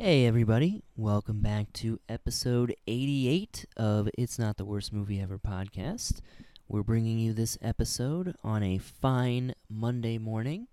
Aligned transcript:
Hey, 0.00 0.26
everybody. 0.26 0.84
Welcome 0.96 1.40
back 1.40 1.72
to 1.72 1.98
episode 2.08 2.72
88 2.86 3.66
of 3.76 4.08
It's 4.16 4.38
Not 4.38 4.56
the 4.56 4.64
Worst 4.64 4.92
Movie 4.92 5.20
Ever 5.20 5.40
podcast. 5.40 6.20
We're 6.68 6.84
bringing 6.84 7.18
you 7.18 7.32
this 7.32 7.58
episode 7.60 8.36
on 8.44 8.62
a 8.62 8.78
fine 8.78 9.54
Monday 9.68 10.16
morning 10.16 10.68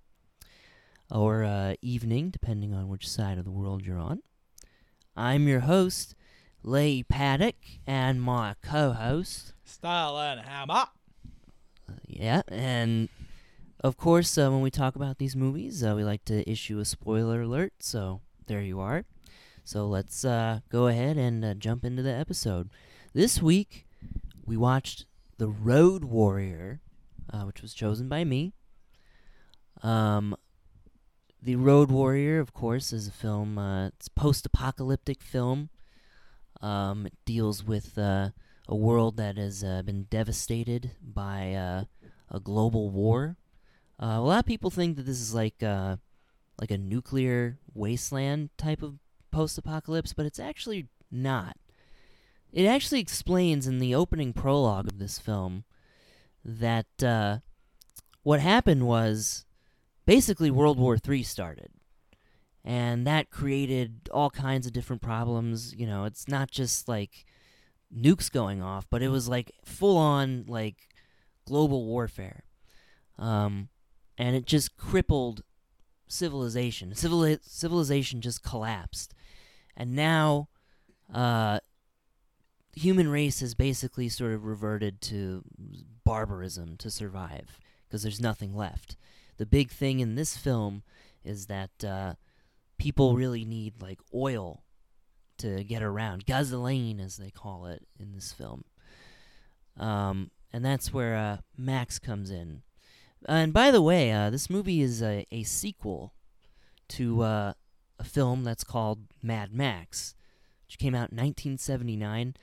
or 1.09 1.43
uh, 1.43 1.73
evening, 1.81 2.29
depending 2.29 2.75
on 2.75 2.87
which 2.87 3.09
side 3.09 3.39
of 3.39 3.45
the 3.45 3.51
world 3.51 3.83
you're 3.83 3.97
on. 3.97 4.21
I'm 5.17 5.47
your 5.47 5.61
host, 5.61 6.13
Lee 6.61 7.01
Paddock, 7.01 7.55
and 7.87 8.21
my 8.21 8.53
co 8.61 8.93
host, 8.93 9.53
Sterling 9.63 10.43
Hammer. 10.45 10.85
yeah, 12.05 12.43
and 12.47 13.09
of 13.79 13.97
course, 13.97 14.37
uh, 14.37 14.51
when 14.51 14.61
we 14.61 14.69
talk 14.69 14.95
about 14.95 15.17
these 15.17 15.35
movies, 15.35 15.83
uh, 15.83 15.95
we 15.95 16.03
like 16.03 16.23
to 16.25 16.47
issue 16.47 16.77
a 16.77 16.85
spoiler 16.85 17.41
alert, 17.41 17.73
so 17.79 18.21
there 18.45 18.61
you 18.61 18.79
are. 18.79 19.03
So 19.67 19.87
let's 19.87 20.23
uh, 20.23 20.59
go 20.69 20.85
ahead 20.85 21.17
and 21.17 21.43
uh, 21.43 21.55
jump 21.55 21.83
into 21.83 22.03
the 22.03 22.13
episode. 22.13 22.69
This 23.13 23.41
week, 23.41 23.87
we 24.45 24.55
watched 24.55 25.07
The 25.39 25.47
Road 25.47 26.05
Warrior, 26.05 26.81
uh, 27.33 27.41
which 27.45 27.63
was 27.63 27.73
chosen 27.73 28.07
by 28.07 28.25
me. 28.25 28.53
Um, 29.81 30.35
the 31.41 31.55
Road 31.55 31.89
Warrior, 31.89 32.39
of 32.39 32.53
course, 32.53 32.93
is 32.93 33.07
a 33.07 33.11
film. 33.11 33.57
Uh, 33.57 33.87
it's 33.87 34.05
a 34.05 34.11
post-apocalyptic 34.11 35.23
film. 35.23 35.69
Um, 36.61 37.07
it 37.07 37.13
deals 37.25 37.63
with 37.63 37.97
uh, 37.97 38.29
a 38.67 38.75
world 38.75 39.17
that 39.17 39.35
has 39.37 39.63
uh, 39.63 39.81
been 39.81 40.03
devastated 40.11 40.91
by 41.01 41.87
a 42.29 42.39
global 42.39 42.91
war. 42.91 43.35
A 43.97 44.19
lot 44.19 44.39
of 44.39 44.45
people 44.45 44.69
think 44.69 44.95
that 44.97 45.07
this 45.07 45.19
is 45.19 45.33
like 45.33 45.63
like 45.63 46.71
a 46.71 46.77
nuclear 46.77 47.57
wasteland 47.73 48.49
type 48.57 48.81
of 48.81 48.99
post-apocalypse, 49.35 50.13
but 50.13 50.25
it's 50.25 50.39
actually 50.39 50.87
not. 51.11 51.57
It 52.53 52.65
actually 52.65 53.01
explains 53.01 53.67
in 53.67 53.79
the 53.79 53.93
opening 53.93 54.31
prologue 54.31 54.87
of 54.87 54.97
this 54.97 55.19
film 55.19 55.65
that 56.45 57.03
uh, 57.03 57.39
what 58.23 58.39
happened 58.39 58.87
was 58.87 59.45
basically 60.05 60.49
World 60.49 60.79
War 60.79 60.97
III 60.97 61.21
started. 61.23 61.69
And 62.63 63.05
that 63.05 63.29
created 63.29 64.09
all 64.11 64.29
kinds 64.29 64.65
of 64.65 64.73
different 64.73 65.01
problems. 65.01 65.75
You 65.75 65.85
know, 65.85 66.05
it's 66.05 66.29
not 66.29 66.49
just 66.49 66.87
like 66.87 67.25
nukes 67.93 68.31
going 68.31 68.61
off, 68.61 68.87
but 68.89 69.01
it 69.01 69.09
was 69.09 69.27
like 69.27 69.51
full 69.65 69.97
on 69.97 70.45
like 70.47 70.87
global 71.45 71.85
warfare. 71.85 72.45
Um, 73.19 73.67
and 74.17 74.33
it 74.33 74.45
just 74.45 74.77
crippled 74.77 75.43
civilization. 76.07 76.95
Civili- 76.95 77.39
civilization 77.41 78.21
just 78.21 78.43
collapsed. 78.43 79.13
And 79.75 79.95
now 79.95 80.49
uh, 81.13 81.59
human 82.75 83.09
race 83.09 83.39
has 83.39 83.55
basically 83.55 84.09
sort 84.09 84.33
of 84.33 84.45
reverted 84.45 85.01
to 85.01 85.43
barbarism 86.03 86.77
to 86.77 86.89
survive 86.89 87.59
because 87.87 88.03
there's 88.03 88.21
nothing 88.21 88.55
left. 88.55 88.97
The 89.37 89.45
big 89.45 89.71
thing 89.71 89.99
in 89.99 90.15
this 90.15 90.37
film 90.37 90.83
is 91.23 91.47
that 91.47 91.83
uh, 91.83 92.13
people 92.77 93.15
really 93.15 93.45
need 93.45 93.81
like 93.81 93.99
oil 94.13 94.63
to 95.37 95.63
get 95.63 95.83
around, 95.83 96.25
gasoline 96.25 96.99
as 96.99 97.17
they 97.17 97.29
call 97.29 97.65
it 97.65 97.85
in 97.99 98.13
this 98.13 98.31
film. 98.31 98.63
Um, 99.77 100.31
and 100.53 100.63
that's 100.63 100.93
where 100.93 101.15
uh, 101.15 101.37
Max 101.57 101.99
comes 101.99 102.31
in. 102.31 102.61
And 103.27 103.51
by 103.51 103.71
the 103.71 103.81
way, 103.81 104.11
uh, 104.11 104.29
this 104.29 104.49
movie 104.49 104.81
is 104.81 105.01
a, 105.01 105.25
a 105.31 105.43
sequel 105.43 106.13
to 106.89 107.21
uh, 107.21 107.53
a 107.99 108.03
film 108.03 108.43
that's 108.43 108.63
called 108.63 108.99
Mad 109.21 109.53
Max, 109.53 110.15
which 110.67 110.77
came 110.77 110.95
out 110.95 111.11
in 111.11 111.17
1979. 111.17 112.35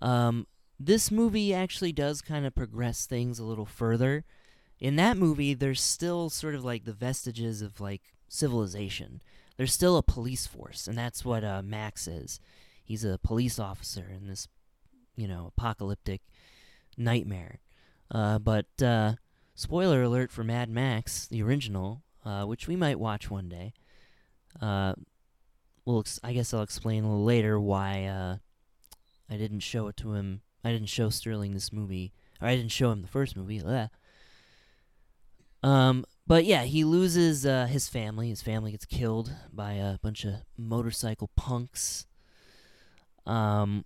Um, 0.00 0.46
this 0.78 1.10
movie 1.10 1.52
actually 1.52 1.92
does 1.92 2.22
kind 2.22 2.46
of 2.46 2.54
progress 2.54 3.06
things 3.06 3.38
a 3.38 3.44
little 3.44 3.66
further. 3.66 4.24
In 4.78 4.96
that 4.96 5.16
movie, 5.16 5.52
there's 5.52 5.80
still 5.80 6.30
sort 6.30 6.54
of 6.54 6.64
like 6.64 6.84
the 6.84 6.92
vestiges 6.92 7.60
of 7.60 7.80
like 7.80 8.14
civilization. 8.28 9.20
There's 9.58 9.74
still 9.74 9.98
a 9.98 10.02
police 10.02 10.46
force, 10.46 10.86
and 10.86 10.96
that's 10.96 11.22
what 11.22 11.44
uh, 11.44 11.60
Max 11.62 12.08
is. 12.08 12.40
He's 12.82 13.04
a 13.04 13.18
police 13.18 13.58
officer 13.58 14.10
in 14.10 14.26
this, 14.26 14.48
you 15.16 15.28
know, 15.28 15.52
apocalyptic 15.56 16.22
nightmare. 16.96 17.60
Uh, 18.10 18.38
but 18.38 18.66
uh, 18.82 19.14
spoiler 19.54 20.02
alert 20.02 20.32
for 20.32 20.42
Mad 20.42 20.70
Max, 20.70 21.26
the 21.26 21.42
original, 21.42 22.02
uh, 22.24 22.44
which 22.44 22.66
we 22.66 22.74
might 22.74 22.98
watch 22.98 23.30
one 23.30 23.48
day. 23.48 23.74
Uh, 24.60 24.94
well, 25.84 26.04
I 26.22 26.32
guess 26.32 26.52
I'll 26.54 26.62
explain 26.62 27.04
a 27.04 27.08
little 27.08 27.24
later 27.24 27.58
why 27.58 28.04
uh, 28.04 28.36
I 29.28 29.36
didn't 29.36 29.60
show 29.60 29.88
it 29.88 29.96
to 29.98 30.14
him. 30.14 30.42
I 30.62 30.72
didn't 30.72 30.88
show 30.88 31.08
Sterling 31.08 31.54
this 31.54 31.72
movie, 31.72 32.12
or 32.40 32.48
I 32.48 32.56
didn't 32.56 32.72
show 32.72 32.90
him 32.90 33.02
the 33.02 33.08
first 33.08 33.36
movie. 33.36 33.60
Blah. 33.60 33.88
Um, 35.62 36.04
but 36.26 36.44
yeah, 36.44 36.62
he 36.62 36.84
loses 36.84 37.44
uh, 37.44 37.66
his 37.66 37.88
family. 37.88 38.28
His 38.28 38.42
family 38.42 38.72
gets 38.72 38.84
killed 38.84 39.32
by 39.52 39.72
a 39.72 39.98
bunch 39.98 40.24
of 40.24 40.34
motorcycle 40.56 41.30
punks. 41.36 42.06
Um, 43.26 43.84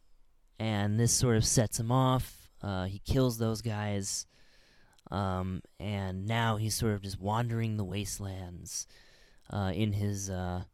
and 0.59 0.99
this 0.99 1.13
sort 1.13 1.37
of 1.37 1.45
sets 1.45 1.81
him 1.81 1.91
off. 1.91 2.51
Uh, 2.63 2.85
he 2.85 3.01
kills 3.01 3.39
those 3.39 3.63
guys. 3.63 4.27
Um, 5.11 5.63
and 5.79 6.27
now 6.27 6.57
he's 6.57 6.75
sort 6.75 6.95
of 6.95 7.03
just 7.03 7.21
wandering 7.21 7.77
the 7.77 7.85
wastelands 7.85 8.87
uh, 9.51 9.73
in 9.75 9.93
his 9.93 10.31
uh, 10.31 10.65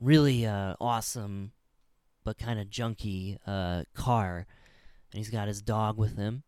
really 0.00 0.46
uh, 0.46 0.74
awesome 0.80 1.52
but 2.24 2.38
kind 2.38 2.58
of 2.58 2.66
junky 2.66 3.38
uh, 3.46 3.84
car. 3.94 4.46
And 5.12 5.18
he's 5.18 5.30
got 5.30 5.48
his 5.48 5.62
dog 5.62 5.96
with 5.96 6.16
him. 6.16 6.42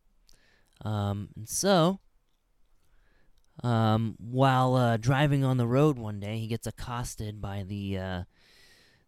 Um, 0.83 1.29
and 1.35 1.47
so, 1.47 1.99
um, 3.63 4.15
while 4.19 4.75
uh, 4.75 4.97
driving 4.97 5.43
on 5.43 5.57
the 5.57 5.67
road 5.67 5.97
one 5.97 6.19
day, 6.19 6.37
he 6.37 6.47
gets 6.47 6.67
accosted 6.67 7.41
by 7.41 7.63
the 7.63 8.25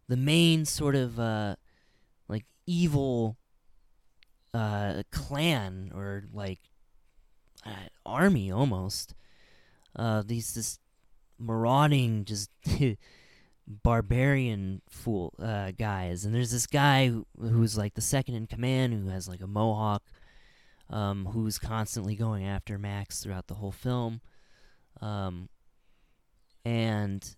the 0.08 0.16
main 0.16 0.64
sort 0.64 0.94
of 0.94 1.18
like 2.28 2.44
evil 2.66 3.36
clan 4.52 5.90
or 5.94 6.24
like 6.32 6.60
army 8.04 8.50
almost. 8.50 9.14
Uh, 9.94 10.22
these 10.24 10.54
this 10.54 10.78
marauding 11.42 12.24
just 12.24 12.50
barbarian 13.66 14.82
fool 14.88 15.34
uh, 15.38 15.72
guys, 15.72 16.24
and 16.24 16.34
there's 16.34 16.50
this 16.50 16.66
guy 16.66 17.08
who, 17.08 17.26
who's 17.38 17.76
like 17.76 17.94
the 17.94 18.00
second 18.00 18.34
in 18.34 18.46
command 18.46 18.94
who 18.94 19.08
has 19.08 19.28
like 19.28 19.40
a 19.40 19.46
mohawk, 19.46 20.02
um, 20.90 21.26
who's 21.26 21.58
constantly 21.58 22.14
going 22.14 22.44
after 22.44 22.78
Max 22.78 23.22
throughout 23.22 23.46
the 23.46 23.54
whole 23.54 23.72
film, 23.72 24.20
um, 25.00 25.48
and 26.64 27.36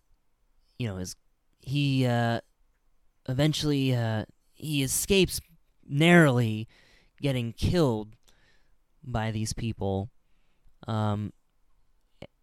you 0.78 0.88
know 0.88 0.98
is 0.98 1.16
he 1.60 2.06
uh, 2.06 2.40
eventually 3.28 3.94
uh, 3.94 4.24
he 4.54 4.82
escapes 4.82 5.40
narrowly 5.88 6.68
getting 7.20 7.52
killed 7.52 8.16
by 9.02 9.30
these 9.30 9.52
people. 9.52 10.10
Um, 10.86 11.32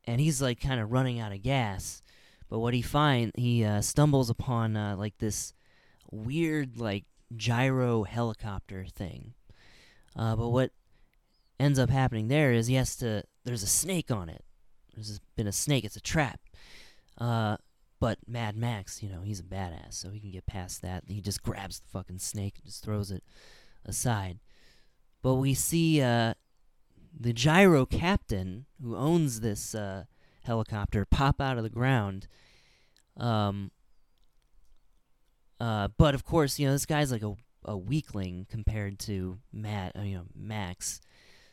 and 0.05 0.19
he's 0.19 0.41
like 0.41 0.59
kind 0.59 0.79
of 0.79 0.91
running 0.91 1.19
out 1.19 1.31
of 1.31 1.41
gas. 1.41 2.01
But 2.49 2.59
what 2.59 2.73
he 2.73 2.81
find 2.81 3.31
he 3.35 3.63
uh, 3.63 3.81
stumbles 3.81 4.29
upon 4.29 4.75
uh, 4.75 4.95
like 4.97 5.17
this 5.17 5.53
weird 6.11 6.77
like 6.77 7.05
gyro 7.35 8.03
helicopter 8.03 8.85
thing. 8.85 9.33
Uh, 10.15 10.35
but 10.35 10.49
what 10.49 10.71
ends 11.59 11.79
up 11.79 11.89
happening 11.89 12.27
there 12.27 12.51
is 12.51 12.67
he 12.67 12.75
has 12.75 12.95
to 12.97 13.23
there's 13.45 13.63
a 13.63 13.67
snake 13.67 14.11
on 14.11 14.29
it. 14.29 14.43
There's 14.93 15.19
been 15.35 15.47
a 15.47 15.53
snake. 15.53 15.85
It's 15.85 15.95
a 15.95 16.01
trap. 16.01 16.41
Uh, 17.17 17.57
but 17.99 18.17
Mad 18.27 18.57
Max, 18.57 19.03
you 19.03 19.09
know, 19.09 19.21
he's 19.21 19.39
a 19.39 19.43
badass, 19.43 19.93
so 19.93 20.09
he 20.09 20.19
can 20.19 20.31
get 20.31 20.47
past 20.47 20.81
that. 20.81 21.03
He 21.07 21.21
just 21.21 21.43
grabs 21.43 21.79
the 21.79 21.87
fucking 21.87 22.17
snake 22.17 22.55
and 22.57 22.65
just 22.65 22.83
throws 22.83 23.11
it 23.11 23.23
aside. 23.85 24.39
But 25.21 25.35
we 25.35 25.53
see 25.53 26.01
uh, 26.01 26.33
the 27.17 27.33
gyro 27.33 27.85
captain 27.85 28.65
who 28.81 28.95
owns 28.95 29.41
this 29.41 29.75
uh, 29.75 30.05
helicopter 30.43 31.05
pop 31.05 31.41
out 31.41 31.57
of 31.57 31.63
the 31.63 31.69
ground. 31.69 32.27
Um, 33.17 33.71
uh, 35.59 35.89
but 35.97 36.15
of 36.15 36.25
course, 36.25 36.57
you 36.57 36.65
know, 36.65 36.73
this 36.73 36.85
guy's 36.85 37.11
like 37.11 37.23
a, 37.23 37.35
a 37.65 37.77
weakling 37.77 38.47
compared 38.49 38.99
to 38.99 39.37
Matt, 39.53 39.95
uh, 39.95 40.01
you 40.01 40.17
know, 40.17 40.25
Max. 40.35 41.01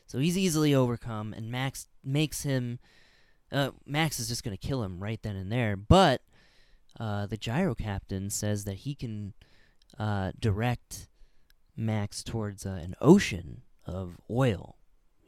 So 0.06 0.18
he's 0.18 0.38
easily 0.38 0.74
overcome, 0.74 1.34
and 1.34 1.50
Max 1.50 1.86
makes 2.02 2.42
him. 2.42 2.78
Uh, 3.52 3.70
Max 3.84 4.18
is 4.18 4.28
just 4.28 4.44
gonna 4.44 4.56
kill 4.56 4.82
him 4.82 5.00
right 5.00 5.22
then 5.22 5.36
and 5.36 5.52
there, 5.52 5.76
but 5.76 6.22
uh, 6.98 7.26
the 7.26 7.36
gyro 7.36 7.74
captain 7.74 8.30
says 8.30 8.64
that 8.64 8.78
he 8.78 8.94
can 8.94 9.34
uh, 9.98 10.32
direct 10.38 11.08
Max 11.76 12.22
towards 12.22 12.64
uh, 12.64 12.70
an 12.70 12.94
ocean 13.00 13.62
of 13.86 14.18
oil. 14.30 14.77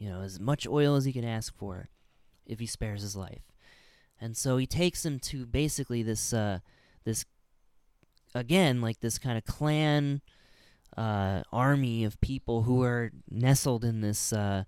You 0.01 0.09
know, 0.11 0.23
as 0.23 0.41
much 0.41 0.67
oil 0.67 0.97
as 0.97 1.05
he 1.05 1.13
can 1.13 1.25
ask 1.25 1.55
for 1.57 1.91
if 2.47 2.59
he 2.59 2.67
spares 2.67 3.03
his 3.03 3.15
life. 3.15 3.43
And 4.21 4.37
so 4.37 4.57
he 4.57 4.67
takes 4.67 5.05
him 5.05 5.21
to 5.21 5.47
basically 5.47 6.03
this 6.03 6.33
uh, 6.33 6.59
this 7.05 7.25
again 8.35 8.81
like 8.81 9.01
this 9.01 9.19
kind 9.19 9.39
of 9.39 9.45
clan 9.45 10.23
uh, 10.97 11.43
army 11.53 12.05
of 12.05 12.21
people 12.21 12.63
who 12.63 12.83
are 12.83 13.13
nestled 13.31 13.85
in 13.85 14.01
this 14.01 14.33
uh, 14.33 14.65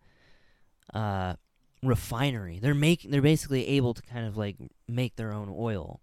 uh, 0.95 1.35
refinery. 1.83 2.59
They're 2.59 2.75
making 2.75 3.11
they're 3.11 3.23
basically 3.23 3.67
able 3.69 3.95
to 3.95 4.03
kind 4.03 4.27
of 4.27 4.37
like 4.37 4.57
make 4.87 5.17
their 5.17 5.33
own 5.33 5.53
oil. 5.55 6.01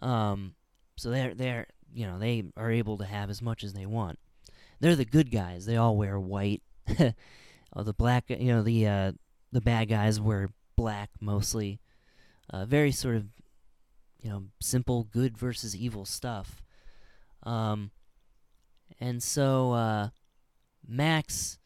Um, 0.00 0.54
so 0.96 1.10
they're 1.10 1.34
they're 1.34 1.66
you 1.94 2.06
know 2.06 2.18
they 2.18 2.44
are 2.56 2.70
able 2.70 2.98
to 2.98 3.04
have 3.04 3.30
as 3.30 3.40
much 3.40 3.62
as 3.62 3.74
they 3.74 3.86
want. 3.86 4.18
They're 4.80 4.96
the 4.96 5.04
good 5.04 5.30
guys. 5.30 5.64
They 5.66 5.76
all 5.76 5.96
wear 5.96 6.18
white. 6.18 6.62
oh, 7.74 7.82
the 7.82 7.92
black 7.92 8.24
you 8.28 8.52
know 8.52 8.62
the 8.62 8.86
uh, 8.86 9.12
the 9.50 9.60
bad 9.60 9.88
guys 9.88 10.20
were 10.20 10.50
black 10.76 11.10
mostly. 11.20 11.80
Uh, 12.50 12.64
very 12.66 12.92
sort 12.92 13.16
of 13.16 13.26
you 14.20 14.30
know 14.30 14.44
simple 14.60 15.04
good 15.04 15.36
versus 15.36 15.76
evil 15.76 16.04
stuff. 16.04 16.62
Um, 17.42 17.90
and 19.00 19.22
so 19.22 19.72
uh, 19.72 20.08
Max 20.86 21.58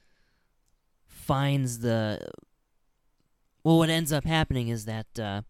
finds 1.06 1.80
the 1.80 2.26
well, 3.66 3.78
what 3.78 3.90
ends 3.90 4.12
up 4.12 4.24
happening 4.24 4.68
is 4.68 4.84
that 4.84 5.18
uh, 5.18 5.42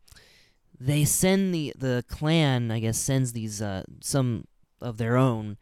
they 0.81 1.05
send 1.05 1.55
the 1.55 1.75
the 1.77 2.03
clan, 2.09 2.71
I 2.71 2.81
guess, 2.81 2.99
sends 2.99 3.33
these 3.33 3.61
uh, 3.61 3.83
some 4.01 4.47
of 4.81 4.97
their 4.97 5.17
own 5.17 5.59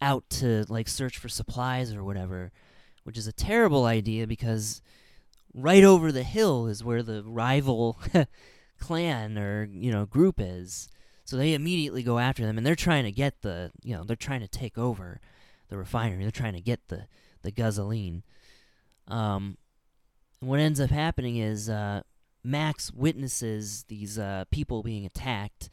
out 0.00 0.28
to 0.28 0.64
like 0.68 0.88
search 0.88 1.18
for 1.18 1.28
supplies 1.28 1.94
or 1.94 2.02
whatever, 2.02 2.50
which 3.04 3.16
is 3.16 3.26
a 3.26 3.32
terrible 3.32 3.84
idea 3.84 4.26
because 4.26 4.82
right 5.54 5.84
over 5.84 6.10
the 6.10 6.24
hill 6.24 6.66
is 6.66 6.82
where 6.82 7.02
the 7.02 7.22
rival 7.22 7.98
clan 8.80 9.38
or 9.38 9.68
you 9.70 9.92
know 9.92 10.04
group 10.04 10.36
is. 10.38 10.88
So 11.26 11.38
they 11.38 11.54
immediately 11.54 12.02
go 12.02 12.18
after 12.18 12.44
them, 12.44 12.58
and 12.58 12.66
they're 12.66 12.74
trying 12.74 13.04
to 13.04 13.12
get 13.12 13.40
the 13.42 13.70
you 13.82 13.96
know 13.96 14.04
they're 14.04 14.16
trying 14.16 14.40
to 14.40 14.48
take 14.48 14.76
over 14.76 15.20
the 15.68 15.78
refinery. 15.78 16.22
They're 16.22 16.30
trying 16.30 16.54
to 16.54 16.60
get 16.60 16.88
the 16.88 17.06
the 17.42 17.50
gasoline. 17.50 18.24
Um, 19.08 19.58
what 20.40 20.60
ends 20.60 20.80
up 20.80 20.90
happening 20.90 21.36
is 21.36 21.68
uh, 21.70 22.02
Max 22.42 22.92
witnesses 22.92 23.84
these 23.88 24.18
uh, 24.18 24.44
people 24.50 24.82
being 24.82 25.06
attacked. 25.06 25.70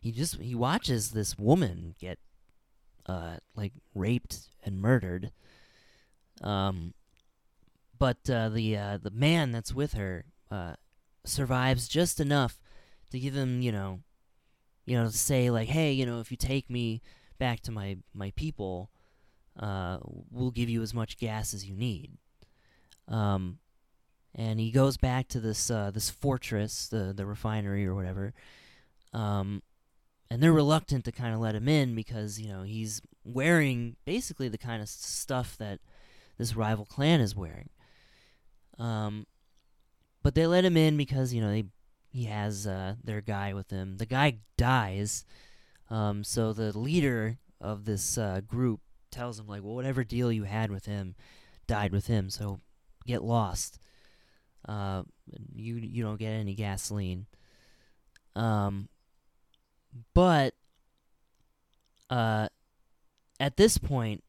He 0.00 0.12
just 0.12 0.40
he 0.40 0.54
watches 0.54 1.10
this 1.10 1.38
woman 1.38 1.94
get 1.98 2.18
uh, 3.06 3.36
like 3.54 3.72
raped 3.94 4.48
and 4.62 4.80
murdered. 4.80 5.32
Um, 6.44 6.94
but 7.98 8.28
uh, 8.30 8.50
the 8.50 8.76
uh, 8.76 8.98
the 9.02 9.10
man 9.10 9.50
that's 9.50 9.74
with 9.74 9.94
her 9.94 10.26
uh, 10.50 10.74
survives 11.24 11.88
just 11.88 12.20
enough 12.20 12.60
to 13.10 13.18
give 13.18 13.34
him, 13.34 13.60
you 13.62 13.72
know, 13.72 14.00
you 14.84 14.96
know, 14.96 15.06
to 15.06 15.12
say 15.12 15.50
like, 15.50 15.68
hey, 15.68 15.92
you 15.92 16.04
know, 16.04 16.20
if 16.20 16.30
you 16.30 16.36
take 16.36 16.70
me 16.70 17.02
back 17.38 17.60
to 17.62 17.72
my 17.72 17.96
my 18.12 18.30
people, 18.36 18.90
uh, 19.58 19.98
we'll 20.30 20.50
give 20.50 20.68
you 20.68 20.82
as 20.82 20.92
much 20.92 21.18
gas 21.18 21.54
as 21.54 21.64
you 21.64 21.74
need. 21.74 22.10
Um, 23.08 23.58
and 24.34 24.58
he 24.58 24.70
goes 24.70 24.96
back 24.96 25.28
to 25.28 25.40
this 25.40 25.70
uh, 25.70 25.90
this 25.90 26.10
fortress, 26.10 26.88
the 26.88 27.12
the 27.16 27.26
refinery 27.26 27.86
or 27.86 27.94
whatever. 27.94 28.34
Um, 29.12 29.62
and 30.30 30.42
they're 30.42 30.52
reluctant 30.52 31.04
to 31.04 31.12
kind 31.12 31.32
of 31.32 31.40
let 31.40 31.54
him 31.54 31.68
in 31.68 31.94
because 31.94 32.40
you 32.40 32.48
know 32.48 32.62
he's 32.62 33.00
wearing 33.24 33.96
basically 34.04 34.48
the 34.48 34.58
kind 34.58 34.82
of 34.82 34.88
stuff 34.88 35.56
that 35.58 35.78
this 36.38 36.56
rival 36.56 36.84
clan 36.84 37.20
is 37.20 37.36
wearing. 37.36 37.70
Um, 38.78 39.26
but 40.22 40.34
they 40.34 40.46
let 40.46 40.64
him 40.64 40.76
in 40.76 40.96
because 40.96 41.32
you 41.32 41.40
know 41.40 41.50
they 41.50 41.64
he 42.10 42.24
has 42.24 42.66
uh, 42.66 42.94
their 43.02 43.20
guy 43.20 43.54
with 43.54 43.70
him. 43.70 43.96
The 43.98 44.06
guy 44.06 44.38
dies, 44.56 45.24
um, 45.90 46.24
so 46.24 46.52
the 46.52 46.76
leader 46.76 47.38
of 47.60 47.84
this 47.84 48.18
uh, 48.18 48.40
group 48.46 48.80
tells 49.10 49.38
him 49.38 49.46
like, 49.46 49.62
well, 49.62 49.74
whatever 49.74 50.02
deal 50.04 50.32
you 50.32 50.44
had 50.44 50.70
with 50.70 50.86
him, 50.86 51.14
died 51.66 51.92
with 51.92 52.06
him. 52.06 52.30
So 52.30 52.60
get 53.06 53.22
lost. 53.22 53.78
Uh, 54.66 55.02
you 55.54 55.76
you 55.76 56.02
don't 56.02 56.18
get 56.18 56.30
any 56.30 56.54
gasoline. 56.54 57.26
Um, 58.34 58.88
but 60.14 60.54
uh, 62.10 62.48
at 63.38 63.56
this 63.56 63.78
point, 63.78 64.23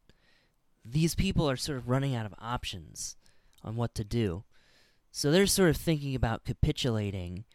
these 0.86 1.16
people 1.16 1.50
are 1.50 1.58
sort 1.58 1.78
of 1.78 1.90
running 1.90 2.16
out 2.16 2.26
of 2.26 2.36
options 2.40 3.16
on 3.64 3.76
what 3.76 3.96
to 3.96 4.04
do. 4.04 4.44
So 5.12 5.32
they're 5.32 5.48
sort 5.48 5.70
of 5.70 5.78
thinking 5.78 6.14
about 6.14 6.46
capitulating 6.46 7.46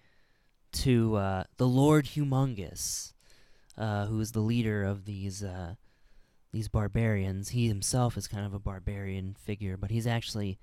to 0.72 1.16
uh, 1.16 1.44
the 1.56 1.68
Lord 1.68 2.06
Humongous, 2.06 3.12
uh, 3.78 4.06
who 4.06 4.18
is 4.20 4.32
the 4.32 4.40
leader 4.40 4.82
of 4.82 5.04
these 5.04 5.42
uh, 5.42 5.74
these 6.52 6.68
barbarians. 6.68 7.50
He 7.50 7.68
himself 7.68 8.16
is 8.16 8.26
kind 8.26 8.44
of 8.44 8.54
a 8.54 8.58
barbarian 8.58 9.36
figure, 9.38 9.76
but 9.76 9.90
he's 9.90 10.06
actually 10.06 10.58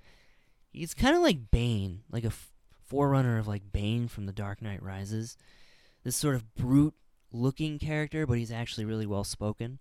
He's 0.77 0.93
kind 0.93 1.15
of 1.15 1.21
like 1.21 1.51
Bane, 1.51 2.01
like 2.11 2.23
a 2.23 2.27
f- 2.27 2.51
forerunner 2.85 3.37
of 3.37 3.47
like 3.47 3.71
Bane 3.71 4.07
from 4.07 4.25
The 4.25 4.33
Dark 4.33 4.61
Knight 4.61 4.81
Rises. 4.83 5.37
This 6.03 6.15
sort 6.15 6.35
of 6.35 6.55
brute 6.55 6.93
looking 7.31 7.79
character, 7.79 8.25
but 8.25 8.37
he's 8.37 8.51
actually 8.51 8.85
really 8.85 9.05
well 9.05 9.23
spoken. 9.23 9.79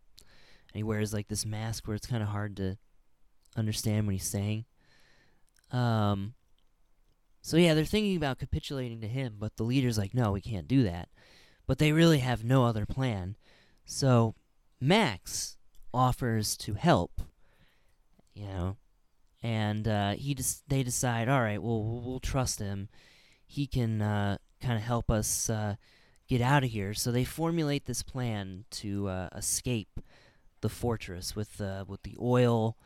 He 0.77 0.83
wears 0.83 1.13
like 1.13 1.29
this 1.29 1.47
mask 1.47 1.87
where 1.87 1.95
it's 1.95 2.07
kind 2.07 2.23
of 2.23 2.29
hard 2.29 2.57
to 2.57 2.77
understand 3.57 4.07
what 4.07 4.15
he's 4.15 4.29
saying. 4.29 4.65
Um, 5.73 6.35
so 7.43 7.57
yeah, 7.57 7.75
they're 7.75 7.85
thinking 7.85 8.17
about 8.17 8.39
capitulating 8.39 9.01
to 9.01 9.09
him, 9.09 9.37
but 9.39 9.57
the 9.57 9.63
leader's 9.63 9.99
like, 9.99 10.15
no, 10.15 10.33
we 10.33 10.41
can't 10.41 10.69
do 10.69 10.83
that. 10.83 11.09
But 11.67 11.79
they 11.79 11.93
really 11.93 12.19
have 12.19 12.45
no 12.45 12.65
other 12.65 12.87
plan. 12.87 13.37
So 13.85 14.35
Max 14.81 15.57
offers 15.93 16.57
to 16.59 16.75
help. 16.75 17.23
You 18.35 18.47
know, 18.47 18.77
and 19.43 19.89
uh, 19.89 20.13
he 20.13 20.35
just 20.35 20.69
they 20.69 20.83
decide, 20.83 21.29
all 21.29 21.41
right, 21.41 21.63
well 21.63 21.83
we'll, 21.83 22.03
we'll 22.03 22.21
trust 22.21 22.59
him. 22.59 22.91
He 23.47 23.67
can 23.67 24.03
uh, 24.03 24.37
kind 24.61 24.75
of 24.75 24.83
help 24.83 25.11
us 25.11 25.49
uh, 25.49 25.77
get 26.29 26.43
out 26.43 26.65
of 26.65 26.71
here. 26.71 26.93
So 26.93 27.11
they 27.11 27.25
formulate 27.25 27.87
this 27.87 28.03
plan 28.03 28.65
to 28.73 29.09
uh, 29.09 29.29
escape 29.35 30.01
the 30.61 30.69
fortress 30.69 31.37
with 31.37 31.61
uh, 31.61 31.85
with 31.87 32.03
the 32.03 32.17
oil 32.21 32.77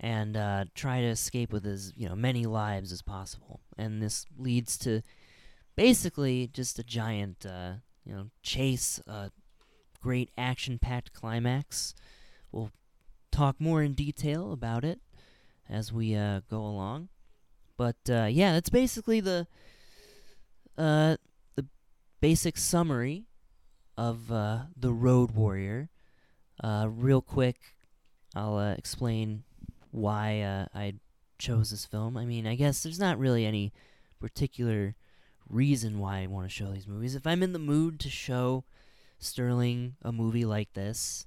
and 0.00 0.36
uh, 0.36 0.64
try 0.74 1.00
to 1.00 1.06
escape 1.06 1.52
with 1.52 1.66
as 1.66 1.92
you 1.96 2.08
know 2.08 2.16
many 2.16 2.44
lives 2.44 2.92
as 2.92 3.02
possible. 3.02 3.60
And 3.76 4.02
this 4.02 4.26
leads 4.36 4.78
to 4.78 5.02
basically 5.76 6.48
just 6.52 6.78
a 6.78 6.84
giant 6.84 7.44
you 8.04 8.14
know 8.14 8.30
chase, 8.42 9.00
a 9.06 9.30
great 10.00 10.30
action-packed 10.38 11.12
climax. 11.12 11.94
We'll 12.50 12.70
talk 13.30 13.60
more 13.60 13.82
in 13.82 13.92
detail 13.92 14.52
about 14.52 14.84
it 14.84 15.00
as 15.68 15.92
we 15.92 16.14
uh, 16.14 16.40
go 16.48 16.58
along. 16.58 17.08
But 17.76 17.96
uh, 18.08 18.28
yeah, 18.30 18.52
that's 18.52 18.70
basically 18.70 19.20
the 19.20 19.46
uh, 20.76 21.16
the 21.54 21.66
basic 22.20 22.56
summary 22.56 23.26
of 23.96 24.32
uh, 24.32 24.60
the 24.76 24.92
Road 24.92 25.32
Warrior. 25.32 25.90
Uh, 26.62 26.88
real 26.90 27.22
quick, 27.22 27.76
I'll 28.34 28.56
uh, 28.56 28.72
explain 28.72 29.44
why 29.90 30.66
I 30.74 30.94
chose 31.38 31.70
this 31.70 31.84
film. 31.84 32.16
I 32.16 32.24
mean, 32.24 32.46
I 32.46 32.54
guess 32.56 32.82
there's 32.82 32.98
not 32.98 33.18
really 33.18 33.46
any 33.46 33.72
particular 34.20 34.96
reason 35.48 35.98
why 35.98 36.20
I 36.20 36.26
want 36.26 36.46
to 36.46 36.54
show 36.54 36.72
these 36.72 36.86
movies. 36.86 37.14
If 37.14 37.26
I'm 37.26 37.42
in 37.42 37.52
the 37.52 37.58
mood 37.58 37.98
to 38.00 38.10
show 38.10 38.64
Sterling 39.18 39.96
a 40.02 40.12
movie 40.12 40.44
like 40.44 40.72
this, 40.74 41.26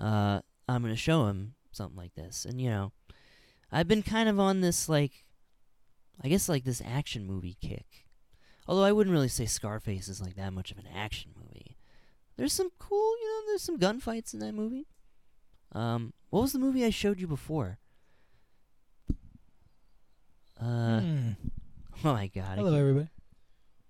uh, 0.00 0.40
I'm 0.68 0.82
gonna 0.82 0.96
show 0.96 1.26
him 1.26 1.54
something 1.72 1.96
like 1.96 2.14
this. 2.14 2.44
And 2.44 2.60
you 2.60 2.70
know, 2.70 2.92
I've 3.70 3.88
been 3.88 4.02
kind 4.02 4.28
of 4.28 4.40
on 4.40 4.60
this 4.60 4.88
like 4.88 5.24
I 6.22 6.28
guess 6.28 6.48
like 6.48 6.64
this 6.64 6.82
action 6.84 7.26
movie 7.26 7.56
kick. 7.60 8.06
Although 8.66 8.84
I 8.84 8.92
wouldn't 8.92 9.14
really 9.14 9.28
say 9.28 9.46
Scarface 9.46 10.08
is 10.08 10.20
like 10.20 10.34
that 10.36 10.52
much 10.52 10.70
of 10.72 10.78
an 10.78 10.88
action 10.94 11.30
movie. 11.36 11.45
There's 12.36 12.52
some 12.52 12.70
cool, 12.78 13.16
you 13.20 13.26
know, 13.28 13.42
there's 13.48 13.62
some 13.62 13.78
gunfights 13.78 14.34
in 14.34 14.40
that 14.40 14.52
movie. 14.54 14.86
Um, 15.72 16.12
what 16.30 16.42
was 16.42 16.52
the 16.52 16.58
movie 16.58 16.84
I 16.84 16.90
showed 16.90 17.20
you 17.20 17.26
before? 17.26 17.78
Uh, 20.60 21.00
Mm. 21.00 21.36
oh 22.04 22.12
my 22.12 22.26
god. 22.28 22.58
Hello, 22.58 22.74
everybody. 22.74 23.08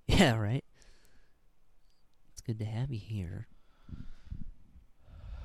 Yeah, 0.08 0.36
right. 0.36 0.64
It's 2.32 2.40
good 2.42 2.58
to 2.60 2.64
have 2.64 2.92
you 2.92 2.98
here. 3.00 3.48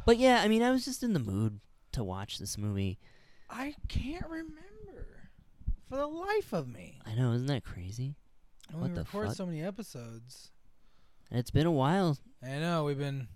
But 0.06 0.18
yeah, 0.18 0.42
I 0.44 0.48
mean, 0.48 0.62
I 0.62 0.70
was 0.70 0.86
just 0.86 1.02
in 1.02 1.14
the 1.14 1.20
mood 1.20 1.60
to 1.94 2.04
watch 2.04 2.38
this 2.38 2.60
movie. 2.60 3.00
I 3.50 3.74
can't 3.88 4.26
remember 4.30 5.08
for 5.90 5.96
the 5.98 6.06
life 6.08 6.54
of 6.54 6.68
me. 6.68 7.00
I 7.08 7.16
know, 7.16 7.32
isn't 7.34 7.48
that 7.48 7.64
crazy? 7.64 8.16
And 8.70 8.80
What 8.82 8.90
we 8.92 8.96
the 8.96 9.02
record 9.02 9.28
fuck? 9.30 9.36
so 9.36 9.46
many 9.48 9.64
episodes. 9.64 10.52
It's 11.32 11.52
been 11.52 11.66
a 11.66 11.72
while. 11.72 12.18
I 12.44 12.60
know 12.60 12.84
we've 12.84 12.98
been 12.98 13.28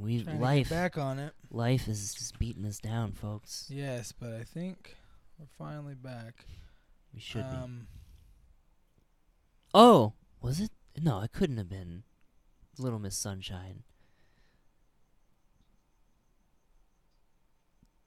We 0.00 0.22
life 0.22 0.70
back 0.70 0.96
on 0.96 1.18
it. 1.18 1.32
life 1.50 1.88
is 1.88 2.14
just 2.14 2.38
beating 2.38 2.64
us 2.64 2.78
down, 2.78 3.12
folks. 3.12 3.66
Yes, 3.68 4.12
but 4.12 4.32
I 4.32 4.44
think 4.44 4.96
we're 5.38 5.46
finally 5.58 5.94
back. 5.94 6.44
We 7.12 7.20
should 7.20 7.48
be. 7.50 7.56
um, 7.56 7.86
Oh, 9.74 10.12
was 10.40 10.60
it? 10.60 10.70
No, 11.02 11.20
it 11.22 11.32
couldn't 11.32 11.56
have 11.58 11.68
been 11.68 12.04
Little 12.78 12.98
Miss 12.98 13.16
Sunshine. 13.16 13.82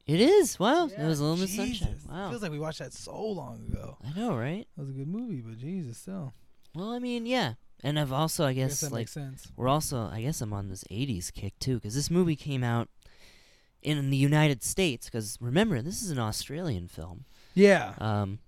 It 0.08 0.20
is. 0.22 0.58
Wow. 0.58 0.88
Yeah, 0.92 1.06
it 1.06 1.08
was 1.08 1.22
Little 1.22 1.38
Miss 1.38 1.56
Sunshine. 1.56 1.98
Wow. 2.10 2.30
Feels 2.32 2.42
like 2.42 2.52
we 2.52 2.58
watched 2.60 2.80
that 2.80 2.94
so 2.94 3.16
long 3.24 3.62
ago. 3.70 3.98
I 4.04 4.18
know, 4.18 4.36
right? 4.36 4.68
That 4.76 4.82
was 4.82 4.90
a 4.90 4.94
good 4.94 5.08
movie, 5.08 5.42
but 5.42 5.58
Jesus, 5.58 5.98
still. 6.00 6.34
Well, 6.74 6.92
I 6.92 7.00
mean, 7.00 7.26
yeah. 7.28 7.54
And 7.84 7.98
I've 8.00 8.12
also, 8.12 8.46
I 8.46 8.54
guess 8.54 8.82
guess, 8.82 8.92
like 8.92 9.08
sense. 9.08 9.52
we're 9.56 9.70
also, 9.70 10.10
I 10.12 10.22
guess 10.22 10.42
I'm 10.42 10.52
on 10.54 10.68
this 10.68 10.84
'80s 10.92 11.32
kick 11.34 11.58
too, 11.60 11.76
because 11.76 11.96
this 11.96 12.12
movie 12.12 12.36
came 12.36 12.64
out 12.64 12.90
in 13.82 14.10
the 14.10 14.18
United 14.18 14.64
States. 14.64 15.06
Because 15.08 15.38
remember, 15.40 15.82
this 15.82 16.02
is 16.04 16.10
an 16.12 16.20
Australian 16.20 16.88
film. 16.88 17.26
Yeah, 17.56 17.94
Um. 18.00 18.40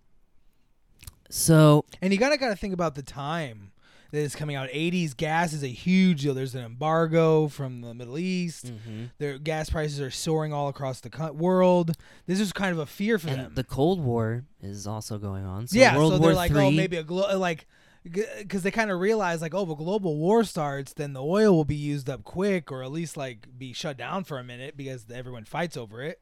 So 1.30 1.86
and 2.02 2.12
you 2.12 2.20
gotta 2.20 2.38
gotta 2.38 2.56
think 2.58 2.74
about 2.74 2.96
the 2.96 3.04
time 3.04 3.72
that 4.12 4.18
is 4.20 4.36
coming 4.36 4.58
out. 4.58 4.68
'80s 4.70 5.16
gas 5.16 5.54
is 5.54 5.64
a 5.64 5.68
huge 5.70 6.24
deal. 6.24 6.34
There's 6.34 6.54
an 6.56 6.66
embargo 6.66 7.48
from 7.48 7.80
the 7.82 7.94
Middle 7.94 8.18
East. 8.18 8.66
mhm. 8.66 9.12
Their 9.18 9.38
gas 9.38 9.70
prices 9.70 10.02
are 10.02 10.12
soaring 10.12 10.52
all 10.52 10.68
across 10.68 11.00
the 11.00 11.10
co- 11.10 11.32
world. 11.32 11.96
This 12.26 12.42
is 12.42 12.52
kind 12.52 12.74
of 12.74 12.80
a 12.80 12.86
fear 12.86 13.18
for 13.18 13.30
and 13.30 13.40
them. 13.40 13.52
the 13.56 13.64
Cold 13.64 14.02
War 14.02 14.44
is 14.62 14.86
also 14.86 15.18
going 15.18 15.46
on. 15.46 15.68
So 15.68 15.78
yeah, 15.80 15.96
World 15.96 16.12
so 16.14 16.20
War 16.20 16.28
they're 16.28 16.36
like, 16.36 16.52
Three. 16.52 16.66
oh, 16.66 16.72
maybe 16.72 16.98
a 16.98 17.04
glo- 17.04 17.38
like, 17.40 17.66
because 18.04 18.64
they 18.64 18.72
kind 18.72 18.90
of 18.92 19.00
realize 19.00 19.42
like, 19.42 19.54
oh, 19.54 19.64
if 19.64 19.70
a 19.70 19.76
global 19.76 20.18
war 20.18 20.44
starts, 20.44 20.94
then 20.94 21.14
the 21.14 21.24
oil 21.24 21.56
will 21.56 21.66
be 21.66 21.76
used 21.76 22.10
up 22.10 22.24
quick, 22.24 22.72
or 22.72 22.84
at 22.84 22.92
least 22.92 23.16
like 23.18 23.48
be 23.58 23.74
shut 23.74 23.98
down 23.98 24.24
for 24.24 24.40
a 24.40 24.44
minute 24.44 24.76
because 24.76 25.06
everyone 25.12 25.46
fights 25.46 25.78
over 25.78 26.02
it. 26.02 26.20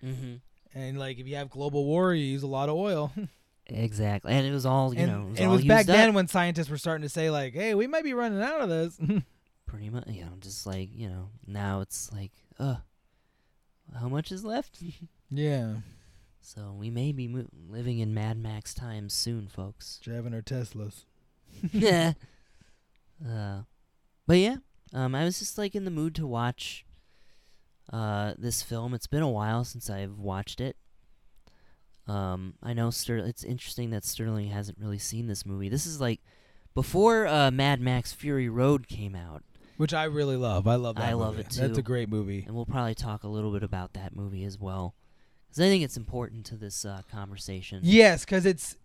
hmm 0.00 0.36
And 0.74 0.98
like, 0.98 1.18
if 1.18 1.26
you 1.26 1.36
have 1.36 1.50
global 1.50 1.84
war, 1.84 2.14
you 2.14 2.24
use 2.24 2.42
a 2.42 2.46
lot 2.48 2.68
of 2.68 2.76
oil. 2.76 3.12
Exactly, 3.72 4.32
and 4.32 4.44
it 4.44 4.50
was 4.50 4.66
all 4.66 4.92
you 4.92 5.00
and 5.02 5.12
know. 5.12 5.20
It 5.20 5.30
was, 5.30 5.38
and 5.38 5.48
it 5.48 5.52
was 5.52 5.64
back 5.64 5.80
up, 5.82 5.86
then 5.94 6.12
when 6.12 6.26
scientists 6.26 6.68
were 6.68 6.78
starting 6.78 7.02
to 7.02 7.08
say 7.08 7.30
like, 7.30 7.54
hey, 7.54 7.76
we 7.76 7.86
might 7.86 8.02
be 8.02 8.14
running 8.14 8.42
out 8.42 8.60
of 8.62 8.68
this. 8.68 8.98
pretty 9.66 9.88
much. 9.90 10.08
You 10.08 10.22
know, 10.24 10.32
just 10.40 10.66
like 10.66 10.88
you 10.92 11.08
know, 11.08 11.28
now 11.46 11.80
it's 11.80 12.10
like, 12.12 12.32
uh, 12.58 12.76
how 13.96 14.08
much 14.08 14.32
is 14.32 14.44
left? 14.44 14.82
yeah, 15.30 15.74
so 16.40 16.74
we 16.76 16.90
may 16.90 17.12
be 17.12 17.28
mo- 17.28 17.46
living 17.68 18.00
in 18.00 18.12
Mad 18.12 18.38
Max 18.38 18.74
times 18.74 19.12
soon, 19.14 19.46
folks. 19.46 20.00
driving 20.02 20.34
our 20.34 20.42
Teslas. 20.42 21.04
yeah. 21.72 22.12
Uh, 23.26 23.62
but 24.26 24.38
yeah, 24.38 24.56
um, 24.92 25.14
I 25.14 25.24
was 25.24 25.38
just 25.38 25.58
like 25.58 25.74
in 25.74 25.84
the 25.84 25.90
mood 25.90 26.14
to 26.16 26.26
watch 26.26 26.84
uh 27.92 28.34
this 28.38 28.62
film. 28.62 28.94
It's 28.94 29.06
been 29.08 29.22
a 29.22 29.28
while 29.30 29.64
since 29.64 29.90
I've 29.90 30.18
watched 30.18 30.60
it. 30.60 30.76
Um, 32.06 32.54
I 32.62 32.72
know 32.72 32.90
Ster- 32.90 33.18
it's 33.18 33.44
interesting 33.44 33.90
that 33.90 34.04
Sterling 34.04 34.48
hasn't 34.48 34.78
really 34.78 34.98
seen 34.98 35.26
this 35.26 35.46
movie. 35.46 35.68
This 35.68 35.86
is 35.86 36.00
like 36.00 36.20
before 36.74 37.26
uh, 37.26 37.50
Mad 37.50 37.80
Max 37.80 38.12
Fury 38.12 38.48
Road 38.48 38.88
came 38.88 39.14
out, 39.14 39.42
Which 39.76 39.92
I 39.94 40.04
really 40.04 40.36
love. 40.36 40.66
I 40.66 40.74
love 40.76 40.96
that. 40.96 41.04
I 41.04 41.12
love 41.12 41.32
movie. 41.36 41.40
it, 41.42 41.50
That's 41.56 41.74
too. 41.74 41.80
a 41.80 41.82
great 41.82 42.08
movie. 42.08 42.44
and 42.46 42.54
we'll 42.56 42.66
probably 42.66 42.94
talk 42.94 43.22
a 43.22 43.28
little 43.28 43.52
bit 43.52 43.62
about 43.62 43.92
that 43.94 44.16
movie 44.16 44.44
as 44.44 44.58
well, 44.58 44.94
because 45.48 45.60
I 45.60 45.64
think 45.68 45.84
it's 45.84 45.96
important 45.96 46.46
to 46.46 46.56
this 46.56 46.84
uh, 46.84 47.02
conversation. 47.10 47.80
Yes, 47.82 48.24
because 48.24 48.44
it's 48.46 48.76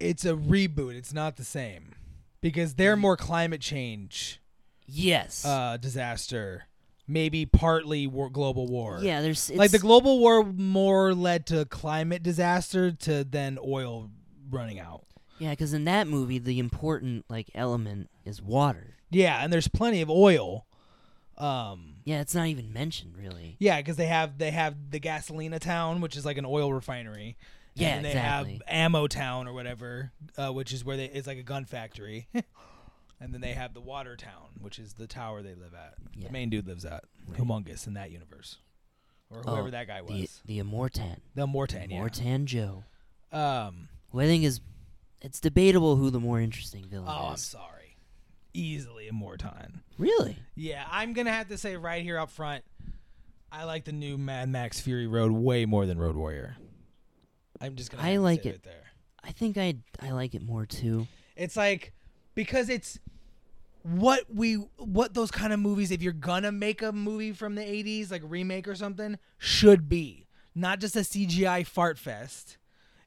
it's 0.00 0.24
a 0.24 0.32
reboot. 0.34 0.94
It's 0.94 1.12
not 1.12 1.36
the 1.36 1.44
same 1.44 1.94
because 2.40 2.74
they're 2.74 2.96
more 2.96 3.16
climate 3.16 3.60
change 3.60 4.40
Yes. 4.86 5.44
uh, 5.44 5.76
disaster, 5.76 6.64
maybe 7.06 7.46
partly 7.46 8.06
war, 8.06 8.28
global 8.30 8.66
war. 8.66 8.98
yeah. 9.02 9.20
There's 9.20 9.50
like 9.50 9.70
the 9.70 9.78
global 9.78 10.18
war 10.18 10.42
more 10.44 11.14
led 11.14 11.46
to 11.46 11.64
climate 11.66 12.22
disaster 12.22 12.90
to 12.92 13.22
then 13.24 13.58
oil 13.64 14.10
running 14.50 14.80
out. 14.80 15.04
Yeah, 15.38 15.50
because 15.50 15.72
in 15.72 15.84
that 15.84 16.06
movie, 16.08 16.38
the 16.38 16.58
important 16.58 17.24
like 17.30 17.50
element 17.54 18.10
is 18.24 18.42
water. 18.42 18.96
Yeah, 19.10 19.42
and 19.42 19.52
there's 19.52 19.68
plenty 19.68 20.00
of 20.02 20.10
oil. 20.10 20.66
Um, 21.38 21.94
Yeah, 22.04 22.20
it's 22.20 22.34
not 22.34 22.46
even 22.48 22.72
mentioned 22.72 23.16
really. 23.16 23.56
yeah, 23.58 23.78
because 23.78 23.96
they 23.96 24.06
have 24.06 24.36
they 24.38 24.50
have 24.50 24.90
the 24.90 25.00
Gasolina 25.00 25.58
Town, 25.58 26.00
which 26.00 26.16
is 26.16 26.24
like 26.26 26.36
an 26.36 26.44
oil 26.44 26.72
refinery. 26.72 27.36
And 27.76 27.82
Yeah, 27.82 27.94
then 27.94 28.02
they 28.02 28.08
exactly. 28.10 28.52
have 28.54 28.62
Ammo 28.68 29.06
Town 29.06 29.46
or 29.48 29.52
whatever, 29.52 30.12
uh, 30.36 30.52
which 30.52 30.72
is 30.72 30.84
where 30.84 30.96
they 30.96 31.06
it's 31.06 31.26
like 31.26 31.38
a 31.38 31.42
gun 31.42 31.64
factory. 31.64 32.28
and 33.20 33.32
then 33.34 33.40
they 33.40 33.52
have 33.52 33.74
the 33.74 33.80
Water 33.80 34.16
Town, 34.16 34.48
which 34.60 34.78
is 34.78 34.94
the 34.94 35.06
tower 35.06 35.42
they 35.42 35.54
live 35.54 35.74
at. 35.74 35.94
Yeah. 36.16 36.26
The 36.28 36.32
main 36.32 36.50
dude 36.50 36.66
lives 36.66 36.84
at. 36.84 37.04
Right. 37.28 37.38
Humongous 37.40 37.86
in 37.86 37.94
that 37.94 38.10
universe, 38.10 38.58
or 39.30 39.42
Oh, 39.46 39.52
whoever 39.52 39.70
that 39.70 39.86
guy 39.86 39.98
The 40.02 40.20
was. 40.22 40.42
the 40.46 40.58
Immortan. 40.60 41.18
The, 41.34 41.46
Mortan, 41.46 41.90
yeah. 41.90 41.98
Immortan 42.00 42.44
Joe. 42.46 42.84
Um, 43.32 43.88
Who 44.10 44.20
I 44.20 44.26
think 44.26 44.42
is 44.44 44.60
it's 45.22 45.38
debatable 45.38 45.96
who 45.96 46.10
the 46.10 46.18
more 46.20 46.40
interesting 46.40 46.86
villain 46.86 47.06
is. 47.08 47.14
oh, 47.16 47.26
I'm 47.28 47.36
sorry. 47.36 47.96
Easily 48.52 49.08
Immortan. 49.12 49.82
Really? 49.96 50.36
Yeah, 50.56 50.84
I'm 50.90 51.12
gonna 51.12 51.30
have 51.30 51.48
to 51.48 51.58
say 51.58 51.76
right 51.76 52.02
here 52.02 52.18
up 52.18 52.30
front, 52.30 52.64
I 53.52 53.64
like 53.64 53.84
the 53.84 53.92
new 53.92 54.18
Mad 54.18 54.48
Max 54.48 54.80
Fury 54.80 55.06
Road 55.06 55.30
way 55.30 55.66
more 55.66 55.86
than 55.86 55.98
Road 55.98 56.16
Warrior. 56.16 56.56
I'm 57.60 57.76
just 57.76 57.90
gonna. 57.90 58.02
I 58.02 58.16
like 58.16 58.46
it. 58.46 58.62
there. 58.62 58.74
I 59.22 59.32
think 59.32 59.58
I 59.58 59.74
I 60.00 60.10
like 60.12 60.34
it 60.34 60.42
more 60.42 60.66
too. 60.66 61.06
It's 61.36 61.56
like 61.56 61.92
because 62.34 62.68
it's 62.68 62.98
what 63.82 64.24
we 64.32 64.54
what 64.76 65.14
those 65.14 65.30
kind 65.30 65.52
of 65.52 65.60
movies. 65.60 65.90
If 65.90 66.02
you're 66.02 66.12
gonna 66.12 66.52
make 66.52 66.82
a 66.82 66.92
movie 66.92 67.32
from 67.32 67.54
the 67.54 67.62
'80s, 67.62 68.10
like 68.10 68.22
remake 68.24 68.68
or 68.68 68.74
something, 68.74 69.18
should 69.38 69.88
be 69.88 70.26
not 70.54 70.80
just 70.80 70.96
a 70.96 71.00
CGI 71.00 71.66
fart 71.66 71.98
fest. 71.98 72.58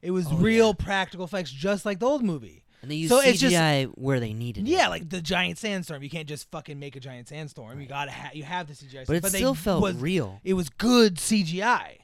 It 0.02 0.10
was 0.10 0.26
Oh, 0.28 0.36
real 0.36 0.68
yeah. 0.78 0.84
practical 0.84 1.24
effects, 1.24 1.50
just 1.50 1.84
like 1.86 1.98
the 1.98 2.06
old 2.06 2.22
movie. 2.22 2.62
And 2.82 2.90
they 2.90 2.96
use 2.96 3.08
So 3.08 3.20
CGI 3.22 3.26
it's 3.30 3.40
just- 3.40 3.98
where 3.98 4.20
they 4.20 4.34
needed 4.34 4.68
Yeah, 4.68 4.86
it. 4.86 4.90
like 4.90 5.08
the 5.08 5.22
giant 5.22 5.56
sandstorm. 5.58 6.02
You 6.02 6.10
can't 6.10 6.28
just 6.28 6.50
fucking 6.50 6.78
make 6.78 6.94
a 6.96 7.00
giant 7.00 7.28
sandstorm. 7.28 7.80
You 7.80 7.86
gotta 7.86 8.10
ha- 8.10 8.30
you 8.34 8.42
have 8.42 8.66
the 8.66 8.74
CGI. 8.74 9.04
But 9.06 9.16
it 9.16 9.22
they 9.22 9.28
still 9.30 9.54
felt 9.54 9.80
was, 9.82 9.96
real. 9.96 10.40
It 10.44 10.52
was 10.54 10.68
good 10.68 11.16
CGI 11.16 11.98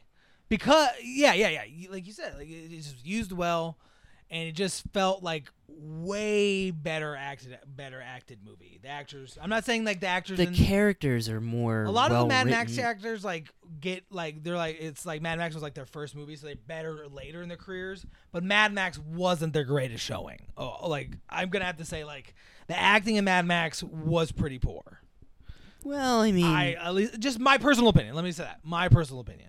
because 0.51 0.89
yeah, 1.03 1.33
yeah, 1.33 1.49
yeah. 1.49 1.91
Like 1.91 2.07
you 2.07 2.13
said, 2.13 2.35
like 2.37 2.51
it 2.51 2.69
just 2.71 3.07
used 3.07 3.33
well, 3.33 3.79
and 4.31 4.49
it 4.49 4.53
just 4.53 4.83
felt 4.93 5.23
like 5.23 5.51
way 5.69 6.73
better 6.73 7.17
acted, 7.17 7.57
better 7.65 8.03
acted 8.05 8.41
movie. 8.45 8.79
The 8.83 8.89
actors. 8.89 9.39
I'm 9.41 9.49
not 9.49 9.65
saying 9.65 9.85
like 9.85 10.01
the 10.01 10.09
actors. 10.09 10.37
The 10.37 10.49
in, 10.49 10.55
characters 10.55 11.29
are 11.29 11.41
more 11.41 11.85
a 11.85 11.91
lot 11.91 12.11
of 12.11 12.19
the 12.19 12.27
Mad 12.27 12.49
Max 12.49 12.77
actors 12.79 13.25
like 13.25 13.49
get 13.81 14.05
like 14.11 14.43
they're 14.43 14.57
like 14.57 14.79
it's 14.81 15.07
like 15.07 15.23
Mad 15.23 15.39
Max 15.39 15.55
was 15.55 15.63
like 15.63 15.75
their 15.75 15.87
first 15.87 16.15
movie, 16.15 16.35
so 16.37 16.49
they're 16.49 16.57
better 16.57 17.07
later 17.09 17.43
in 17.43 17.49
their 17.49 17.57
careers. 17.57 18.05
But 18.33 18.43
Mad 18.43 18.75
Max 18.75 18.99
wasn't 18.99 19.53
their 19.53 19.65
greatest 19.65 20.05
showing. 20.05 20.47
Oh, 20.57 20.89
like 20.89 21.13
I'm 21.31 21.49
gonna 21.49 21.65
have 21.65 21.79
to 21.79 21.85
say 21.85 22.05
like 22.05 22.35
the 22.67 22.79
acting 22.79 23.17
in 23.17 23.25
Mad 23.25 23.47
Max 23.47 23.85
was 23.85 24.33
pretty 24.33 24.59
poor. 24.59 25.01
Well, 25.85 26.21
I 26.21 26.33
mean, 26.33 26.45
I 26.45 26.73
at 26.73 26.93
least 26.93 27.21
just 27.21 27.39
my 27.39 27.57
personal 27.57 27.91
opinion. 27.91 28.17
Let 28.17 28.25
me 28.25 28.33
say 28.33 28.43
that 28.43 28.61
my 28.65 28.89
personal 28.89 29.21
opinion. 29.21 29.49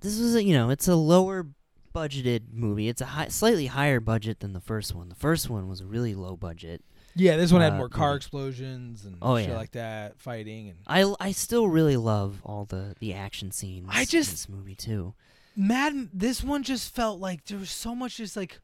This 0.00 0.18
was 0.18 0.34
a, 0.34 0.42
you 0.42 0.52
know 0.54 0.70
it's 0.70 0.88
a 0.88 0.96
lower 0.96 1.46
budgeted 1.94 2.52
movie. 2.52 2.88
It's 2.88 3.00
a 3.00 3.06
high, 3.06 3.28
slightly 3.28 3.66
higher 3.66 4.00
budget 4.00 4.40
than 4.40 4.52
the 4.52 4.60
first 4.60 4.94
one. 4.94 5.08
The 5.08 5.14
first 5.14 5.48
one 5.50 5.68
was 5.68 5.80
a 5.80 5.86
really 5.86 6.14
low 6.14 6.36
budget. 6.36 6.82
Yeah, 7.16 7.36
this 7.36 7.50
one 7.50 7.62
had 7.62 7.72
Uh, 7.72 7.76
more 7.78 7.88
car 7.88 8.14
explosions 8.14 9.04
and 9.04 9.16
Oh, 9.20 9.36
shit 9.38 9.48
yeah. 9.48 9.56
like 9.56 9.72
that, 9.72 10.20
fighting 10.20 10.68
and 10.68 10.78
I, 10.86 11.12
I 11.18 11.32
still 11.32 11.66
really 11.68 11.96
love 11.96 12.40
all 12.44 12.64
the 12.64 12.94
the 13.00 13.14
action 13.14 13.50
scenes. 13.50 13.88
I 13.90 14.04
just- 14.04 14.28
in 14.30 14.34
this 14.34 14.48
movie 14.48 14.74
too. 14.76 15.14
Mad. 15.56 16.10
This 16.12 16.44
one 16.44 16.62
just 16.62 16.94
felt 16.94 17.18
like 17.18 17.44
there 17.46 17.58
was 17.58 17.70
so 17.70 17.94
much 17.94 18.16
just 18.18 18.36
like. 18.36 18.60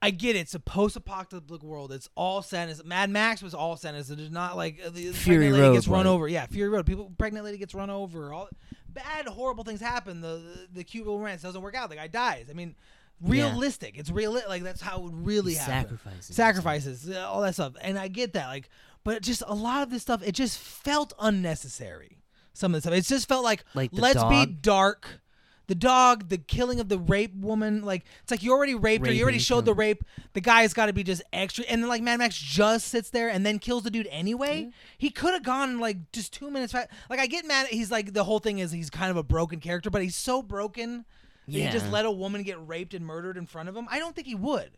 I 0.00 0.10
get 0.10 0.36
it. 0.36 0.38
It's 0.38 0.54
a 0.54 0.60
post-apocalyptic 0.60 1.60
world. 1.64 1.90
It's 1.90 2.08
all 2.14 2.38
as 2.70 2.84
Mad 2.84 3.10
Max 3.10 3.42
was 3.42 3.52
all 3.52 3.72
as 3.96 4.10
it's 4.10 4.30
not 4.30 4.56
like 4.56 4.78
uh, 4.86 4.90
the 4.90 5.10
Fury 5.10 5.38
pregnant 5.38 5.52
lady 5.54 5.60
Road 5.60 5.74
gets 5.74 5.88
run 5.88 6.06
was. 6.06 6.14
over. 6.14 6.28
Yeah, 6.28 6.46
Fury 6.46 6.68
Road. 6.68 6.86
People, 6.86 7.12
pregnant 7.18 7.44
lady 7.44 7.58
gets 7.58 7.74
run 7.74 7.90
over. 7.90 8.32
All 8.32 8.48
bad, 8.88 9.26
horrible 9.26 9.64
things 9.64 9.80
happen. 9.80 10.20
The 10.20 10.28
the, 10.28 10.68
the 10.74 10.84
cute 10.84 11.04
little 11.06 11.18
romance 11.18 11.42
doesn't 11.42 11.60
work 11.60 11.74
out. 11.74 11.90
The 11.90 11.96
guy 11.96 12.08
dies. 12.08 12.46
I 12.50 12.52
mean, 12.54 12.74
realistic. 13.20 13.98
It's 13.98 14.10
real. 14.10 14.32
Like 14.32 14.62
that's 14.62 14.80
how 14.80 14.98
it 14.98 15.02
would 15.04 15.26
really 15.26 15.54
happen. 15.54 15.98
sacrifices. 15.98 16.36
sacrifices, 16.36 17.10
uh, 17.10 17.28
all 17.28 17.42
that 17.42 17.54
stuff. 17.54 17.74
And 17.80 17.98
I 17.98 18.08
get 18.08 18.32
that, 18.34 18.48
like, 18.48 18.68
but 19.04 19.22
just 19.22 19.42
a 19.46 19.54
lot 19.54 19.82
of 19.82 19.90
this 19.90 20.02
stuff, 20.02 20.26
it 20.26 20.32
just 20.32 20.58
felt 20.58 21.12
unnecessary. 21.18 22.18
Some 22.52 22.74
of 22.74 22.78
the 22.78 22.88
stuff, 22.88 22.98
it 22.98 23.04
just 23.06 23.28
felt 23.28 23.44
like, 23.44 23.64
Like 23.74 23.90
let's 23.92 24.22
be 24.24 24.46
dark. 24.46 25.20
The 25.68 25.74
dog, 25.74 26.28
the 26.30 26.38
killing 26.38 26.80
of 26.80 26.88
the 26.88 26.98
rape 26.98 27.34
woman, 27.36 27.84
like 27.84 28.04
it's 28.22 28.30
like 28.30 28.42
you 28.42 28.52
already 28.52 28.74
raped 28.74 29.06
her. 29.06 29.12
You 29.12 29.22
already 29.22 29.36
Raping, 29.36 29.44
showed 29.44 29.64
the 29.66 29.74
rape. 29.74 30.02
The 30.32 30.40
guy's 30.40 30.72
got 30.74 30.86
to 30.86 30.92
be 30.94 31.02
just 31.04 31.22
extra, 31.32 31.64
and 31.66 31.82
then 31.82 31.88
like 31.88 32.02
Mad 32.02 32.18
Max 32.18 32.36
just 32.38 32.88
sits 32.88 33.10
there 33.10 33.28
and 33.28 33.44
then 33.44 33.58
kills 33.58 33.82
the 33.82 33.90
dude 33.90 34.08
anyway. 34.10 34.70
He 34.96 35.10
could 35.10 35.34
have 35.34 35.42
gone 35.44 35.78
like 35.78 36.10
just 36.10 36.32
two 36.32 36.50
minutes. 36.50 36.72
Fa- 36.72 36.88
like 37.10 37.20
I 37.20 37.26
get 37.26 37.46
mad. 37.46 37.66
He's 37.68 37.90
like 37.90 38.14
the 38.14 38.24
whole 38.24 38.38
thing 38.38 38.58
is 38.58 38.72
he's 38.72 38.88
kind 38.90 39.10
of 39.10 39.16
a 39.18 39.22
broken 39.22 39.60
character, 39.60 39.90
but 39.90 40.02
he's 40.02 40.16
so 40.16 40.42
broken. 40.42 41.04
that 41.46 41.52
He 41.52 41.64
just 41.68 41.86
Yeah. 41.86 41.92
let 41.92 42.06
a 42.06 42.10
woman 42.10 42.42
get 42.42 42.66
raped 42.66 42.94
and 42.94 43.04
murdered 43.06 43.36
in 43.36 43.44
front 43.46 43.68
of 43.68 43.76
him. 43.76 43.86
I 43.90 43.98
don't 43.98 44.14
think 44.16 44.26
he 44.26 44.34
would. 44.34 44.70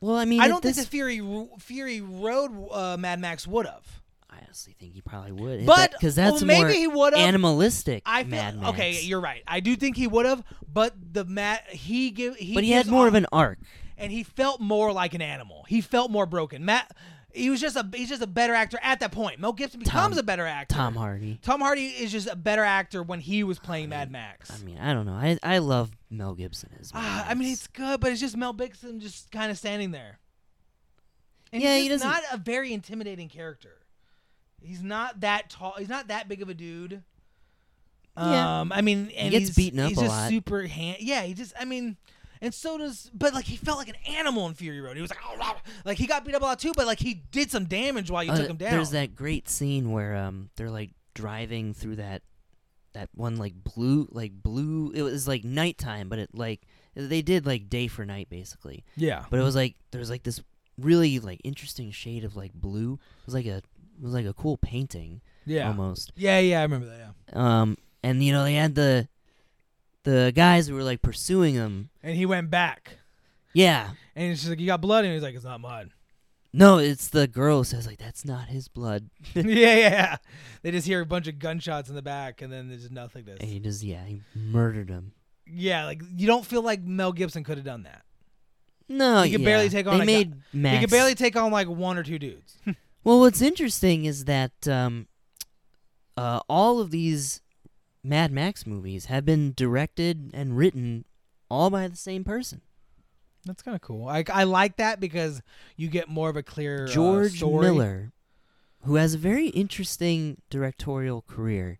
Well, 0.00 0.16
I 0.16 0.24
mean, 0.24 0.40
I 0.40 0.44
at 0.44 0.48
don't 0.48 0.60
think 0.62 0.74
this, 0.76 0.84
the 0.86 0.90
Fury 0.90 1.20
Ro- 1.20 1.50
Fury 1.60 2.00
Road 2.00 2.68
uh, 2.72 2.96
Mad 2.98 3.18
Max 3.20 3.46
would 3.46 3.66
have. 3.66 4.02
I 4.30 4.38
honestly 4.44 4.74
think 4.78 4.92
he 4.94 5.00
probably 5.00 5.32
would. 5.32 5.66
But 5.66 5.92
because 5.92 6.14
that's 6.14 6.36
well, 6.36 6.44
maybe 6.46 6.62
more 6.62 6.70
he 6.70 6.86
would've. 6.88 7.18
animalistic. 7.18 8.02
I 8.06 8.22
feel 8.22 8.30
Mad 8.30 8.56
Max. 8.60 8.68
okay. 8.70 9.00
You're 9.02 9.20
right. 9.20 9.42
I 9.46 9.60
do 9.60 9.76
think 9.76 9.96
he 9.96 10.06
would 10.06 10.26
have, 10.26 10.42
but 10.70 10.94
the 11.12 11.24
Matt 11.24 11.68
he 11.70 12.10
give 12.10 12.36
he 12.36 12.54
but 12.54 12.64
he 12.64 12.72
had 12.72 12.86
more 12.88 13.02
off- 13.02 13.08
of 13.08 13.14
an 13.14 13.26
arc. 13.32 13.58
and 13.96 14.10
he 14.12 14.22
felt 14.24 14.60
more 14.60 14.92
like 14.92 15.14
an 15.14 15.22
animal. 15.22 15.64
He 15.68 15.80
felt 15.80 16.10
more 16.10 16.26
broken. 16.26 16.64
Matt 16.64 16.90
he 17.32 17.50
was 17.50 17.60
just 17.60 17.76
a 17.76 17.86
he's 17.94 18.08
just 18.08 18.22
a 18.22 18.26
better 18.26 18.54
actor 18.54 18.78
at 18.82 18.98
that 19.00 19.12
point. 19.12 19.38
Mel 19.38 19.52
Gibson 19.52 19.78
becomes 19.80 20.14
Tom- 20.16 20.18
a 20.18 20.22
better 20.22 20.46
actor. 20.46 20.74
Tom 20.74 20.94
Hardy. 20.96 21.38
Tom 21.42 21.60
Hardy 21.60 21.86
is 21.86 22.10
just 22.10 22.26
a 22.28 22.34
better 22.36 22.64
actor 22.64 23.02
when 23.02 23.20
he 23.20 23.44
was 23.44 23.58
playing 23.58 23.90
Mad 23.90 24.08
mean, 24.08 24.12
Max. 24.12 24.50
I 24.50 24.64
mean, 24.64 24.78
I 24.78 24.92
don't 24.92 25.06
know. 25.06 25.12
I 25.12 25.38
I 25.42 25.58
love 25.58 25.90
Mel 26.10 26.34
Gibson 26.34 26.70
as 26.80 26.92
Mad 26.92 27.00
Ah, 27.04 27.26
I 27.28 27.34
mean, 27.34 27.52
it's 27.52 27.66
good, 27.68 28.00
but 28.00 28.10
it's 28.10 28.20
just 28.20 28.36
Mel 28.36 28.52
Gibson 28.54 28.98
just 29.00 29.30
kind 29.30 29.50
of 29.50 29.58
standing 29.58 29.90
there. 29.92 30.18
And 31.52 31.62
Yeah, 31.62 31.74
he's 31.76 31.84
he 31.84 31.88
doesn't- 31.90 32.08
not 32.08 32.22
a 32.32 32.38
very 32.38 32.72
intimidating 32.72 33.28
character. 33.28 33.75
He's 34.66 34.82
not 34.82 35.20
that 35.20 35.50
tall. 35.50 35.74
He's 35.78 35.88
not 35.88 36.08
that 36.08 36.28
big 36.28 36.42
of 36.42 36.48
a 36.48 36.54
dude. 36.54 37.02
Yeah. 38.18 38.60
Um, 38.60 38.72
I 38.72 38.80
mean, 38.80 39.10
and 39.16 39.26
he 39.26 39.30
gets 39.30 39.48
he's, 39.48 39.56
beaten 39.56 39.78
up 39.80 39.88
he's 39.90 39.98
a 39.98 40.02
just 40.02 40.12
lot. 40.12 40.30
super 40.30 40.66
hand. 40.66 40.98
Yeah, 41.00 41.22
he 41.22 41.34
just. 41.34 41.52
I 41.60 41.64
mean, 41.66 41.96
and 42.40 42.54
so 42.54 42.78
does. 42.78 43.10
But 43.12 43.34
like, 43.34 43.44
he 43.44 43.56
felt 43.56 43.78
like 43.78 43.88
an 43.88 43.96
animal 44.08 44.46
in 44.46 44.54
Fury 44.54 44.80
Road. 44.80 44.96
He 44.96 45.02
was 45.02 45.10
like, 45.10 45.20
oh, 45.26 45.36
rah, 45.36 45.50
rah. 45.50 45.54
like 45.84 45.98
he 45.98 46.06
got 46.06 46.24
beat 46.24 46.34
up 46.34 46.42
a 46.42 46.44
lot 46.44 46.58
too. 46.58 46.72
But 46.74 46.86
like, 46.86 46.98
he 46.98 47.14
did 47.30 47.50
some 47.50 47.66
damage 47.66 48.10
while 48.10 48.24
you 48.24 48.32
Uh, 48.32 48.36
took 48.36 48.48
him 48.48 48.56
down. 48.56 48.70
There's 48.70 48.90
that 48.90 49.14
great 49.14 49.48
scene 49.48 49.90
where 49.92 50.16
um 50.16 50.50
they're 50.56 50.70
like 50.70 50.90
driving 51.14 51.74
through 51.74 51.96
that 51.96 52.22
that 52.92 53.10
one 53.14 53.36
like 53.36 53.52
blue 53.62 54.08
like 54.10 54.32
blue 54.42 54.90
it 54.94 55.02
was 55.02 55.28
like 55.28 55.44
nighttime 55.44 56.08
but 56.08 56.18
it 56.18 56.30
like 56.32 56.62
they 56.94 57.20
did 57.20 57.44
like 57.44 57.68
day 57.68 57.88
for 57.88 58.06
night 58.06 58.28
basically 58.30 58.84
yeah, 58.96 59.24
but 59.28 59.38
it 59.38 59.42
was 59.42 59.54
like 59.54 59.76
there 59.90 59.98
was 59.98 60.08
like 60.08 60.22
this 60.22 60.40
really 60.78 61.18
like 61.18 61.38
interesting 61.44 61.90
shade 61.90 62.24
of 62.24 62.36
like 62.36 62.54
blue 62.54 62.94
it 62.94 63.26
was 63.26 63.34
like 63.34 63.44
a 63.44 63.60
it 63.98 64.02
was 64.02 64.12
like 64.14 64.26
a 64.26 64.32
cool 64.34 64.56
painting 64.56 65.20
yeah, 65.44 65.68
almost 65.68 66.12
yeah, 66.16 66.38
yeah. 66.40 66.60
I 66.60 66.62
remember 66.62 66.86
that. 66.86 66.98
Yeah, 67.32 67.60
um 67.60 67.76
and 68.02 68.22
you 68.22 68.32
know 68.32 68.44
they 68.44 68.54
had 68.54 68.74
the 68.74 69.08
the 70.04 70.32
guys 70.34 70.68
who 70.68 70.74
were 70.74 70.82
like 70.84 71.02
pursuing 71.02 71.54
him 71.54 71.90
and 72.02 72.16
he 72.16 72.26
went 72.26 72.50
back, 72.50 72.98
yeah 73.52 73.90
and 74.14 74.28
he's 74.30 74.38
just 74.40 74.50
like, 74.50 74.60
you 74.60 74.66
got 74.66 74.80
blood, 74.80 75.04
and 75.04 75.12
he's 75.14 75.22
like, 75.22 75.34
it's 75.34 75.44
not 75.44 75.60
mine. 75.60 75.92
no 76.52 76.78
it's 76.78 77.08
the 77.08 77.26
girl 77.26 77.58
who 77.58 77.64
says 77.64 77.86
like 77.86 77.98
that's 77.98 78.24
not 78.24 78.48
his 78.48 78.68
blood 78.68 79.08
yeah, 79.34 79.42
yeah, 79.44 79.74
yeah. 79.76 80.16
They 80.62 80.70
just 80.70 80.86
hear 80.86 81.00
a 81.00 81.06
bunch 81.06 81.26
of 81.28 81.38
gunshots 81.38 81.88
in 81.88 81.94
the 81.94 82.02
back, 82.02 82.40
and 82.42 82.52
then 82.52 82.68
there's 82.68 82.90
nothing. 82.90 83.26
and 83.28 83.42
he 83.48 83.58
just 83.60 83.82
yeah 83.82 84.04
he 84.04 84.20
murdered 84.34 84.88
him 84.88 85.12
Yeah, 85.46 85.84
like 85.84 86.02
you 86.16 86.26
don't 86.26 86.44
feel 86.46 86.62
like 86.62 86.82
Mel 86.82 87.12
Gibson 87.12 87.44
could 87.44 87.56
have 87.58 87.66
done 87.66 87.82
that. 87.84 88.02
no 88.88 89.22
He 89.22 89.30
could 89.32 89.40
yeah. 89.42 89.44
barely 89.44 89.68
take 89.68 89.86
on 89.86 89.98
they 89.98 90.06
made 90.06 90.34
Max 90.52 90.74
He 90.76 90.80
could 90.80 90.90
barely 90.90 91.14
take 91.14 91.36
on 91.36 91.50
like 91.52 91.68
one 91.68 91.98
or 91.98 92.02
two 92.02 92.18
dudes. 92.18 92.56
Well, 93.06 93.20
what's 93.20 93.40
interesting 93.40 94.04
is 94.04 94.24
that 94.24 94.66
um, 94.66 95.06
uh, 96.16 96.40
all 96.48 96.80
of 96.80 96.90
these 96.90 97.40
Mad 98.02 98.32
Max 98.32 98.66
movies 98.66 99.04
have 99.04 99.24
been 99.24 99.52
directed 99.54 100.32
and 100.34 100.56
written 100.56 101.04
all 101.48 101.70
by 101.70 101.86
the 101.86 101.94
same 101.94 102.24
person, 102.24 102.62
That's 103.44 103.62
kind 103.62 103.76
of 103.76 103.80
cool. 103.80 104.08
I, 104.08 104.24
I 104.28 104.42
like 104.42 104.78
that 104.78 104.98
because 104.98 105.40
you 105.76 105.86
get 105.86 106.08
more 106.08 106.28
of 106.28 106.36
a 106.36 106.42
clear 106.42 106.86
uh, 106.86 106.88
George 106.88 107.36
story. 107.36 107.66
Miller, 107.66 108.12
who 108.82 108.96
has 108.96 109.14
a 109.14 109.18
very 109.18 109.50
interesting 109.50 110.42
directorial 110.50 111.22
career. 111.22 111.78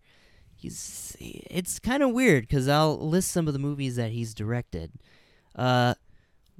He's 0.55 1.17
it's 1.19 1.77
kind 1.77 2.03
of 2.03 2.11
weird 2.11 2.43
because 2.47 2.69
I'll 2.69 2.97
list 2.97 3.33
some 3.33 3.49
of 3.49 3.53
the 3.53 3.59
movies 3.59 3.97
that 3.97 4.11
he's 4.11 4.33
directed. 4.33 4.93
Uh, 5.53 5.95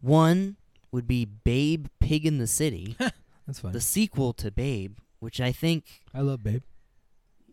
one 0.01 0.57
would 0.91 1.07
be 1.07 1.24
Babe, 1.24 1.88
Pig 2.01 2.25
in 2.25 2.38
the 2.38 2.47
City, 2.47 2.97
That's 3.48 3.60
fine. 3.60 3.72
the 3.72 3.82
sequel 3.82 4.34
to 4.34 4.51
Babe, 4.51 4.98
which 5.20 5.42
I 5.42 5.51
think 5.51 6.01
I 6.13 6.22
love 6.22 6.44
Babe, 6.44 6.63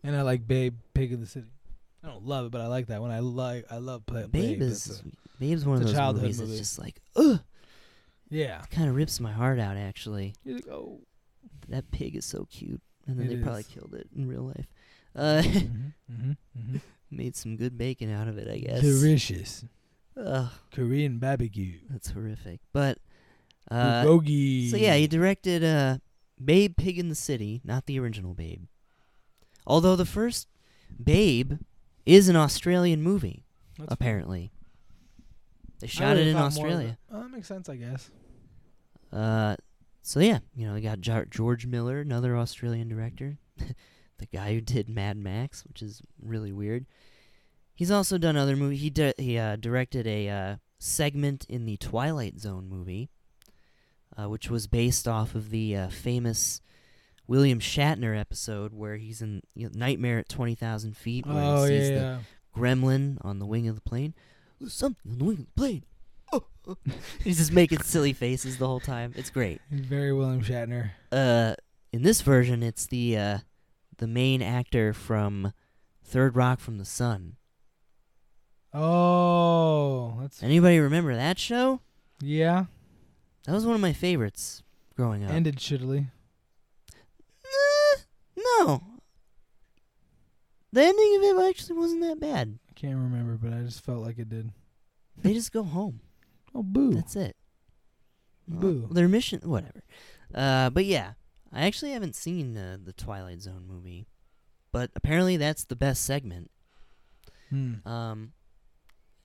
and 0.03 0.15
I 0.17 0.23
like 0.23 0.47
Babe, 0.47 0.75
Pig 0.93 1.13
in 1.13 1.21
the 1.21 1.27
City. 1.27 1.47
I 2.03 2.09
don't 2.09 2.27
love 2.27 2.47
it, 2.47 2.51
but 2.53 2.61
I 2.61 2.67
like 2.67 2.89
that 2.89 3.01
one. 3.01 3.11
I 3.11 3.21
like 3.21 3.65
I 3.71 3.79
love 3.79 4.05
play, 4.05 4.23
Babe 4.23 4.59
Babe. 4.59 4.63
is 4.63 5.01
a- 5.01 5.39
Babe's 5.41 5.65
one 5.65 5.77
of 5.79 5.83
those 5.85 5.93
childhood 5.95 6.23
movies 6.23 6.39
movie. 6.41 6.51
that's 6.53 6.61
just 6.61 6.79
like, 6.79 7.01
ugh, 7.17 7.41
yeah. 8.31 8.63
kind 8.71 8.89
of 8.89 8.95
rips 8.95 9.19
my 9.21 9.33
heart 9.33 9.59
out. 9.59 9.77
Actually, 9.77 10.35
You're 10.45 10.57
like, 10.57 10.69
oh. 10.69 11.01
that 11.69 11.91
pig 11.91 12.15
is 12.17 12.25
so 12.25 12.47
cute, 12.51 12.81
and 13.07 13.19
then 13.19 13.27
It 13.27 13.37
they 13.37 13.43
probably 13.43 13.65
killed 13.65 13.95
it 13.95 14.09
in 14.17 14.29
real 14.29 14.43
life. 14.43 14.67
Uh, 15.17 15.43
mm-hmm, 15.43 15.87
mm-hmm, 16.13 16.31
mm-hmm. 16.59 16.77
made 17.09 17.37
some 17.37 17.57
good 17.57 17.79
bacon 17.79 18.13
out 18.13 18.27
of 18.27 18.37
it, 18.37 18.49
I 18.51 18.59
guess. 18.59 18.81
Delicious 18.81 19.65
Ugh, 20.17 20.51
Korean 20.73 21.19
barbecue. 21.19 21.79
that's 21.89 22.11
horrific. 22.11 22.59
But 22.73 22.99
uh, 23.71 24.05
so 24.05 24.77
yeah, 24.77 24.97
he 24.97 25.07
directed 25.07 25.65
uh, 25.65 25.99
Babe, 26.43 26.77
Pig 26.77 26.99
in 26.99 27.09
the 27.09 27.15
City, 27.15 27.61
not 27.65 27.87
the 27.87 27.99
original 27.99 28.35
Babe. 28.35 28.65
Although 29.67 29.97
the 29.97 30.05
first 30.05 30.49
Babe 31.03 31.55
is 32.05 32.29
an 32.29 32.37
Australian 32.37 33.03
movie, 33.03 33.45
That's 33.79 33.93
apparently. 33.93 34.53
They 35.81 35.87
shot 35.87 36.17
it 36.17 36.27
in 36.27 36.35
thought 36.35 36.55
more 36.55 36.67
of 36.67 36.73
Australia. 36.73 36.99
Oh, 37.13 37.23
that 37.23 37.31
makes 37.31 37.49
sense, 37.49 37.69
I 37.69 37.77
guess. 37.77 38.11
Uh, 39.13 39.57
so 40.03 40.21
yeah, 40.21 40.39
you 40.55 40.67
know, 40.67 40.75
we 40.75 40.81
got 40.81 41.01
Jar- 41.01 41.25
George 41.27 41.67
Miller, 41.67 42.01
another 42.01 42.37
Australian 42.37 42.89
director, 42.89 43.39
the 43.59 44.27
guy 44.33 44.53
who 44.55 44.61
did 44.61 44.89
Mad 44.89 45.17
Max, 45.17 45.65
which 45.65 45.83
is 45.83 46.03
really 46.23 46.53
weird. 46.53 46.87
He's 47.75 47.91
also 47.91 48.19
done 48.19 48.37
other 48.37 48.57
movies. 48.57 48.81
He 48.83 48.91
di- 48.91 49.15
he 49.19 49.37
uh, 49.39 49.57
directed 49.57 50.07
a 50.07 50.29
uh, 50.29 50.57
segment 50.79 51.45
in 51.49 51.65
the 51.65 51.77
Twilight 51.77 52.39
Zone 52.39 52.69
movie, 52.69 53.11
uh, 54.19 54.29
which 54.29 54.51
was 54.51 54.67
based 54.67 55.07
off 55.09 55.35
of 55.35 55.51
the 55.51 55.77
uh, 55.77 55.89
famous 55.89 56.61
William 57.27 57.59
Shatner 57.61 58.19
episode 58.19 58.73
where 58.75 58.97
he's 58.97 59.23
in 59.23 59.43
you 59.55 59.67
know, 59.67 59.73
Nightmare 59.75 60.19
at 60.19 60.29
Twenty 60.29 60.55
Thousand 60.55 60.97
Feet, 60.97 61.27
where 61.27 61.37
Oh 61.43 61.65
he 61.65 61.73
yeah, 61.75 61.81
sees 61.81 61.89
the 61.89 61.95
yeah. 61.95 62.19
gremlin 62.57 63.19
on 63.25 63.39
the 63.39 63.47
wing 63.47 63.67
of 63.69 63.75
the 63.75 63.81
plane. 63.81 64.15
There's 64.61 64.73
something 64.75 65.13
on 65.13 65.19
the 65.19 65.25
wing 65.25 65.39
of 65.41 65.47
the 65.47 65.53
plane. 65.53 65.85
Oh, 66.33 66.45
oh. 66.69 66.77
He's 67.25 67.39
just 67.39 67.53
making 67.53 67.81
silly 67.83 68.13
faces 68.13 68.59
the 68.59 68.67
whole 68.67 68.81
time. 68.81 69.13
It's 69.17 69.31
great. 69.31 69.61
Very 69.71 70.13
William 70.13 70.43
Shatner. 70.43 70.91
Uh, 71.13 71.55
in 71.93 72.03
this 72.03 72.21
version, 72.23 72.63
it's 72.63 72.87
the 72.87 73.17
uh, 73.17 73.39
the 73.99 74.07
main 74.07 74.43
actor 74.43 74.93
from 74.93 75.53
Third 76.05 76.37
Rock 76.37 76.61
from 76.61 76.79
the 76.79 76.85
Sun. 76.85 77.37
Oh, 78.77 80.19
that's 80.21 80.43
Anybody 80.43 80.79
remember 80.81 81.15
that 81.15 81.39
show? 81.39 81.81
yeah. 82.21 82.65
That 83.45 83.53
was 83.53 83.67
one 83.67 83.75
of 83.75 83.81
my 83.81 83.93
favorites 83.93 84.63
growing 84.97 85.25
up. 85.25 85.31
Ended 85.31 85.57
shittily. 85.57 86.07
Eh, 87.45 88.01
no, 88.37 88.83
the 90.73 90.83
ending 90.83 91.17
of 91.17 91.23
it 91.23 91.49
actually 91.49 91.79
wasn't 91.79 92.03
that 92.03 92.21
bad. 92.21 92.59
I 92.69 92.73
can't 92.75 92.97
remember, 92.97 93.37
but 93.37 93.53
I 93.53 93.63
just 93.63 93.85
felt 93.85 94.03
like 94.03 94.19
it 94.19 94.29
did. 94.29 94.51
They 95.17 95.35
just 95.35 95.53
go 95.53 95.63
home. 95.63 96.01
Oh 96.55 96.63
boo! 96.63 96.95
That's 96.95 97.17
it. 97.17 97.37
Well, 98.49 98.61
Boo. 98.61 98.89
their 98.91 99.09
mission, 99.09 99.41
whatever. 99.45 99.83
Uh, 100.35 100.71
but 100.71 100.85
yeah, 100.85 101.13
I 101.53 101.63
actually 101.67 101.93
haven't 101.93 102.15
seen 102.15 102.57
uh, 102.57 102.79
the 102.83 102.93
Twilight 102.93 103.41
Zone 103.41 103.65
movie, 103.67 104.07
but 104.73 104.91
apparently 104.97 105.37
that's 105.37 105.65
the 105.65 105.77
best 105.77 106.05
segment. 106.05 106.51
Hmm. 107.51 107.87
Um, 107.87 108.33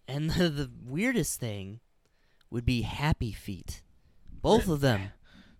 and 0.07 0.29
the, 0.31 0.49
the 0.49 0.71
weirdest 0.85 1.39
thing 1.39 1.79
would 2.49 2.65
be 2.65 2.83
Happy 2.83 3.31
Feet. 3.31 3.81
Both 4.41 4.67
of 4.67 4.81
them. 4.81 5.11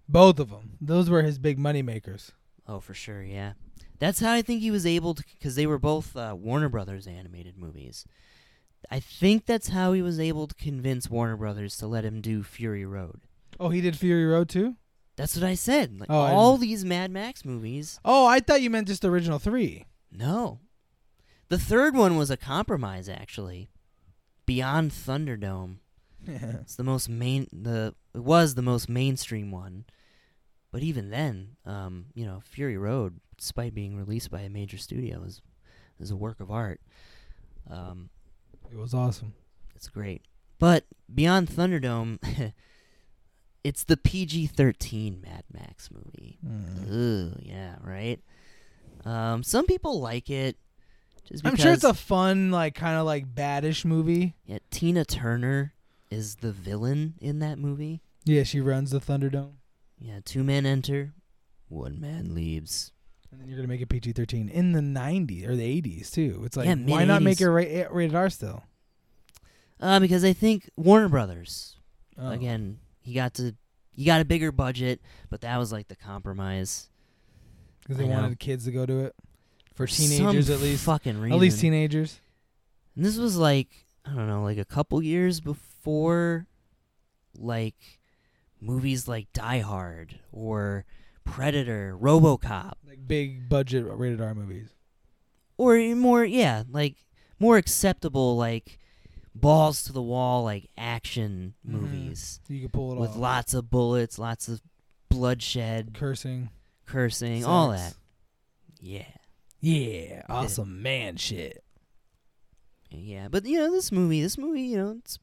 Both 0.07 0.39
of 0.39 0.49
them. 0.49 0.77
Those 0.81 1.09
were 1.09 1.21
his 1.21 1.37
big 1.37 1.59
money 1.59 1.81
makers. 1.81 2.31
Oh, 2.67 2.79
for 2.79 2.93
sure, 2.93 3.21
yeah. 3.23 3.53
That's 3.99 4.19
how 4.21 4.31
I 4.33 4.41
think 4.41 4.61
he 4.61 4.71
was 4.71 4.85
able 4.85 5.13
to, 5.15 5.23
because 5.37 5.55
they 5.55 5.67
were 5.67 5.77
both 5.79 6.15
uh, 6.15 6.35
Warner 6.39 6.69
Brothers 6.69 7.05
animated 7.07 7.57
movies. 7.57 8.05
I 8.89 8.99
think 8.99 9.45
that's 9.45 9.69
how 9.69 9.91
he 9.93 10.01
was 10.01 10.19
able 10.19 10.47
to 10.47 10.55
convince 10.55 11.09
Warner 11.09 11.35
Brothers 11.35 11.75
to 11.77 11.87
let 11.87 12.05
him 12.05 12.21
do 12.21 12.43
Fury 12.43 12.85
Road. 12.85 13.21
Oh, 13.59 13.69
he 13.69 13.81
did 13.81 13.97
Fury 13.97 14.25
Road 14.25 14.47
too. 14.49 14.75
That's 15.17 15.35
what 15.35 15.43
I 15.45 15.55
said. 15.55 15.99
Like 15.99 16.09
Oh, 16.09 16.15
all 16.15 16.57
these 16.57 16.85
Mad 16.85 17.11
Max 17.11 17.43
movies. 17.43 17.99
Oh, 18.05 18.25
I 18.25 18.39
thought 18.39 18.61
you 18.61 18.69
meant 18.69 18.87
just 18.87 19.01
the 19.01 19.09
original 19.11 19.37
three. 19.37 19.85
No. 20.11 20.59
The 21.49 21.59
third 21.59 21.93
one 21.93 22.15
was 22.15 22.29
a 22.31 22.37
compromise, 22.37 23.09
actually. 23.09 23.69
Beyond 24.45 24.91
Thunderdome. 24.91 25.77
Yeah. 26.25 26.57
It's 26.61 26.75
the 26.75 26.83
most 26.83 27.09
main. 27.09 27.47
The 27.51 27.95
it 28.19 28.25
was 28.25 28.55
the 28.55 28.61
most 28.61 28.89
mainstream 28.89 29.49
one, 29.49 29.85
but 30.73 30.83
even 30.83 31.09
then, 31.09 31.55
um, 31.65 32.07
you 32.13 32.25
know, 32.25 32.41
Fury 32.43 32.77
Road, 32.77 33.21
despite 33.37 33.73
being 33.73 33.95
released 33.95 34.29
by 34.29 34.41
a 34.41 34.49
major 34.49 34.77
studio, 34.77 35.23
is 35.23 35.41
is 36.01 36.11
a 36.11 36.17
work 36.17 36.41
of 36.41 36.51
art. 36.51 36.81
Um, 37.69 38.09
it 38.69 38.77
was 38.77 38.93
awesome. 38.93 39.35
it's 39.73 39.87
great. 39.87 40.23
But 40.59 40.83
Beyond 41.13 41.47
Thunderdome, 41.47 42.51
it's 43.63 43.85
the 43.85 43.95
PG 43.95 44.47
thirteen 44.47 45.21
Mad 45.21 45.45
Max 45.53 45.89
movie. 45.89 46.39
Mm. 46.45 47.31
Ugh, 47.31 47.39
yeah, 47.41 47.75
right. 47.81 48.19
Um, 49.05 49.43
some 49.43 49.65
people 49.65 50.01
like 50.01 50.29
it. 50.29 50.57
Just 51.23 51.47
I'm 51.47 51.55
sure 51.55 51.71
it's 51.71 51.85
a 51.85 51.93
fun, 51.93 52.51
like 52.51 52.75
kind 52.75 52.97
of 52.99 53.05
like 53.05 53.33
baddish 53.33 53.85
movie. 53.85 54.35
Yeah, 54.45 54.57
Tina 54.71 55.05
Turner 55.05 55.73
is 56.11 56.35
the 56.35 56.51
villain 56.51 57.13
in 57.21 57.39
that 57.39 57.57
movie. 57.57 58.01
Yeah, 58.29 58.43
she 58.43 58.59
runs 58.61 58.91
the 58.91 58.99
Thunderdome, 58.99 59.53
Yeah, 59.99 60.19
two 60.23 60.43
men 60.43 60.65
enter, 60.65 61.13
one 61.67 61.99
man 61.99 62.35
leaves. 62.35 62.91
and 63.31 63.39
then 63.41 63.47
you're 63.47 63.57
gonna 63.57 63.67
make 63.67 63.81
it 63.81 63.89
PG-13 63.89 64.49
in 64.51 64.71
the 64.73 64.81
'90s 64.81 65.45
or 65.47 65.55
the 65.55 65.63
'80s 65.81 66.11
too. 66.11 66.41
It's 66.45 66.55
like 66.57 66.67
Yeah, 66.67 66.75
why 66.75 67.05
not 67.05 67.21
make 67.21 67.41
it 67.41 67.49
ra- 67.49 67.87
rated 67.91 68.15
R 68.15 68.29
still? 68.29 68.63
Uh, 69.79 69.99
because 69.99 70.23
I 70.23 70.33
think 70.33 70.69
Warner 70.75 71.09
Brothers 71.09 71.77
Oh. 72.17 72.29
again, 72.31 72.79
he 73.01 73.13
got 73.13 73.33
to 73.35 73.55
you 73.93 74.05
got 74.05 74.21
a 74.21 74.25
bigger 74.25 74.51
budget, 74.51 75.01
but 75.29 75.41
that 75.41 75.57
was 75.57 75.71
like 75.71 75.87
the 75.89 75.95
compromise. 75.95 76.89
because 77.81 77.97
they 77.97 78.03
wanted 78.05 78.39
kids 78.39 78.65
to 78.65 78.71
go 78.71 78.85
to 78.85 78.99
it 79.05 79.15
for 79.73 79.87
some 79.87 80.05
teenagers 80.07 80.49
at 80.51 80.59
least. 80.59 80.83
Fucking 80.85 81.17
reason. 81.19 81.33
At 81.33 81.39
least 81.39 81.59
teenagers. 81.59 82.19
And 82.95 83.03
this 83.03 83.17
was 83.17 83.35
like 83.37 83.87
I 84.05 84.13
don't 84.13 84.27
know, 84.27 84.43
like 84.43 84.57
a 84.59 84.65
couple 84.65 85.01
years 85.03 85.39
before, 85.41 86.47
like 87.37 87.98
movies 88.61 89.07
like 89.07 89.31
Die 89.33 89.59
Hard 89.59 90.19
or 90.31 90.85
Predator, 91.23 91.97
RoboCop, 91.99 92.73
Like 92.87 93.07
big 93.07 93.47
budget 93.49 93.85
rated 93.87 94.19
R 94.21 94.33
movies. 94.33 94.69
or 95.57 95.77
more 95.95 96.23
yeah, 96.25 96.63
like 96.69 96.95
more 97.39 97.57
acceptable 97.57 98.35
like 98.35 98.79
balls 99.35 99.83
to 99.83 99.93
the 99.93 100.01
wall 100.01 100.43
like 100.43 100.69
action 100.77 101.53
Mhm. 101.65 101.71
movies 101.71 102.39
You 102.49 102.61
could 102.63 102.73
pull 102.73 102.91
it 102.91 102.95
off. 102.95 103.01
with 103.01 103.09
off. 103.11 103.17
lots 103.17 103.53
of 103.53 103.69
bullets, 103.69 104.17
lots 104.19 104.49
of 104.49 104.61
bloodshed, 105.09 105.93
Cursing. 105.93 106.49
cursing, 106.85 107.45
all 107.45 107.69
that. 107.71 107.95
Yeah. 108.81 109.05
Yeah, 109.61 110.23
awesome 110.29 110.81
man 110.81 111.17
shit. 111.17 111.63
Yeah, 112.91 113.27
but 113.29 113.45
you 113.45 113.57
know 113.59 113.71
this 113.71 113.91
movie, 113.91 114.21
this 114.21 114.37
movie, 114.37 114.63
you 114.63 114.77
know, 114.77 114.97
it's 115.03 115.19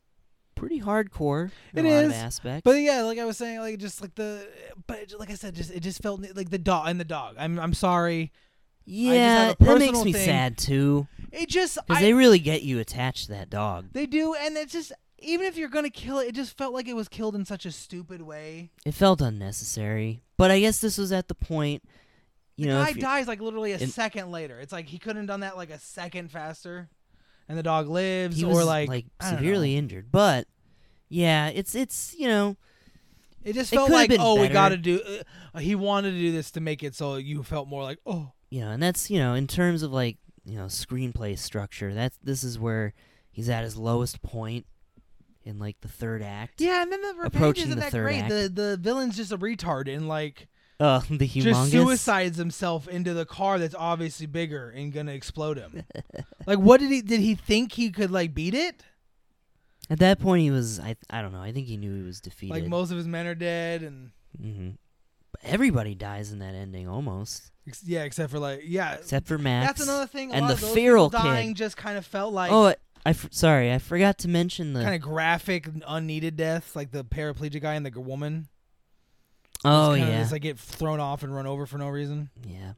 pretty 0.56 0.80
hardcore 0.80 1.50
in 1.74 1.86
It 1.86 1.88
a 1.88 1.94
lot 1.94 2.04
of 2.06 2.12
is. 2.12 2.40
But 2.64 2.72
yeah, 2.80 3.02
like 3.02 3.18
I 3.18 3.24
was 3.24 3.36
saying, 3.36 3.60
like 3.60 3.78
just 3.78 4.00
like 4.02 4.14
the, 4.16 4.48
but 4.88 5.12
like 5.18 5.30
I 5.30 5.34
said, 5.34 5.54
just 5.54 5.70
it 5.70 5.80
just 5.80 6.02
felt 6.02 6.20
like 6.34 6.50
the 6.50 6.58
dog 6.58 6.88
and 6.88 6.98
the 6.98 7.04
dog. 7.04 7.36
I'm 7.38 7.60
I'm 7.60 7.74
sorry. 7.74 8.32
yeah, 8.84 9.52
that 9.58 9.78
makes 9.78 10.04
me 10.04 10.12
thing. 10.12 10.24
sad 10.24 10.58
too, 10.58 11.06
It 11.32 11.48
just 11.48 11.78
because 11.86 12.00
they 12.02 12.12
really 12.12 12.38
get 12.38 12.62
you 12.62 12.78
attached 12.78 13.26
to 13.26 13.32
that 13.32 13.50
dog. 13.50 13.86
they 13.92 14.06
do, 14.06 14.34
and 14.34 14.56
it's 14.56 14.72
just 14.72 14.92
even 15.20 15.46
if 15.46 15.56
you're 15.56 15.68
gonna 15.68 15.90
kill 15.90 16.18
it, 16.18 16.28
it 16.28 16.34
just 16.34 16.56
felt 16.56 16.72
like 16.74 16.86
it 16.88 16.94
was 16.94 17.08
killed 17.08 17.34
in 17.34 17.44
such 17.44 17.66
a 17.66 17.72
stupid 17.72 18.22
way. 18.22 18.70
It 18.84 18.92
felt 18.94 19.20
unnecessary, 19.20 20.22
but 20.36 20.50
I 20.50 20.60
guess 20.60 20.78
this 20.80 20.98
was 20.98 21.10
at 21.12 21.28
the 21.28 21.34
point, 21.34 21.82
you 22.56 22.66
the 22.66 22.72
know, 22.74 22.84
guy 22.84 22.92
dies 22.92 23.26
like 23.26 23.40
literally 23.40 23.72
a 23.72 23.78
in- 23.78 23.88
second 23.88 24.30
later. 24.30 24.60
It's 24.60 24.72
like 24.72 24.86
he 24.86 24.98
couldn't 24.98 25.18
have 25.22 25.26
done 25.26 25.40
that 25.40 25.56
like 25.56 25.70
a 25.70 25.78
second 25.80 26.30
faster, 26.30 26.88
and 27.48 27.56
the 27.56 27.62
dog 27.62 27.88
lives, 27.88 28.36
he 28.36 28.44
or 28.44 28.54
was 28.54 28.66
like, 28.66 28.88
like 28.88 29.06
severely 29.22 29.74
know. 29.74 29.78
injured. 29.78 30.10
But 30.10 30.46
yeah, 31.08 31.48
it's 31.48 31.74
it's 31.74 32.14
you 32.18 32.28
know, 32.28 32.56
It 33.44 33.54
just 33.54 33.72
felt 33.72 33.88
could've 33.90 34.10
like 34.10 34.20
oh, 34.20 34.40
we 34.40 34.48
got 34.48 34.70
to 34.70 34.76
do. 34.76 35.00
Uh, 35.54 35.58
he 35.58 35.74
wanted 35.74 36.12
to 36.12 36.18
do 36.18 36.32
this 36.32 36.50
to 36.52 36.60
make 36.60 36.82
it 36.82 36.94
so 36.94 37.16
you 37.16 37.42
felt 37.42 37.68
more 37.68 37.82
like 37.82 37.98
oh. 38.06 38.32
you 38.50 38.60
know, 38.60 38.70
and 38.70 38.82
that's 38.82 39.10
you 39.10 39.18
know, 39.18 39.34
in 39.34 39.46
terms 39.46 39.82
of 39.82 39.92
like 39.92 40.18
you 40.44 40.58
know 40.58 40.66
screenplay 40.66 41.38
structure, 41.38 41.94
that's 41.94 42.18
this 42.22 42.44
is 42.44 42.58
where 42.58 42.94
he's 43.30 43.48
at 43.48 43.64
his 43.64 43.76
lowest 43.76 44.22
point 44.22 44.66
in 45.44 45.58
like 45.58 45.80
the 45.80 45.88
third 45.88 46.22
act. 46.22 46.60
Yeah, 46.60 46.82
and 46.82 46.90
then 46.90 47.00
the 47.02 47.14
revenge 47.14 47.34
Approaching 47.34 47.64
isn't 47.66 47.76
the 47.76 47.82
that 47.82 47.92
third 47.92 48.02
great. 48.02 48.18
act. 48.22 48.28
The 48.28 48.48
the 48.52 48.76
villain's 48.80 49.16
just 49.16 49.32
a 49.32 49.38
retard 49.38 49.94
and 49.94 50.08
like 50.08 50.48
Uh, 50.78 51.00
the 51.10 51.26
humongous. 51.26 51.42
just 51.42 51.70
suicides 51.70 52.36
himself 52.36 52.86
into 52.86 53.14
the 53.14 53.24
car 53.24 53.58
that's 53.58 53.74
obviously 53.74 54.26
bigger 54.26 54.70
and 54.70 54.92
gonna 54.92 55.12
explode 55.12 55.56
him. 55.56 55.84
like, 56.46 56.58
what 56.58 56.80
did 56.80 56.90
he? 56.90 57.00
Did 57.00 57.20
he 57.20 57.34
think 57.34 57.72
he 57.72 57.90
could 57.90 58.10
like 58.10 58.34
beat 58.34 58.54
it? 58.54 58.82
At 59.88 60.00
that 60.00 60.20
point, 60.20 60.42
he 60.42 60.50
was 60.50 60.80
I 60.80 60.96
I 61.08 61.22
don't 61.22 61.32
know. 61.32 61.40
I 61.40 61.52
think 61.52 61.66
he 61.66 61.76
knew 61.76 61.94
he 61.94 62.02
was 62.02 62.20
defeated. 62.20 62.52
Like 62.52 62.66
most 62.66 62.90
of 62.90 62.96
his 62.96 63.06
men 63.06 63.26
are 63.26 63.34
dead, 63.34 63.82
and 63.82 64.10
hmm 64.38 64.70
But 65.32 65.40
everybody 65.44 65.94
dies 65.94 66.32
in 66.32 66.40
that 66.40 66.54
ending 66.54 66.88
almost, 66.88 67.52
ex- 67.66 67.84
yeah, 67.84 68.02
except 68.02 68.30
for 68.30 68.38
like 68.38 68.62
yeah. 68.64 68.94
except 68.94 69.26
for 69.26 69.38
Max. 69.38 69.66
That's 69.66 69.88
another 69.88 70.06
thing. 70.06 70.32
And 70.32 70.48
the 70.50 70.56
feral 70.56 71.08
dying 71.08 71.50
kid. 71.50 71.56
just 71.56 71.76
kind 71.76 71.96
of 71.96 72.04
felt 72.04 72.34
like 72.34 72.50
oh, 72.50 72.74
I 73.06 73.10
f- 73.10 73.28
sorry, 73.30 73.72
I 73.72 73.78
forgot 73.78 74.18
to 74.18 74.28
mention 74.28 74.72
the. 74.72 74.82
kind 74.82 74.96
of 74.96 75.00
graphic, 75.00 75.68
unneeded 75.86 76.36
deaths, 76.36 76.74
like 76.74 76.90
the 76.90 77.04
paraplegic 77.04 77.62
guy 77.62 77.74
and 77.74 77.86
the 77.86 77.90
g- 77.92 78.00
woman. 78.00 78.48
Oh 79.64 79.94
kinda 79.94 80.10
yeah, 80.12 80.20
just 80.20 80.32
like 80.32 80.42
get 80.42 80.58
thrown 80.58 81.00
off 81.00 81.22
and 81.22 81.34
run 81.34 81.46
over 81.46 81.66
for 81.66 81.78
no 81.78 81.88
reason. 81.88 82.30
yeah. 82.46 82.72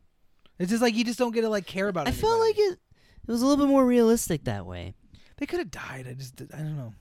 It's 0.59 0.71
just 0.71 0.83
like 0.83 0.95
you 0.95 1.05
just 1.05 1.19
don't 1.19 1.33
get 1.33 1.43
to 1.43 1.49
like 1.49 1.67
care 1.67 1.88
about. 1.88 2.09
It. 2.09 2.11
I 2.11 2.12
felt 2.12 2.41
like 2.41 2.59
it. 2.59 2.79
It 3.27 3.31
was 3.31 3.43
a 3.43 3.47
little 3.47 3.64
bit 3.64 3.71
more 3.71 3.87
realistic 3.87 4.45
that 4.45 4.67
way. 4.67 4.95
they 5.37 5.47
could 5.47 5.61
have 5.61 5.71
died. 5.71 6.07
I 6.09 6.14
just 6.14 6.41
I 6.53 6.59
don't 6.59 6.77
know. 6.77 6.95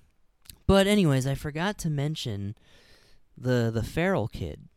But 0.68 0.86
anyways, 0.86 1.26
I 1.26 1.36
forgot 1.36 1.78
to 1.80 1.90
mention 1.90 2.56
the 3.38 3.72
the 3.74 3.84
feral 3.84 4.28
kid. 4.28 4.68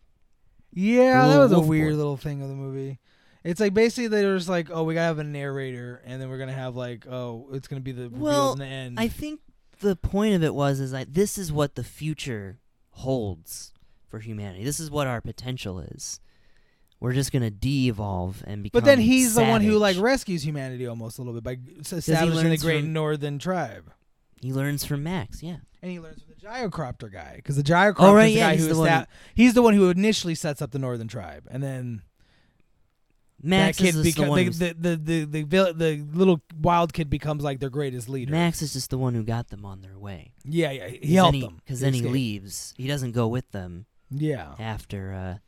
Yeah, 0.72 1.26
that 1.26 1.38
was 1.38 1.52
a 1.52 1.60
weird 1.60 1.92
boy. 1.92 1.96
little 1.96 2.16
thing 2.16 2.42
of 2.42 2.48
the 2.48 2.54
movie. 2.54 3.00
It's 3.42 3.58
like 3.60 3.74
basically 3.74 4.08
they're 4.08 4.36
just 4.36 4.48
like, 4.48 4.68
oh, 4.70 4.84
we 4.84 4.94
gotta 4.94 5.06
have 5.06 5.18
a 5.18 5.24
narrator, 5.24 6.00
and 6.04 6.20
then 6.20 6.28
we're 6.28 6.38
gonna 6.38 6.52
have 6.52 6.76
like, 6.76 7.06
oh, 7.06 7.48
it's 7.52 7.68
gonna 7.68 7.80
be 7.80 7.92
the 7.92 8.08
Well, 8.08 8.52
in 8.52 8.58
the 8.60 8.66
end. 8.66 9.00
I 9.00 9.08
think 9.08 9.40
the 9.80 9.96
point 9.96 10.34
of 10.34 10.44
it 10.44 10.54
was 10.54 10.78
is 10.78 10.92
like 10.92 11.12
this 11.12 11.36
is 11.38 11.50
what 11.50 11.74
the 11.74 11.84
future 11.84 12.60
holds 12.90 13.72
for 14.10 14.18
humanity. 14.18 14.64
This 14.64 14.80
is 14.80 14.90
what 14.90 15.06
our 15.06 15.20
potential 15.20 15.80
is. 15.80 16.20
We're 17.00 17.14
just 17.14 17.32
gonna 17.32 17.50
de-evolve 17.50 18.44
and 18.46 18.62
become. 18.62 18.78
but 18.78 18.84
then 18.84 18.98
he's 19.00 19.34
the 19.34 19.42
one 19.44 19.62
who 19.62 19.78
like 19.78 19.96
rescues 19.98 20.44
humanity 20.44 20.86
almost 20.86 21.18
a 21.18 21.22
little 21.22 21.40
bit 21.40 21.42
by 21.44 21.56
establishing 21.96 22.50
the 22.50 22.58
Great 22.58 22.82
from- 22.82 22.92
Northern 22.92 23.38
Tribe, 23.38 23.90
he 24.42 24.52
learns 24.52 24.84
from 24.84 25.02
Max. 25.02 25.42
Yeah. 25.42 25.56
and 25.80 25.90
he 25.90 25.98
learns 25.98 26.20
from 26.22 26.34
the 26.38 26.46
Gyrocopter 26.46 27.10
guy 27.10 27.34
because 27.36 27.56
the 27.56 27.62
Gyrocopter 27.62 27.94
Oh, 28.00 28.12
right, 28.14 28.26
is 28.28 28.34
the 28.34 28.38
yeah, 28.40 28.50
guy 28.50 28.56
he's 28.56 28.66
who 28.66 28.74
the 28.74 28.78
one 28.80 28.88
esta- 28.88 29.08
he's 29.34 29.54
the 29.54 29.62
one 29.62 29.72
who 29.72 29.88
initially 29.88 30.34
sets 30.34 30.60
up 30.60 30.72
the 30.72 30.78
Northern 30.78 31.08
Tribe, 31.08 31.46
and 31.50 31.62
then 31.62 32.02
Max 33.42 33.78
that 33.78 33.94
is 33.94 34.14
kid 34.14 34.24
the 34.26 34.28
one. 34.28 34.44
the, 34.44 34.74
the, 34.78 34.96
the 34.96 35.24
the 35.24 35.42
the 35.44 35.72
the 35.72 36.06
little 36.12 36.42
wild 36.60 36.92
kid 36.92 37.08
becomes 37.08 37.42
like 37.42 37.58
their 37.60 37.70
greatest 37.70 38.06
leader. 38.10 38.30
Max 38.32 38.60
is 38.60 38.74
just 38.74 38.90
the 38.90 38.98
one 38.98 39.14
who 39.14 39.22
got 39.24 39.48
them 39.48 39.64
on 39.64 39.80
their 39.80 39.98
way. 39.98 40.32
yeah, 40.44 40.70
yeah, 40.70 40.88
he 40.88 41.14
helped 41.14 41.40
them 41.40 41.56
because 41.64 41.80
then 41.80 41.94
he 41.94 42.02
leaves. 42.02 42.74
He 42.76 42.86
doesn't 42.86 43.12
go 43.12 43.26
with 43.28 43.50
them 43.52 43.86
Yeah, 44.10 44.54
after. 44.58 45.12
uh 45.12 45.38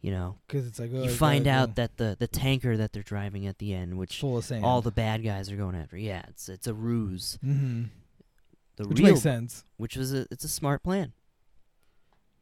You 0.00 0.10
know, 0.10 0.36
because 0.46 0.66
it's 0.66 0.78
like 0.78 0.90
oh, 0.94 1.02
you 1.04 1.08
find 1.10 1.46
go. 1.46 1.50
out 1.50 1.76
that 1.76 1.96
the 1.96 2.16
the 2.18 2.28
tanker 2.28 2.76
that 2.76 2.92
they're 2.92 3.02
driving 3.02 3.46
at 3.46 3.58
the 3.58 3.72
end, 3.74 3.96
which 3.96 4.20
full 4.20 4.36
of 4.38 4.44
sand. 4.44 4.64
all 4.64 4.82
the 4.82 4.90
bad 4.92 5.22
guys 5.24 5.50
are 5.50 5.56
going 5.56 5.74
after. 5.74 5.96
Yeah, 5.96 6.22
it's 6.28 6.48
it's 6.48 6.66
a 6.66 6.74
ruse. 6.74 7.38
mm-hmm. 7.44 7.84
The 8.76 8.88
which 8.88 8.98
real, 8.98 9.08
makes 9.10 9.22
sense. 9.22 9.64
which 9.76 9.96
was 9.96 10.12
a 10.12 10.26
it's 10.30 10.44
a 10.44 10.48
smart 10.48 10.82
plan. 10.82 11.12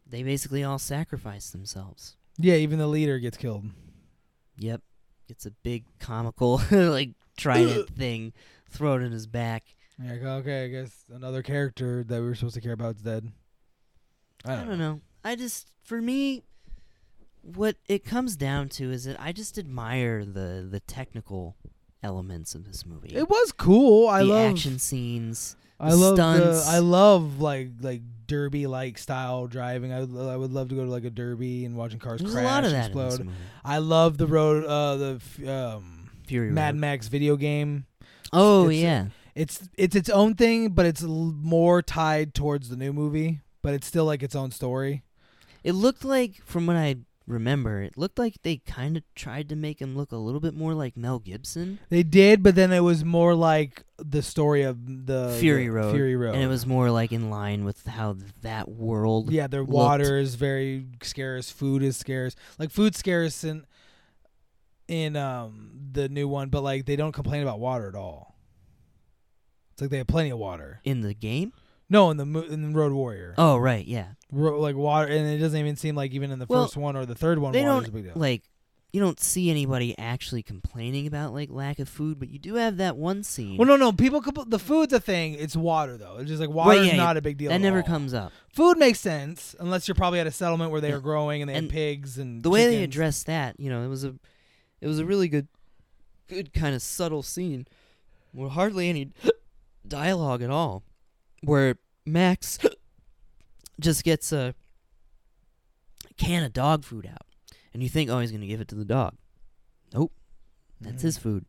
They 0.06 0.22
basically 0.22 0.64
all 0.64 0.78
sacrifice 0.78 1.50
themselves. 1.50 2.16
Yeah, 2.38 2.54
even 2.54 2.78
the 2.78 2.87
leader 2.87 3.18
gets 3.18 3.37
killed. 3.37 3.66
Yep, 4.58 4.80
it's 5.28 5.46
a 5.46 5.50
big 5.50 5.85
comical 6.00 6.61
like 6.70 7.11
trident 7.37 7.90
thing. 7.96 8.32
Throw 8.70 8.96
it 8.96 9.02
in 9.02 9.12
his 9.12 9.26
back. 9.26 9.64
You're 10.02 10.14
like, 10.14 10.22
okay, 10.22 10.64
I 10.64 10.68
guess 10.68 11.04
another 11.14 11.42
character 11.42 12.02
that 12.04 12.20
we 12.20 12.26
were 12.26 12.35
supposed 12.35 12.54
to 12.54 12.61
care 12.61 12.72
about 12.72 12.96
is 12.96 13.02
dead. 13.02 13.30
I 14.44 14.54
I 14.54 14.56
don't, 14.56 14.68
don't 14.70 14.78
know. 14.78 15.00
I 15.24 15.37
just 15.37 15.70
for 15.82 16.00
me, 16.00 16.42
what 17.42 17.76
it 17.88 18.04
comes 18.04 18.37
down 18.37 18.68
to 18.70 18.90
is 18.90 19.04
that 19.04 19.20
I 19.20 19.32
just 19.32 19.58
admire 19.58 20.24
the 20.24 20.66
the 20.70 20.80
technical 20.80 21.56
elements 22.02 22.54
of 22.54 22.64
this 22.64 22.85
movie. 22.87 23.11
It 23.14 23.28
was 23.28 23.52
cool. 23.52 24.08
I 24.08 24.20
the 24.20 24.24
love 24.30 24.50
action 24.52 24.78
scenes. 24.78 25.56
I 25.80 25.90
the 25.90 25.96
love 25.96 26.16
the, 26.16 26.52
stunts. 26.54 26.68
I 26.68 26.78
love 26.78 27.40
like 27.40 27.70
like 27.80 28.02
derby 28.26 28.66
like 28.66 28.98
style 28.98 29.46
driving. 29.48 29.92
I 29.92 30.00
would, 30.04 30.28
I 30.28 30.37
would 30.37 30.52
love 30.52 30.68
to 30.68 30.74
go 30.74 30.85
to 30.85 30.90
like 30.90 31.04
a 31.04 31.11
derby 31.11 31.64
and 31.64 31.76
watching 31.76 31.98
cars 31.98 32.20
There's 32.20 32.32
a 32.32 32.37
crash 32.37 32.44
lot 32.46 32.64
of 32.64 32.70
that 32.70 32.87
explode. 32.87 33.28
I 33.64 33.78
love 33.78 34.18
the 34.18 34.26
road 34.28 34.64
uh 34.64 34.96
the 34.96 35.20
um 35.52 36.11
Fury 36.26 36.50
Mad 36.50 36.74
Road. 36.74 36.80
Max 36.80 37.08
video 37.08 37.37
game. 37.37 37.87
Oh 38.32 38.68
it's- 38.68 38.82
yeah, 38.82 39.06
It's 39.35 39.68
it's 39.76 39.96
its 39.96 40.08
own 40.08 40.35
thing, 40.35 40.70
but 40.70 40.87
it's 40.87 41.02
l- 41.02 41.35
more 41.37 41.82
tied 41.82 42.35
towards 42.35 42.68
the 42.68 42.76
new 42.76 42.92
movie. 42.92 43.40
But 43.62 43.74
it's 43.74 43.87
still 43.87 44.04
like 44.04 44.22
its 44.24 44.35
own 44.35 44.50
story. 44.50 45.02
It 45.64 45.72
looked 45.72 46.05
like 46.05 46.42
from 46.44 46.66
what 46.66 46.77
I 46.77 46.96
remember, 47.27 47.81
it 47.83 47.96
looked 47.96 48.18
like 48.18 48.37
they 48.42 48.57
kind 48.59 48.96
of 48.96 49.03
tried 49.14 49.48
to 49.48 49.57
make 49.57 49.81
him 49.81 49.96
look 49.96 50.11
a 50.12 50.16
little 50.16 50.40
bit 50.40 50.55
more 50.55 50.75
like 50.75 50.96
Mel 50.96 51.18
Gibson. 51.20 51.79
They 51.88 52.03
did, 52.03 52.42
but 52.42 52.55
then 52.57 52.72
it 52.72 52.81
was 52.81 53.05
more 53.05 53.35
like 53.35 53.85
the 53.98 54.22
story 54.22 54.62
of 54.62 55.07
the 55.07 55.37
Fury 55.38 55.66
the 55.66 55.72
Road. 55.72 55.94
Fury 55.94 56.16
Road, 56.16 56.35
And 56.35 56.42
it 56.42 56.48
was 56.48 56.66
more 56.66 56.90
like 56.90 57.12
in 57.12 57.31
line 57.31 57.64
with 57.64 57.87
how 57.87 58.16
that 58.42 58.68
world. 58.68 59.31
yeah. 59.31 59.46
Their 59.46 59.61
looked. 59.61 59.72
water 59.72 60.18
is 60.18 60.35
very 60.35 60.87
scarce. 61.03 61.51
Food 61.51 61.83
is 61.85 61.96
scarce. 61.96 62.35
Like 62.59 62.70
food 62.70 62.94
scarce 62.96 63.44
in 63.44 63.64
in 64.88 65.16
um 65.16 65.70
the 65.92 66.09
new 66.09 66.27
one, 66.29 66.48
but 66.48 66.62
like 66.62 66.87
they 66.87 66.96
don't 66.96 67.12
complain 67.12 67.42
about 67.42 67.61
water 67.61 67.88
at 67.88 67.94
all. 67.94 68.35
It's 69.72 69.81
like 69.81 69.90
they 69.90 69.98
have 69.98 70.07
plenty 70.09 70.31
of 70.31 70.38
water. 70.38 70.81
in 70.85 71.01
the 71.01 71.14
game. 71.14 71.53
No, 71.88 72.11
in 72.11 72.16
the 72.16 72.25
in 72.51 72.62
the 72.72 72.79
Road 72.79 72.92
Warrior, 72.92 73.35
Oh 73.38 73.57
right, 73.59 73.87
yeah. 73.87 74.09
Ro- 74.32 74.58
like 74.60 74.74
water, 74.74 75.06
and 75.12 75.28
it 75.28 75.38
doesn't 75.38 75.58
even 75.60 75.76
seem 75.76 75.94
like 75.94 76.12
even 76.12 76.30
in 76.32 76.38
the 76.38 76.46
Well, 76.48 76.64
first 76.64 76.76
one 76.76 76.96
or 76.96 77.04
the 77.06 77.14
third 77.14 77.38
one, 77.38 77.52
they 77.52 77.62
water's 77.64 77.84
don't 77.90 77.94
big 77.94 78.04
deal. 78.06 78.12
like. 78.16 78.42
You 78.94 79.00
don't 79.00 79.18
see 79.18 79.48
anybody 79.50 79.96
actually 79.98 80.42
complaining 80.42 81.06
about 81.06 81.32
like 81.32 81.48
lack 81.50 81.78
of 81.78 81.88
food, 81.88 82.18
but 82.18 82.28
you 82.28 82.38
do 82.38 82.56
have 82.56 82.76
that 82.76 82.94
one 82.94 83.22
scene. 83.22 83.56
well, 83.56 83.66
no, 83.66 83.76
no. 83.76 83.90
People, 83.90 84.20
compl- 84.20 84.50
the 84.50 84.58
food's 84.58 84.92
a 84.92 85.00
thing. 85.00 85.32
It's 85.32 85.56
water 85.56 85.96
though. 85.96 86.18
It's 86.18 86.28
just 86.28 86.42
like 86.42 86.50
water's 86.50 86.88
yeah, 86.88 86.96
not 86.96 87.16
a 87.16 87.22
big 87.22 87.38
deal. 87.38 87.48
that 87.48 87.54
at 87.54 87.60
never 87.62 87.78
all. 87.78 87.84
comes 87.84 88.12
up. 88.12 88.32
Food 88.52 88.76
makes 88.76 89.00
sense 89.00 89.56
unless 89.58 89.88
you're 89.88 89.94
probably 89.94 90.20
at 90.20 90.26
a 90.26 90.30
settlement 90.30 90.72
where 90.72 90.82
they 90.82 90.90
Yeah. 90.90 90.96
are 90.96 91.00
growing 91.00 91.40
and 91.40 91.48
they 91.48 91.54
And 91.54 91.64
have 91.68 91.72
pigs 91.72 92.18
and 92.18 92.42
the 92.42 92.50
way 92.50 92.66
they 92.66 92.82
addressed 92.82 93.24
that, 93.28 93.58
you 93.58 93.70
know, 93.70 93.82
it 93.82 93.88
was 93.88 94.04
a, 94.04 94.14
it 94.82 94.88
was 94.88 94.98
a 94.98 95.06
really 95.06 95.28
good, 95.28 95.48
good 96.28 96.52
kind 96.52 96.74
of 96.74 96.82
subtle 96.82 97.22
scene, 97.22 97.66
with 98.34 98.50
hardly 98.52 98.90
any 98.90 99.08
dialogue 99.88 100.42
at 100.42 100.50
all, 100.50 100.82
where 101.42 101.76
Max 102.04 102.58
just 103.82 104.04
gets 104.04 104.32
a, 104.32 104.54
can 106.18 106.42
of 106.44 106.52
dog 106.52 106.84
food 106.84 107.06
out, 107.06 107.26
and 107.72 107.82
you 107.82 107.88
think, 107.88 108.10
oh, 108.10 108.18
he's 108.20 108.32
gonna 108.32 108.46
give 108.46 108.60
it 108.60 108.68
to 108.68 108.74
the 108.74 108.84
dog. 108.84 109.14
Nope, 109.94 110.12
that's 110.80 111.02
Mhm. 111.02 111.06
his 111.06 111.18
food. 111.18 111.44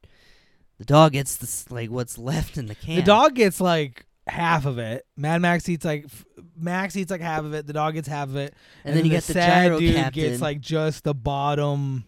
The 0.79 0.85
dog 0.85 1.13
gets 1.13 1.37
this 1.37 1.69
like 1.71 1.89
what's 1.89 2.17
left 2.17 2.57
in 2.57 2.65
the 2.67 2.75
can. 2.75 2.95
The 2.95 3.01
dog 3.03 3.35
gets 3.35 3.61
like 3.61 4.05
half 4.27 4.65
of 4.65 4.77
it. 4.79 5.05
Mad 5.17 5.41
Max 5.41 5.67
eats 5.69 5.85
like 5.85 6.05
f- 6.05 6.25
Max 6.55 6.95
eats 6.95 7.11
like 7.11 7.21
half 7.21 7.43
of 7.43 7.53
it. 7.53 7.67
The 7.67 7.73
dog 7.73 7.93
gets 7.93 8.07
half 8.07 8.29
of 8.29 8.35
it, 8.37 8.53
and, 8.83 8.95
then 8.95 9.05
you 9.05 9.11
the 9.11 9.17
the 9.17 9.21
sad 9.33 9.77
dude 9.77 9.95
captain. 9.95 10.23
gets 10.23 10.41
like 10.41 10.59
just 10.61 11.03
the 11.03 11.13
bottom 11.13 12.05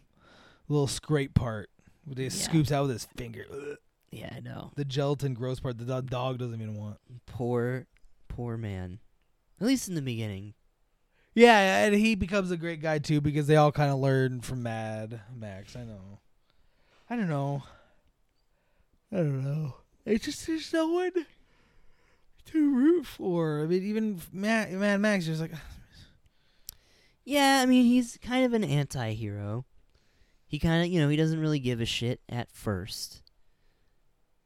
little 0.67 0.88
scrape 0.88 1.33
part. 1.33 1.69
He 2.15 2.23
Yeah. 2.23 2.29
scoops 2.29 2.71
out 2.71 2.83
with 2.88 2.91
his 2.91 3.05
finger. 3.17 3.45
Ugh. 3.51 3.77
yeah, 4.11 4.33
I 4.35 4.39
know. 4.39 4.71
The 4.75 4.85
gelatin 4.85 5.33
gross 5.33 5.59
part. 5.59 5.77
The 5.77 6.01
dog 6.01 6.38
doesn't 6.38 6.61
even 6.61 6.75
want. 6.75 6.97
Poor, 7.25 7.85
poor 8.29 8.55
man. 8.57 8.99
At 9.60 9.68
least 9.68 9.88
in 9.88 9.96
the 9.96 10.02
beginning. 10.02 10.54
Yeah, 11.34 11.86
and 11.86 11.94
he 11.94 12.15
becomes 12.15 12.50
a 12.52 12.58
great 12.58 12.82
guy 12.82 13.00
too 13.00 13.20
because 13.20 13.48
they 13.48 13.58
all 13.58 13.72
kind 13.72 13.91
of 13.91 14.00
learn 14.00 14.41
from 14.41 14.63
Mad 14.63 15.20
Max. 15.36 15.76
I 15.76 15.84
know. 15.84 16.20
I 17.10 17.15
don't 17.15 17.30
know. 17.30 17.63
I 19.12 19.18
don't 19.18 19.44
know. 19.44 19.76
It's 20.06 20.26
just 20.26 20.48
there's 20.48 20.72
no 20.72 20.88
one 20.88 21.12
to 22.46 22.76
root 22.76 23.06
for. 23.06 23.62
I 23.63 23.65
mean, 23.65 23.84
even 23.84 24.22
Mad, 24.32 24.72
Mad 24.72 25.02
Max, 25.02 25.28
is 25.28 25.41
like 25.41 25.52
ah, 25.54 25.62
Yeah, 27.24 27.60
I 27.62 27.65
mean 27.65 27.86
he's 27.86 28.18
kind 28.22 28.46
of 28.46 28.54
an 28.54 28.63
anti-hero. 28.63 29.65
He 30.48 30.60
kind 30.60 30.86
of, 30.86 30.91
you 30.91 31.02
know, 31.02 31.10
he 31.10 31.18
doesn't 31.18 31.39
really 31.39 31.60
give 31.60 31.82
a 31.82 31.86
shit 31.86 32.22
at 32.30 32.52
first. 32.52 33.24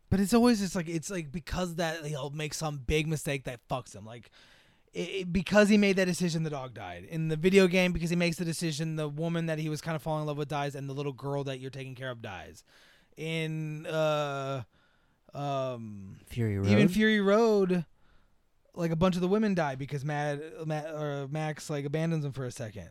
But 0.10 0.19
it's 0.19 0.34
always 0.34 0.60
just 0.60 0.76
like 0.76 0.89
it's 0.89 1.12
like 1.12 1.32
because 1.32 1.76
that 1.76 2.04
he'll 2.06 2.32
make 2.32 2.56
some 2.56 2.80
big 2.80 3.06
mistake 3.08 3.43
that 3.43 3.60
fucks 3.69 3.93
him. 3.93 4.06
Like 4.06 4.32
it, 4.93 5.32
because 5.32 5.69
he 5.69 5.78
made 5.78 5.95
that 5.97 6.06
decision, 6.06 6.43
the 6.43 6.49
dog 6.49 6.73
died. 6.73 7.06
In 7.10 7.28
the 7.28 7.36
video 7.36 7.67
game, 7.67 7.91
because 7.91 8.10
he 8.10 8.15
makes 8.15 8.38
the 8.38 8.45
decision, 8.45 8.95
the 8.95 9.08
woman 9.08 9.45
that 9.47 9.60
he 9.60 9.69
was 9.69 9.82
kind 9.82 9.95
of 9.95 10.02
falling 10.02 10.21
in 10.21 10.28
love 10.28 10.38
with 10.38 10.47
dies, 10.47 10.75
and 10.75 10.89
the 10.89 10.93
little 10.93 11.13
girl 11.13 11.43
that 11.45 11.60
you're 11.60 11.69
taking 11.69 11.95
care 11.95 12.12
of 12.12 12.21
dies. 12.21 12.63
In 13.17 13.86
uh, 13.86 14.63
um, 15.34 16.17
Fury 16.28 16.58
Road. 16.58 16.67
even 16.67 16.88
Fury 16.88 17.21
Road, 17.21 17.86
like 18.73 18.91
a 18.91 18.95
bunch 18.95 19.15
of 19.15 19.21
the 19.21 19.28
women 19.28 19.54
die 19.54 19.75
because 19.75 20.06
Mad, 20.06 20.41
Mad 20.65 20.86
or 20.86 21.28
Max 21.30 21.69
like 21.69 21.86
abandons 21.86 22.23
them 22.23 22.32
for 22.32 22.45
a 22.45 22.52
second. 22.52 22.89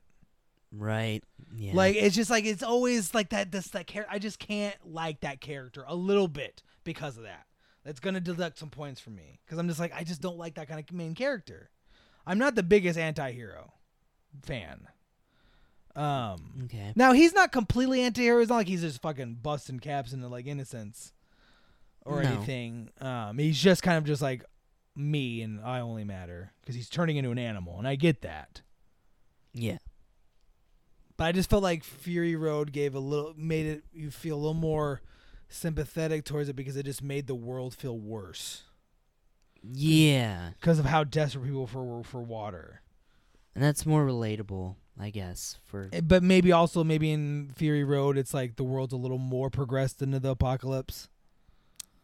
right. 0.72 1.22
Yeah. 1.56 1.72
Like 1.74 1.96
it's 1.96 2.14
just 2.14 2.30
like 2.30 2.44
it's 2.44 2.62
always 2.62 3.14
like 3.14 3.30
that. 3.30 3.50
This 3.50 3.68
that 3.68 3.86
character. 3.86 4.14
I 4.14 4.18
just 4.18 4.38
can't 4.38 4.76
like 4.84 5.20
that 5.20 5.40
character 5.40 5.84
a 5.88 5.94
little 5.94 6.28
bit 6.28 6.62
because 6.84 7.16
of 7.16 7.22
that. 7.24 7.46
That's 7.84 8.00
gonna 8.00 8.20
deduct 8.20 8.58
some 8.58 8.68
points 8.68 9.00
from 9.00 9.14
me 9.14 9.40
because 9.44 9.58
I'm 9.58 9.66
just 9.66 9.80
like 9.80 9.94
I 9.94 10.04
just 10.04 10.20
don't 10.20 10.36
like 10.36 10.56
that 10.56 10.68
kind 10.68 10.78
of 10.78 10.94
main 10.94 11.14
character. 11.14 11.70
I'm 12.28 12.38
not 12.38 12.54
the 12.54 12.62
biggest 12.62 12.98
anti-hero 12.98 13.72
fan. 14.42 14.86
Um. 15.96 16.62
okay. 16.66 16.92
Now 16.94 17.12
he's 17.12 17.32
not 17.32 17.50
completely 17.50 18.02
anti-hero. 18.02 18.40
It's 18.40 18.50
not 18.50 18.56
like 18.56 18.68
he's 18.68 18.82
just 18.82 19.02
fucking 19.02 19.38
busting 19.42 19.80
caps 19.80 20.12
into 20.12 20.28
like 20.28 20.46
innocence 20.46 21.12
or 22.04 22.22
No. 22.22 22.28
anything. 22.28 22.90
Um. 23.00 23.38
He's 23.38 23.58
just 23.60 23.82
kind 23.82 23.98
of 23.98 24.04
just 24.04 24.22
like 24.22 24.44
me 24.94 25.42
and 25.42 25.60
I 25.60 25.80
only 25.80 26.04
matter 26.04 26.52
because 26.60 26.74
he's 26.76 26.88
turning 26.88 27.16
into 27.16 27.30
an 27.30 27.38
animal, 27.38 27.78
and 27.78 27.88
I 27.88 27.96
get 27.96 28.22
that. 28.22 28.60
Yeah. 29.54 29.78
But 31.16 31.24
I 31.24 31.32
just 31.32 31.50
felt 31.50 31.64
like 31.64 31.82
Fury 31.82 32.36
Road 32.36 32.70
gave 32.72 32.94
a 32.94 33.00
little 33.00 33.34
made 33.36 33.66
it 33.66 33.84
you 33.92 34.10
feel 34.12 34.36
a 34.36 34.38
little 34.38 34.54
more 34.54 35.00
sympathetic 35.48 36.24
towards 36.24 36.48
it 36.48 36.54
because 36.54 36.76
it 36.76 36.84
just 36.84 37.02
made 37.02 37.26
the 37.26 37.34
world 37.34 37.74
feel 37.74 37.98
worse 37.98 38.64
Yeah. 39.62 40.50
because 40.60 40.78
of 40.78 40.84
how 40.86 41.04
desperate 41.04 41.44
people 41.44 41.66
for 41.66 42.02
for 42.04 42.20
water. 42.22 42.82
And 43.54 43.64
that's 43.64 43.84
more 43.86 44.06
relatable, 44.06 44.76
I 44.98 45.10
guess, 45.10 45.58
for 45.64 45.88
Eh, 45.92 46.00
But 46.00 46.22
maybe 46.22 46.52
also 46.52 46.84
maybe 46.84 47.10
in 47.10 47.50
Fury 47.56 47.82
Road 47.84 48.16
it's 48.16 48.32
like 48.34 48.56
the 48.56 48.64
world's 48.64 48.92
a 48.92 48.96
little 48.96 49.18
more 49.18 49.50
progressed 49.50 50.00
into 50.02 50.20
the 50.20 50.30
apocalypse. 50.30 51.08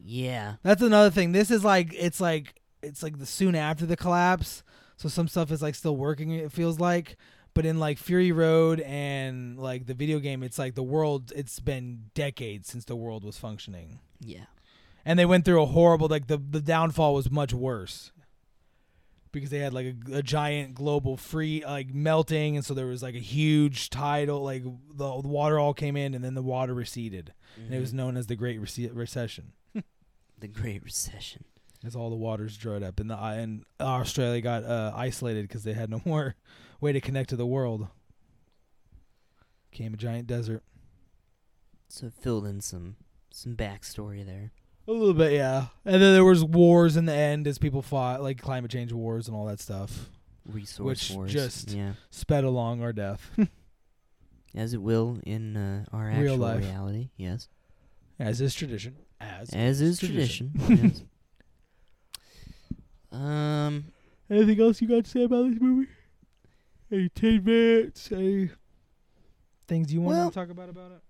Yeah. 0.02 0.56
That's 0.62 0.82
another 0.82 1.10
thing. 1.10 1.32
This 1.32 1.50
is 1.50 1.64
like 1.64 1.94
it's 1.94 2.20
like 2.20 2.60
it's 2.82 3.02
like 3.02 3.18
the 3.18 3.26
soon 3.26 3.54
after 3.54 3.86
the 3.86 3.96
collapse, 3.96 4.62
so 4.96 5.08
some 5.08 5.28
stuff 5.28 5.50
is 5.50 5.62
like 5.62 5.74
still 5.74 5.96
working. 5.96 6.30
It 6.30 6.52
feels 6.52 6.78
like, 6.80 7.16
but 7.54 7.64
in 7.64 7.78
like 7.78 7.96
Fury 7.98 8.32
Road 8.32 8.80
and 8.80 9.58
like 9.58 9.86
the 9.86 9.94
video 9.94 10.18
game, 10.18 10.42
it's 10.42 10.58
like 10.58 10.74
the 10.74 10.82
world. 10.82 11.32
It's 11.34 11.60
been 11.60 12.10
decades 12.14 12.68
since 12.68 12.84
the 12.84 12.96
world 12.96 13.24
was 13.24 13.38
functioning, 13.38 14.00
Yeah. 14.20 14.44
And 15.04 15.18
they 15.18 15.26
went 15.26 15.44
through 15.44 15.62
a 15.62 15.66
horrible 15.66 16.08
like 16.08 16.26
the 16.26 16.36
the 16.38 16.60
downfall 16.60 17.14
was 17.14 17.30
much 17.30 17.52
worse 17.52 18.10
because 19.32 19.50
they 19.50 19.58
had 19.58 19.74
like 19.74 19.94
a, 20.10 20.18
a 20.18 20.22
giant 20.22 20.74
global 20.74 21.16
free 21.16 21.64
like 21.64 21.92
melting, 21.92 22.56
and 22.56 22.64
so 22.64 22.72
there 22.74 22.86
was 22.86 23.02
like 23.02 23.14
a 23.16 23.18
huge 23.20 23.90
tidal 23.90 24.42
like 24.42 24.62
the, 24.62 25.20
the 25.22 25.28
water 25.28 25.58
all 25.58 25.74
came 25.74 25.96
in, 25.96 26.14
and 26.14 26.24
then 26.24 26.34
the 26.34 26.42
water 26.42 26.72
receded, 26.74 27.32
and 27.56 27.74
it 27.74 27.80
was 27.80 27.90
Mhm. 27.90 27.94
known 27.96 28.16
as 28.16 28.26
the 28.28 28.36
Great 28.36 28.60
Rece- 28.60 28.94
Recession. 28.94 29.52
the 30.38 30.48
Great 30.48 30.82
Recession. 30.84 31.44
as 31.84 31.94
all 31.96 32.10
the 32.10 32.16
waters 32.16 32.56
dried 32.56 32.82
up, 32.84 32.98
and 33.00 33.10
the 33.10 33.16
and 33.18 33.64
Australia 33.80 34.40
got 34.40 34.62
uh, 34.64 34.92
isolated 34.94 35.42
because 35.48 35.64
they 35.64 35.74
had 35.74 35.90
no 35.90 36.00
more 36.06 36.36
way 36.80 36.92
to 36.92 37.00
connect 37.00 37.28
to 37.30 37.36
the 37.36 37.44
world. 37.46 37.88
Became 39.70 39.94
a 39.94 39.96
giant 39.96 40.28
desert. 40.28 40.62
So 41.88 42.06
it 42.06 42.14
filled 42.14 42.46
in 42.46 42.60
some 42.60 42.96
some 43.32 43.56
backstory 43.56 44.24
there. 44.24 44.52
A 44.86 44.92
little 44.92 45.14
bit, 45.14 45.32
yeah. 45.32 45.66
And 45.84 45.94
then 46.02 46.12
there 46.12 46.24
was 46.24 46.44
wars 46.44 46.96
in 46.96 47.06
the 47.06 47.14
end 47.14 47.46
as 47.46 47.58
people 47.58 47.80
fought, 47.82 48.22
like 48.22 48.40
climate 48.40 48.70
change 48.70 48.92
wars 48.92 49.28
and 49.28 49.36
all 49.36 49.46
that 49.46 49.58
stuff, 49.60 50.10
Resource 50.46 51.08
Which 51.08 51.16
wars. 51.16 51.32
just- 51.32 51.70
yeah. 51.72 51.92
sped 52.10 52.44
along 52.44 52.82
our 52.82 52.92
death, 52.92 53.30
As 54.54 54.72
it 54.74 54.82
will 54.82 55.18
in 55.24 55.56
uh, 55.56 55.84
our 55.92 56.08
Real 56.08 56.32
actual 56.32 56.36
life. 56.36 56.60
reality, 56.60 57.08
yes. 57.16 57.48
as 58.20 58.40
is 58.40 58.54
tradition. 58.54 58.94
As 59.20 59.50
As 59.50 59.80
is 59.80 59.98
tradition. 59.98 60.52
yes. 60.68 61.02
Um 63.12 63.86
Anything 64.30 64.60
else 64.60 64.80
you 64.80 64.88
got 64.88 65.04
to 65.04 65.10
say 65.10 65.24
about 65.24 65.50
this 65.50 65.60
movie? 65.60 65.88
Any 66.90 67.08
tidbits? 67.10 68.10
Any 68.10 68.50
things 69.66 69.92
you 69.92 70.00
want 70.00 70.16
Well- 70.16 70.30
to 70.30 70.34
talk 70.34 70.50
about 70.50 70.68
about 70.68 70.92
it? 70.92 71.00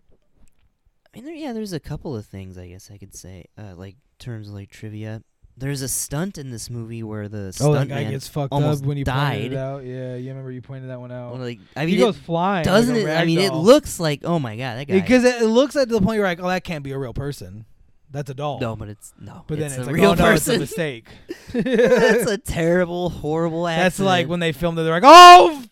I 1.14 1.18
mean, 1.18 1.26
there, 1.26 1.34
yeah, 1.34 1.52
there's 1.52 1.72
a 1.72 1.78
couple 1.80 2.16
of 2.16 2.26
things 2.26 2.58
I 2.58 2.66
guess 2.68 2.90
I 2.92 2.98
could 2.98 3.14
say, 3.14 3.44
uh, 3.56 3.74
like 3.76 3.94
terms 4.18 4.48
of 4.48 4.54
like 4.54 4.70
trivia. 4.70 5.22
There's 5.56 5.82
a 5.82 5.88
stunt 5.88 6.36
in 6.36 6.50
this 6.50 6.68
movie 6.68 7.04
where 7.04 7.28
the 7.28 7.56
Oh, 7.60 7.74
that 7.74 7.86
guy 7.86 8.02
stuntman, 8.04 8.10
gets 8.10 8.26
fucked 8.26 8.52
almost 8.52 8.82
up 8.82 8.88
when 8.88 8.96
you 8.98 9.04
pointed 9.04 9.20
died. 9.20 9.52
it 9.52 9.56
out. 9.56 9.84
Yeah, 9.84 10.16
you 10.16 10.30
remember 10.30 10.50
you 10.50 10.60
pointed 10.60 10.90
that 10.90 10.98
one 10.98 11.12
out. 11.12 11.32
well, 11.34 11.40
like 11.42 11.60
I 11.76 11.86
mean, 11.86 11.90
he 11.94 12.00
goes 12.00 12.16
it, 12.16 12.22
flying. 12.22 12.64
doesn't 12.64 12.92
like 12.96 13.04
it? 13.04 13.08
a 13.08 13.16
I 13.16 13.24
mean, 13.24 13.38
it 13.38 13.52
ragdoll. 13.52 13.62
looks 13.62 14.00
like 14.00 14.22
oh 14.24 14.40
my 14.40 14.56
god, 14.56 14.78
that 14.78 14.86
guy. 14.88 14.94
because 15.00 15.22
it, 15.22 15.40
it 15.42 15.46
looks 15.46 15.76
at 15.76 15.88
the 15.88 16.00
point 16.00 16.16
you're 16.16 16.26
like, 16.26 16.40
oh, 16.42 16.48
that 16.48 16.64
can't 16.64 16.82
be 16.82 16.90
a 16.90 16.98
real 16.98 17.14
person. 17.14 17.66
That's 18.10 18.30
a 18.30 18.34
doll. 18.34 18.58
no, 18.60 18.74
but 18.74 18.88
it's 18.88 19.12
no. 19.20 19.44
but 19.46 19.58
then 19.58 19.70
it's 19.70 19.78
a 19.78 19.84
like, 19.84 19.94
real 19.94 20.10
oh 20.10 20.14
no, 20.14 20.32
it's 20.32 20.46
a 20.48 20.50
person. 20.52 20.60
mistake. 20.60 21.06
That's 21.52 22.30
a 22.30 22.38
terrible, 22.44 23.10
horrible 23.10 23.66
accident. 23.68 23.84
That's 23.84 24.00
like 24.00 24.28
when 24.28 24.40
they 24.40 24.52
filmed 24.52 24.78
it. 24.78 24.82
They're 24.82 24.92
like, 25.00 25.02
oh, 25.04 25.62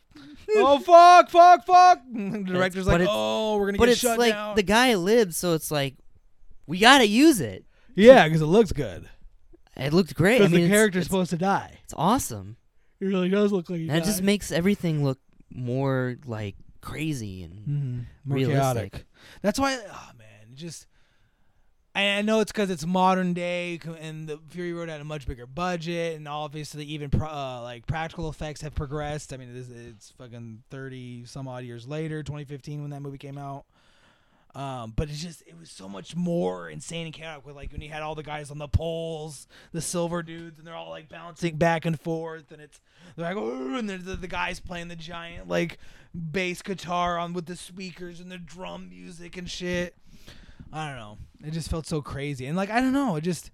oh, 0.57 0.79
fuck, 0.79 1.31
fuck, 1.31 1.65
fuck. 1.67 2.01
the 2.13 2.43
director's 2.47 2.85
but 2.87 2.93
like, 2.93 3.01
it's- 3.03 3.09
oh, 3.11 3.57
we're 3.59 3.67
gonna 3.67 3.79
but 3.79 3.87
get 3.87 3.93
it's 3.93 4.01
shut 4.01 4.19
like 4.19 4.33
down. 4.35 4.57
the 4.57 4.63
guy 4.63 4.95
lives, 4.95 5.37
so 5.37 5.55
it's 5.55 5.71
like 5.71 5.95
we 6.67 6.79
gotta 6.79 7.07
use 7.07 7.41
it. 7.41 7.65
yeah, 7.95 8.27
because 8.27 8.41
it 8.43 8.47
looks 8.47 8.73
good. 8.73 9.09
It 9.77 9.93
looked 9.93 10.15
great. 10.15 10.37
I 10.37 10.39
Because 10.41 10.53
mean, 10.53 10.61
the 10.61 10.67
it's- 10.67 10.79
character's 10.79 11.01
it's, 11.03 11.09
supposed 11.11 11.31
to 11.31 11.37
die. 11.39 11.79
it's 11.85 11.95
awesome. 11.97 12.57
It 13.01 13.07
really 13.07 13.29
does 13.29 13.51
look 13.53 13.69
like 13.71 13.81
he 13.81 13.89
And 13.89 13.99
it 13.99 14.05
just 14.05 14.19
died. 14.19 14.27
makes 14.27 14.53
everything 14.53 15.03
look 15.03 15.19
more 15.51 16.17
like 16.27 16.57
crazy 16.81 17.43
and 17.43 17.55
Mhm. 17.67 18.07
More 18.25 18.37
realistic. 18.37 18.93
chaotic. 18.93 19.07
That's 19.43 19.59
why. 19.59 19.75
Oh 19.77 20.11
man, 20.19 20.51
it 20.53 20.57
just. 20.57 20.87
I 21.95 22.09
I 22.19 22.23
know 22.23 22.41
it's 22.41 22.53
because 22.53 22.71
it's 22.71 22.87
modern 22.87 23.35
day, 23.35 23.79
and 24.01 24.29
the 24.29 24.39
Fury 24.49 24.73
Road 24.73 24.89
had 24.89 25.01
a 25.01 25.05
much 25.05 25.27
bigger 25.27 25.47
budget, 25.47 26.17
and 26.17 26.27
obviously 26.27 26.85
even 26.87 27.11
pro, 27.11 27.29
uh, 27.29 27.61
like 27.63 27.87
practical 27.87 28.29
effects 28.29 28.63
have 28.63 28.75
progressed. 28.75 29.33
I 29.33 29.37
mean, 29.37 29.55
it's, 29.55 29.69
it's 29.69 30.11
fucking 30.19 30.63
thirty 30.71 31.25
some 31.27 31.49
odd 31.49 31.65
years 31.65 31.87
later, 31.87 32.23
2015 32.23 32.81
when 32.81 32.91
that 32.91 33.01
movie 33.01 33.19
came 33.19 33.39
out. 33.39 33.65
Um, 34.55 34.93
but 34.95 35.09
it's 35.09 35.23
just 35.23 35.43
it 35.47 35.59
was 35.59 35.71
so 35.71 35.89
much 35.89 36.15
more 36.15 36.69
insane 36.69 37.07
and 37.07 37.15
chaotic 37.15 37.47
with 37.47 37.57
like 37.57 37.73
when 37.73 37.81
you 37.81 37.89
had 37.89 38.03
all 38.03 38.15
the 38.15 38.23
guys 38.23 38.51
on 38.51 38.59
the 38.59 38.69
poles, 38.69 39.47
the 39.73 39.81
silver 39.81 40.23
dudes, 40.23 40.59
and 40.59 40.67
they're 40.67 40.75
all 40.75 40.91
like 40.91 41.09
bouncing 41.09 41.57
back 41.57 41.87
and 41.87 41.99
forth, 41.99 42.53
and 42.53 42.61
it's 42.61 42.79
they're 43.17 43.35
like 43.35 43.37
and 43.37 43.89
there's 43.89 44.05
the, 44.05 44.17
the 44.17 44.29
guys 44.29 44.61
playing 44.61 44.89
the 44.89 44.97
giant 44.97 45.49
like 45.49 45.79
bass 46.15 46.61
guitar 46.61 47.19
on 47.19 47.33
with 47.33 47.47
the 47.47 47.57
speakers 47.57 48.21
and 48.21 48.31
the 48.31 48.37
drum 48.37 48.91
music 48.91 49.39
and 49.39 49.49
shit. 49.49 49.95
I 50.73 50.89
don't 50.89 50.97
know. 50.97 51.19
It 51.45 51.51
just 51.53 51.71
felt 51.71 51.87
so 51.87 52.01
crazy, 52.03 52.47
and 52.47 52.57
like 52.57 52.71
I 52.71 52.81
don't 52.81 52.93
know, 52.93 53.17
it 53.17 53.23
just 53.23 53.51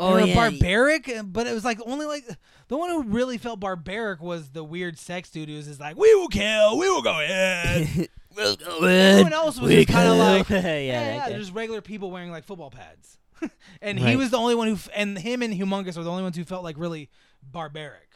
Oh 0.00 0.14
they 0.14 0.22
were 0.22 0.28
yeah, 0.28 0.34
barbaric, 0.34 1.08
uh, 1.08 1.22
but 1.24 1.46
it 1.48 1.52
was 1.54 1.64
like 1.64 1.80
only 1.84 2.06
like 2.06 2.24
the 2.68 2.76
one 2.76 2.88
who 2.90 3.02
really 3.02 3.36
felt 3.36 3.58
barbaric 3.58 4.20
was 4.22 4.50
the 4.50 4.62
weird 4.62 4.96
sex 4.96 5.28
dude 5.30 5.48
who's 5.48 5.66
just 5.66 5.80
like 5.80 5.96
we 5.96 6.14
will 6.14 6.28
kill, 6.28 6.78
we 6.78 6.88
will 6.88 7.02
go 7.02 7.18
in. 7.20 8.06
we'll 8.36 8.54
go 8.56 8.78
in. 8.84 8.90
Everyone 8.90 9.32
else 9.32 9.58
was 9.58 9.68
We 9.68 9.76
just 9.84 9.88
kind 9.88 10.08
of 10.08 10.16
like 10.18 10.48
yeah, 10.50 10.78
yeah, 10.78 11.28
yeah, 11.28 11.36
just 11.36 11.52
regular 11.52 11.80
people 11.80 12.12
wearing 12.12 12.30
like 12.30 12.44
football 12.44 12.70
pads. 12.70 13.18
and 13.82 13.98
he 13.98 14.14
was 14.16 14.30
the 14.30 14.36
only 14.36 14.54
one 14.54 14.66
who, 14.68 14.74
f- 14.74 14.88
and 14.94 15.16
him 15.18 15.42
and 15.42 15.52
Humongous 15.54 15.96
were 15.96 16.02
the 16.04 16.10
only 16.10 16.22
ones 16.24 16.36
who 16.36 16.44
felt 16.44 16.62
like 16.64 16.76
really 16.78 17.08
barbaric. 17.42 18.08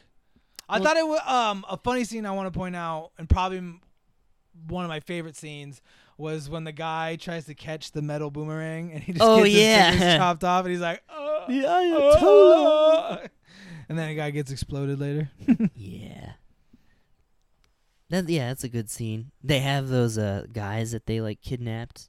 I 0.69 0.79
Well- 0.79 0.85
thought 0.85 0.97
it 0.97 1.07
was 1.07 1.21
um 1.27 1.65
a 1.69 1.77
funny 1.77 2.05
scene 2.05 2.27
I 2.27 2.31
want 2.31 2.53
to 2.53 2.57
point 2.57 2.77
out, 2.77 3.11
and 3.19 3.29
probably 3.29 3.59
m- 3.59 3.81
one 4.69 4.85
of 4.85 4.89
my 4.89 5.01
favorite 5.01 5.35
scenes 5.37 5.83
was 6.23 6.49
when 6.49 6.65
the 6.65 6.73
guy 6.73 7.17
tries 7.17 7.45
to 7.47 7.55
catch 7.55 7.93
the 7.93 8.01
metal 8.01 8.31
boomerang 8.31 8.93
and 8.93 9.03
he 9.03 9.13
just 9.13 9.23
Oh, 9.23 9.39
gets 9.45 9.49
his 9.51 9.57
yeah. 9.63 9.91
fingers 9.91 10.15
chopped 10.17 10.45
off, 10.45 10.65
and 10.65 10.73
he's 10.73 10.81
like, 10.81 11.03
oh, 11.11 11.45
Yeah, 11.49 11.65
oh. 11.69 13.19
and 13.89 13.99
then 13.99 14.09
the 14.09 14.15
guy 14.15 14.31
gets 14.31 14.51
exploded 14.51 14.99
later. 15.01 15.31
Yeah. 15.77 16.33
That 18.11 18.29
yeah, 18.29 18.49
that's 18.49 18.65
a 18.65 18.69
good 18.69 18.91
scene. 18.91 19.31
They 19.43 19.61
have 19.61 19.89
those 19.89 20.19
uh 20.19 20.45
guys 20.53 20.93
that 20.93 21.07
they 21.07 21.21
like 21.21 21.41
kidnapped. 21.41 22.09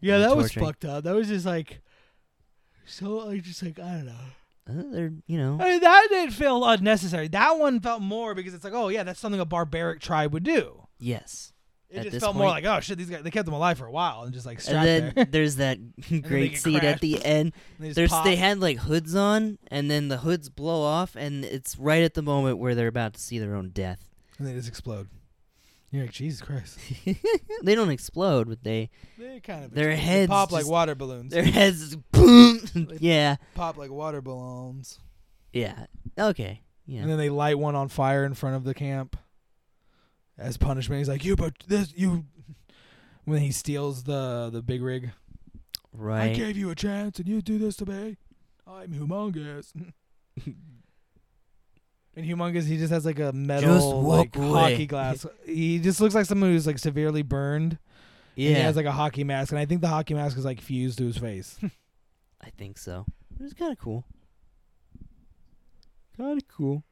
yeah, 0.00 0.18
that 0.18 0.36
was 0.36 0.52
fucked 0.52 0.84
up. 0.86 1.04
That 1.04 1.14
was 1.14 1.28
just 1.28 1.44
like 1.46 1.82
so 2.86 3.16
like 3.26 3.42
just 3.42 3.62
like 3.62 3.78
I 3.78 3.92
don't 3.92 4.06
know. 4.06 4.12
Uh, 4.70 4.82
they're 4.90 5.12
you 5.26 5.36
know 5.38 5.58
I 5.60 5.70
mean, 5.72 5.80
that 5.80 6.06
didn't 6.10 6.32
feel 6.32 6.64
unnecessary. 6.64 7.28
That 7.28 7.58
one 7.58 7.78
felt 7.80 8.00
more 8.00 8.34
because 8.34 8.54
it's 8.54 8.64
like, 8.64 8.72
oh 8.72 8.88
yeah, 8.88 9.02
that's 9.02 9.20
something 9.20 9.40
a 9.40 9.44
barbaric 9.44 10.00
tribe 10.00 10.32
would 10.32 10.44
do. 10.44 10.86
yes. 10.98 11.52
It 11.90 12.02
just 12.10 12.20
felt 12.20 12.36
more 12.36 12.48
like, 12.48 12.64
oh 12.66 12.80
shit, 12.80 12.98
these 12.98 13.08
guys 13.08 13.22
they 13.22 13.30
kept 13.30 13.46
them 13.46 13.54
alive 13.54 13.78
for 13.78 13.86
a 13.86 13.90
while 13.90 14.24
and 14.24 14.32
just 14.34 14.44
like 14.44 14.60
strapped 14.60 14.86
And 14.88 15.04
then 15.06 15.12
there. 15.14 15.24
there's 15.24 15.56
that 15.56 15.78
great 16.22 16.58
scene 16.58 16.80
at 16.80 17.00
the 17.00 17.24
end. 17.24 17.52
They 17.78 17.92
There's 17.92 18.10
pop. 18.10 18.24
they 18.24 18.36
had 18.36 18.60
like 18.60 18.78
hoods 18.78 19.14
on, 19.14 19.58
and 19.68 19.90
then 19.90 20.08
the 20.08 20.18
hoods 20.18 20.48
blow 20.50 20.82
off, 20.82 21.16
and 21.16 21.44
it's 21.44 21.78
right 21.78 22.02
at 22.02 22.12
the 22.14 22.22
moment 22.22 22.58
where 22.58 22.74
they're 22.74 22.88
about 22.88 23.14
to 23.14 23.20
see 23.20 23.38
their 23.38 23.54
own 23.54 23.70
death. 23.70 24.00
and 24.38 24.46
they 24.46 24.52
just 24.52 24.68
explode. 24.68 25.08
You're 25.90 26.02
like, 26.02 26.12
Jesus 26.12 26.42
Christ. 26.42 26.78
they 27.62 27.74
don't 27.74 27.88
explode, 27.88 28.46
but 28.50 28.62
they 28.62 28.90
They 29.16 29.40
kind 29.40 29.64
of 29.64 29.70
Their 29.72 29.92
explode. 29.92 30.04
They 30.06 30.12
heads 30.12 30.28
pop 30.28 30.52
like 30.52 30.66
water 30.66 30.94
balloons. 30.94 31.32
their 31.32 31.42
heads 31.44 31.96
boom. 32.12 32.60
yeah, 33.00 33.36
pop 33.54 33.78
like 33.78 33.90
water 33.90 34.20
balloons. 34.20 34.98
yeah, 35.54 35.86
okay, 36.18 36.60
yeah. 36.84 37.00
And 37.00 37.08
then 37.10 37.16
they 37.16 37.30
light 37.30 37.58
one 37.58 37.74
on 37.74 37.88
fire 37.88 38.24
in 38.26 38.34
front 38.34 38.56
of 38.56 38.64
the 38.64 38.74
camp 38.74 39.16
as 40.38 40.56
punishment. 40.56 41.00
He's 41.00 41.08
like, 41.08 41.24
"You, 41.24 41.36
but 41.36 41.54
this 41.66 41.92
you." 41.96 42.24
When 43.24 43.42
he 43.42 43.52
steals 43.52 44.04
the 44.04 44.48
the 44.50 44.62
big 44.62 44.80
rig, 44.80 45.10
right? 45.92 46.30
I 46.30 46.34
gave 46.34 46.56
you 46.56 46.70
a 46.70 46.74
chance, 46.74 47.18
and 47.18 47.28
you 47.28 47.42
do 47.42 47.58
this 47.58 47.76
to 47.76 47.84
me. 47.84 48.16
I'm 48.66 48.94
Humungus. 48.94 49.74
and 50.46 50.56
Humungus, 52.16 52.64
he 52.64 52.78
just 52.78 52.90
has 52.90 53.04
like 53.04 53.18
a 53.18 53.32
metal 53.32 54.02
walk 54.02 54.34
like 54.34 54.36
away. 54.36 54.72
hockey 54.72 54.86
glass. 54.86 55.26
he 55.44 55.78
just 55.78 56.00
looks 56.00 56.14
like 56.14 56.24
someone 56.24 56.52
who's 56.52 56.66
like 56.66 56.78
severely 56.78 57.20
burned. 57.20 57.72
and 57.72 57.78
Yeah, 58.34 58.48
he 58.54 58.60
has 58.62 58.76
like 58.76 58.86
a 58.86 58.92
hockey 58.92 59.24
mask, 59.24 59.52
and 59.52 59.58
I 59.58 59.66
think 59.66 59.82
the 59.82 59.88
hockey 59.88 60.14
mask 60.14 60.38
is 60.38 60.46
like 60.46 60.62
fused 60.62 60.96
to 60.96 61.04
his 61.04 61.18
face. 61.18 61.58
I 62.40 62.48
think 62.56 62.78
so. 62.78 63.04
It 63.38 63.42
was 63.42 63.52
kind 63.52 63.72
of 63.72 63.78
cool. 63.78 64.06
Kind 66.16 66.40
of 66.40 66.48
cool. 66.48 66.82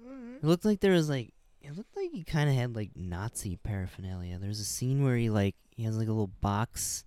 It 0.00 0.44
looked 0.44 0.64
like 0.66 0.80
there 0.80 0.92
was 0.92 1.08
like 1.08 1.32
it 1.68 1.76
looked 1.76 1.94
like 1.96 2.10
he 2.10 2.24
kind 2.24 2.48
of 2.48 2.56
had 2.56 2.74
like 2.74 2.90
Nazi 2.96 3.56
paraphernalia. 3.56 4.38
There's 4.38 4.60
a 4.60 4.64
scene 4.64 5.04
where 5.04 5.16
he 5.16 5.28
like 5.28 5.54
he 5.76 5.82
has 5.84 5.96
like 5.98 6.08
a 6.08 6.12
little 6.12 6.32
box, 6.40 7.04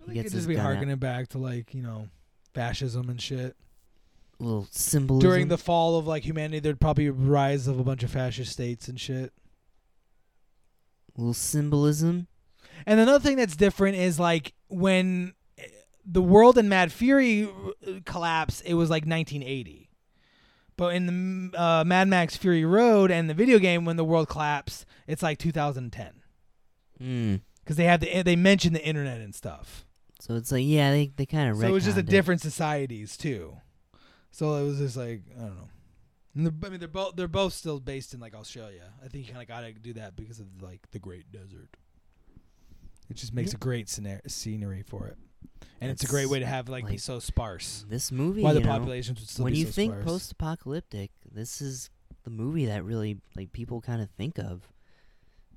I 0.00 0.02
He 0.02 0.06
think 0.06 0.18
it 0.18 0.22
gets 0.22 0.32
his 0.34 0.42
just 0.42 0.48
be 0.48 0.56
harkening 0.56 0.96
back 0.96 1.28
to 1.28 1.38
like 1.38 1.74
you 1.74 1.82
know 1.82 2.08
fascism 2.54 3.08
and 3.08 3.20
shit. 3.20 3.56
little 4.38 4.68
symbolism. 4.70 5.28
During 5.28 5.48
the 5.48 5.58
fall 5.58 5.96
of 5.98 6.06
like 6.06 6.24
humanity, 6.24 6.60
there'd 6.60 6.80
probably 6.80 7.06
a 7.06 7.12
rise 7.12 7.66
of 7.66 7.78
a 7.78 7.84
bunch 7.84 8.02
of 8.02 8.10
fascist 8.10 8.52
states 8.52 8.86
and 8.88 9.00
shit. 9.00 9.32
little 11.16 11.34
symbolism. 11.34 12.26
And 12.86 12.98
another 13.00 13.20
thing 13.20 13.36
that's 13.36 13.56
different 13.56 13.96
is 13.96 14.18
like 14.18 14.52
when 14.68 15.34
eh, 15.58 15.66
the 16.04 16.22
world 16.22 16.58
in 16.58 16.68
Mad 16.68 16.90
Fury 16.92 17.44
uh, 17.44 18.00
collapsed, 18.04 18.62
it 18.66 18.74
was 18.74 18.90
like 18.90 19.04
1980. 19.04 19.81
But 20.76 20.94
in 20.94 21.06
the 21.06 21.12
mm, 21.12 21.58
uh, 21.58 21.84
Mad 21.84 22.08
Max 22.08 22.36
Fury 22.36 22.64
Road 22.64 23.10
and 23.10 23.28
the 23.28 23.34
video 23.34 23.58
game, 23.58 23.84
when 23.84 23.96
the 23.96 24.04
world 24.04 24.28
collapsed, 24.28 24.86
it's 25.06 25.22
like 25.22 25.38
2010 25.38 26.12
Mm. 27.00 27.40
because 27.62 27.76
they 27.76 27.84
had 27.84 28.00
the 28.00 28.22
they 28.22 28.36
mentioned 28.36 28.74
the 28.76 28.84
internet 28.84 29.20
and 29.20 29.34
stuff. 29.34 29.84
So 30.20 30.34
it's 30.36 30.52
like 30.52 30.64
yeah, 30.64 30.90
they 30.92 31.12
they 31.16 31.26
kind 31.26 31.50
of 31.50 31.56
So 31.58 31.66
it 31.66 31.70
was 31.70 31.84
just 31.84 31.98
a 31.98 32.02
different 32.02 32.40
societies 32.40 33.16
too. 33.16 33.56
So 34.30 34.54
it 34.56 34.64
was 34.64 34.78
just 34.78 34.96
like 34.96 35.22
I 35.36 35.40
don't 35.40 35.56
know. 35.56 35.68
And 36.34 36.64
I 36.64 36.68
mean, 36.70 36.78
they're 36.78 36.88
both 36.88 37.16
they're 37.16 37.28
both 37.28 37.52
still 37.52 37.80
based 37.80 38.14
in 38.14 38.20
like 38.20 38.34
Australia. 38.34 38.92
I 39.04 39.08
think 39.08 39.26
you 39.26 39.32
kind 39.32 39.42
of 39.42 39.48
got 39.48 39.60
to 39.62 39.72
do 39.72 39.92
that 39.94 40.16
because 40.16 40.38
of 40.40 40.46
like 40.62 40.80
the 40.92 40.98
Great 40.98 41.30
Desert. 41.32 41.76
It 43.10 43.16
just 43.16 43.34
makes 43.34 43.50
Yep. 43.52 43.56
a 43.56 43.58
great 43.64 43.88
scenery 44.28 44.82
for 44.82 45.08
it, 45.08 45.18
and 45.80 45.90
it's 45.90 46.04
a 46.04 46.06
great 46.06 46.28
way 46.28 46.38
to 46.38 46.46
have 46.46 46.68
like, 46.68 46.86
be 46.86 46.96
so 46.96 47.18
sparse. 47.18 47.84
This 47.88 48.12
movie, 48.12 48.42
Why 48.42 48.52
the 48.52 48.60
know, 48.60 48.68
populations 48.68 49.20
would 49.20 49.28
still 49.28 49.44
when 49.44 49.54
you 49.54 49.66
so 49.66 49.72
think 49.72 49.92
sparse. 49.92 50.04
post-apocalyptic, 50.04 51.10
this 51.30 51.60
is 51.60 51.90
the 52.24 52.30
movie 52.30 52.66
that 52.66 52.84
really 52.84 53.18
like 53.36 53.52
people 53.52 53.80
kind 53.80 54.00
of 54.00 54.10
think 54.10 54.38
of. 54.38 54.68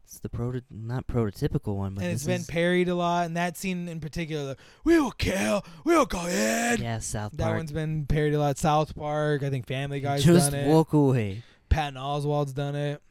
It's 0.04 0.19
the 0.19 0.30
proto 0.30 0.62
not 0.69 1.08
prototypical 1.08 1.76
one, 1.78 1.95
but 1.95 2.04
and 2.04 2.13
it's 2.13 2.26
been 2.26 2.43
parried 2.43 2.89
a 2.89 2.95
lot, 2.95 3.26
and 3.26 3.36
that 3.38 3.58
scene 3.58 3.88
in 3.88 4.00
particular, 4.00 4.54
the, 4.54 4.58
we 4.84 5.00
will 5.00 5.10
kill, 5.12 5.65
we 5.84 5.95
will 5.95 6.06
go 6.06 6.28
in. 6.28 6.80
yeah, 6.82 7.00
South 7.00 7.36
Park. 7.36 7.50
That 7.50 7.56
one's 7.56 7.71
been 7.71 8.06
parried 8.06 8.36
a 8.36 8.39
lot. 8.39 8.60
South 8.60 8.95
Park, 8.95 9.41
I 9.41 9.50
think 9.50 9.65
Family 9.65 10.00
Guy's 10.02 10.24
Just 10.24 10.52
done 10.52 10.60
it. 10.60 10.67
walk 10.67 10.93
away. 10.93 11.41
Patton 11.69 11.95
Oswalt's 12.00 12.54
done 12.54 12.76
it. 12.76 13.02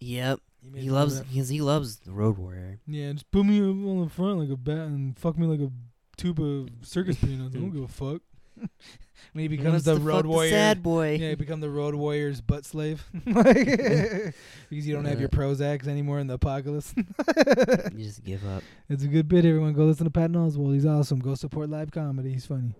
Yep, 0.00 0.40
made 0.72 0.82
he 0.82 0.90
loves 0.90 1.20
because 1.20 1.48
he 1.48 1.60
loves 1.60 1.98
the 1.98 2.10
Road 2.12 2.36
Warrior. 2.36 2.80
Yeah, 2.88 3.12
just 3.12 3.30
put 3.30 3.44
me 3.44 3.60
on 3.60 4.02
the 4.04 4.10
front 4.10 4.40
like 4.40 4.50
a 4.50 4.56
bat 4.56 4.88
and 4.88 5.16
fuck 5.16 5.38
me 5.38 5.46
like 5.46 5.60
a 5.60 5.70
tube 6.18 6.40
of 6.40 6.68
circus 6.82 7.16
peanuts. 7.16 7.54
I 7.56 7.58
don't 7.58 7.70
give 7.70 7.82
a 7.84 7.88
fuck. 7.88 8.20
when 9.32 9.42
he 9.42 9.46
becomes 9.48 9.68
Wants 9.70 9.84
the 9.84 9.96
road 9.98 10.14
fuck 10.16 10.22
the 10.24 10.28
warrior, 10.30 10.50
sad 10.50 10.82
boy. 10.82 11.14
yeah, 11.20 11.28
he 11.30 11.34
become 11.36 11.60
the 11.60 11.70
road 11.70 11.94
warrior's 11.94 12.40
butt 12.40 12.64
slave 12.64 13.04
because 13.24 14.34
you 14.70 14.92
don't 14.92 15.04
have 15.04 15.20
your. 15.20 15.28
Prozacs 15.28 15.86
anymore 15.86 16.18
in 16.18 16.26
the 16.26 16.34
apocalypse. 16.34 16.92
you 16.96 18.04
just 18.04 18.24
give 18.24 18.44
up. 18.48 18.62
it's 18.88 19.04
a 19.04 19.06
good 19.08 19.28
bit. 19.28 19.44
Everyone, 19.44 19.72
go 19.74 19.84
listen 19.84 20.04
to 20.06 20.10
Patton 20.10 20.34
Oswalt. 20.34 20.74
He's 20.74 20.86
awesome. 20.86 21.20
Go 21.20 21.34
support 21.36 21.70
live 21.70 21.92
comedy. 21.92 22.32
He's 22.32 22.46
funny. 22.46 22.74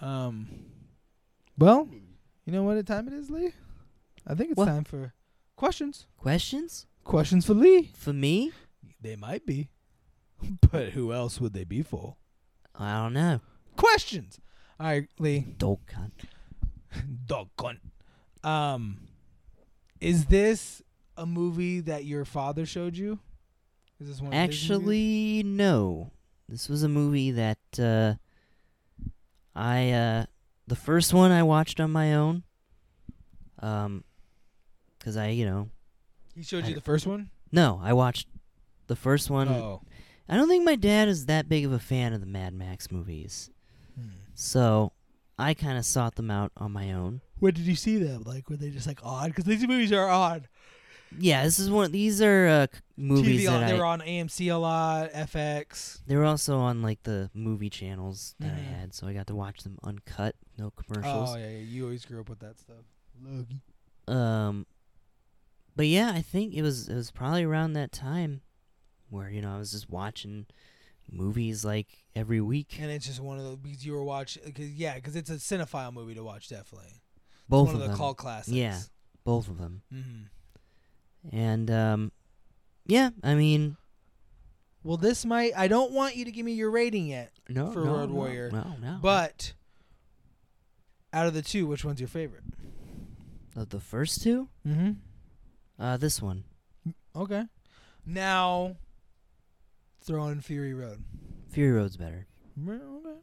Um, 0.00 0.48
well, 1.56 1.88
you 2.44 2.52
know 2.52 2.64
what 2.64 2.76
a 2.76 2.82
time 2.82 3.06
it 3.06 3.14
is, 3.14 3.30
Lee? 3.30 3.52
I 4.26 4.34
think 4.34 4.50
it's 4.50 4.56
What? 4.58 4.64
time 4.66 4.82
for 4.84 5.12
questions. 5.56 6.06
Questions 6.16 6.86
Questions 7.04 7.46
for 7.46 7.54
Lee. 7.54 7.90
for 7.94 8.12
me? 8.12 8.50
They 9.00 9.14
might 9.14 9.46
be, 9.46 9.68
but 10.72 10.88
who 10.90 11.12
else 11.12 11.40
would 11.40 11.52
they 11.52 11.64
be 11.64 11.82
for? 11.82 12.16
I 12.78 13.02
don't 13.02 13.12
know. 13.12 13.40
questions. 13.76 14.38
All 14.80 14.86
right, 14.86 15.08
Lee. 15.18 15.54
Dog 15.58 15.78
cunt. 15.86 16.12
Dog 17.26 17.48
cunt. 17.56 17.78
Um, 18.42 18.98
is 20.00 20.26
this 20.26 20.82
a 21.16 21.24
movie 21.26 21.80
that 21.80 22.04
your 22.04 22.24
father 22.24 22.66
showed 22.66 22.96
you? 22.96 23.18
Is 24.00 24.08
this 24.08 24.20
one? 24.20 24.34
Actually, 24.34 25.42
no. 25.44 26.10
This 26.48 26.68
was 26.68 26.82
a 26.82 26.88
movie 26.88 27.30
that 27.30 27.58
uh, 27.78 28.14
I 29.54 29.90
uh, 29.92 30.24
the 30.66 30.76
first 30.76 31.14
one 31.14 31.30
I 31.30 31.42
watched 31.42 31.80
on 31.80 31.90
my 31.90 32.14
own. 32.14 32.42
Um, 33.60 34.04
because 34.98 35.16
I, 35.16 35.28
you 35.28 35.46
know, 35.46 35.68
he 36.34 36.42
showed 36.42 36.64
I- 36.64 36.68
you 36.68 36.74
the 36.74 36.80
first 36.80 37.06
one. 37.06 37.30
no, 37.52 37.80
I 37.82 37.92
watched 37.92 38.26
the 38.88 38.96
first 38.96 39.30
one. 39.30 39.48
Oh, 39.48 39.82
I 40.28 40.36
don't 40.36 40.48
think 40.48 40.64
my 40.64 40.76
dad 40.76 41.08
is 41.08 41.26
that 41.26 41.48
big 41.48 41.64
of 41.64 41.72
a 41.72 41.78
fan 41.78 42.12
of 42.12 42.20
the 42.20 42.26
Mad 42.26 42.54
Max 42.54 42.90
movies, 42.90 43.50
Hmm. 43.98 44.08
so 44.34 44.92
I 45.38 45.52
kind 45.54 45.76
of 45.78 45.84
sought 45.84 46.14
them 46.16 46.30
out 46.30 46.52
on 46.56 46.72
my 46.72 46.92
own. 46.92 47.20
when 47.40 47.52
did 47.52 47.64
you 47.66 47.74
see 47.76 47.98
them? 47.98 48.22
Like, 48.24 48.48
were 48.48 48.56
they 48.56 48.70
just 48.70 48.86
like 48.86 49.00
odd? 49.02 49.26
Because 49.30 49.44
these 49.44 49.66
movies 49.66 49.92
are 49.92 50.08
odd. 50.08 50.48
Yeah, 51.18 51.44
this 51.44 51.58
is 51.60 51.70
one. 51.70 51.92
These 51.92 52.22
are 52.22 52.46
uh, 52.48 52.66
movies 52.96 53.42
TV 53.42 53.46
that 53.46 53.68
they 53.68 53.74
I. 53.74 53.78
were 53.78 53.84
on 53.84 54.00
AMC 54.00 54.50
a 54.52 54.56
lot, 54.56 55.12
FX. 55.12 56.00
They 56.06 56.16
were 56.16 56.24
also 56.24 56.58
on 56.58 56.80
like 56.82 57.02
the 57.02 57.30
movie 57.34 57.68
channels 57.70 58.34
that 58.40 58.52
Mhm. 58.52 58.58
I 58.58 58.60
had, 58.62 58.94
so 58.94 59.06
I 59.06 59.12
got 59.12 59.26
to 59.28 59.34
watch 59.34 59.62
them 59.62 59.78
uncut, 59.84 60.34
no 60.58 60.70
commercials. 60.70 61.30
Oh 61.34 61.36
yeah, 61.36 61.50
yeah, 61.50 61.58
you 61.58 61.84
always 61.84 62.04
grew 62.04 62.20
up 62.20 62.28
with 62.30 62.38
that 62.40 62.58
stuff. 62.58 62.84
Logie. 63.22 63.60
Um, 64.08 64.66
but 65.76 65.86
yeah, 65.86 66.10
I 66.12 66.22
think 66.22 66.54
it 66.54 66.62
was 66.62 66.88
it 66.88 66.94
was 66.94 67.10
probably 67.10 67.44
around 67.44 67.74
that 67.74 67.92
time 67.92 68.40
where 69.14 69.30
you 69.30 69.40
know 69.40 69.54
I 69.54 69.58
was 69.58 69.70
just 69.72 69.88
watching 69.88 70.46
movies 71.10 71.64
like 71.64 71.86
every 72.16 72.40
week. 72.40 72.76
And 72.80 72.90
it's 72.90 73.06
just 73.06 73.20
one 73.20 73.38
of 73.38 73.44
those 73.44 73.56
because 73.58 73.84
you 73.86 73.92
were 73.92 74.04
watching. 74.04 74.42
Cause, 74.52 74.66
yeah, 74.68 74.94
because 74.96 75.16
it's 75.16 75.30
a 75.30 75.34
cinephile 75.34 75.92
movie 75.92 76.14
to 76.14 76.22
watch. 76.24 76.48
Definitely, 76.48 77.00
both 77.48 77.68
it's 77.68 77.74
one 77.74 77.82
of 77.82 77.88
of 77.88 77.92
the 77.92 77.96
cult 77.98 78.16
classics. 78.16 78.54
Yeah. 78.56 78.78
both 79.24 79.48
of 79.48 79.58
them, 79.58 79.82
hmm 79.90 80.22
and 81.32 81.70
um, 81.70 82.12
yeah, 82.86 83.08
I 83.22 83.34
mean, 83.34 83.76
Well, 84.82 84.98
this 84.98 85.24
might. 85.24 85.52
I 85.56 85.68
don't 85.68 85.92
want 85.92 86.16
you 86.16 86.26
to 86.26 86.30
give 86.30 86.44
me 86.44 86.52
your 86.52 86.70
rating 86.70 87.06
yet, 87.06 87.32
no, 87.48 87.70
For 87.72 87.80
no, 87.82 87.94
Road 87.94 88.10
no, 88.10 88.14
Warrior. 88.14 88.50
no, 88.50 88.76
no. 88.82 88.98
but 89.00 89.54
out 91.12 91.26
of 91.26 91.32
the 91.32 91.40
two, 91.42 91.66
which 91.66 91.84
one's 91.84 92.00
your 92.00 92.08
favorite? 92.08 92.42
of 93.56 93.68
the 93.70 93.78
first 93.80 94.20
two, 94.22 94.48
Mm-hmm. 94.66 94.90
uh, 95.82 95.96
this 95.96 96.20
one, 96.20 96.44
Okay. 97.16 97.44
Now, 98.04 98.76
throw 100.04 100.28
in 100.28 100.40
Fury 100.40 100.74
Road. 100.74 101.02
Fury 101.50 101.72
Road's 101.72 101.96
better, 101.96 102.26
okay. 102.68 102.80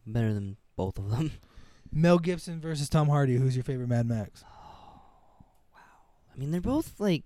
better 0.07 0.33
than 0.33 0.57
both 0.75 0.97
of 0.97 1.09
them. 1.09 1.31
Mel 1.93 2.19
Gibson 2.19 2.61
versus 2.61 2.89
Tom 2.89 3.09
Hardy. 3.09 3.35
Who's 3.35 3.55
your 3.55 3.63
favorite 3.63 3.89
Mad 3.89 4.05
Max? 4.07 4.43
Wow. 5.73 5.79
I 6.33 6.39
mean, 6.39 6.51
they're 6.51 6.61
both 6.61 6.99
like 6.99 7.23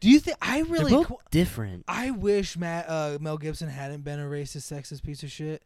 Do 0.00 0.10
you 0.10 0.20
think 0.20 0.36
I 0.40 0.60
really? 0.60 0.90
they're 0.90 1.00
both 1.00 1.08
qu- 1.08 1.16
different. 1.30 1.84
I 1.86 2.10
wish 2.10 2.56
Matt 2.56 2.88
uh, 2.88 3.18
Mel 3.20 3.38
Gibson 3.38 3.68
hadn't 3.68 4.04
been 4.04 4.18
a 4.20 4.24
racist, 4.24 4.72
sexist 4.72 5.02
piece 5.02 5.22
of 5.22 5.30
shit, 5.30 5.62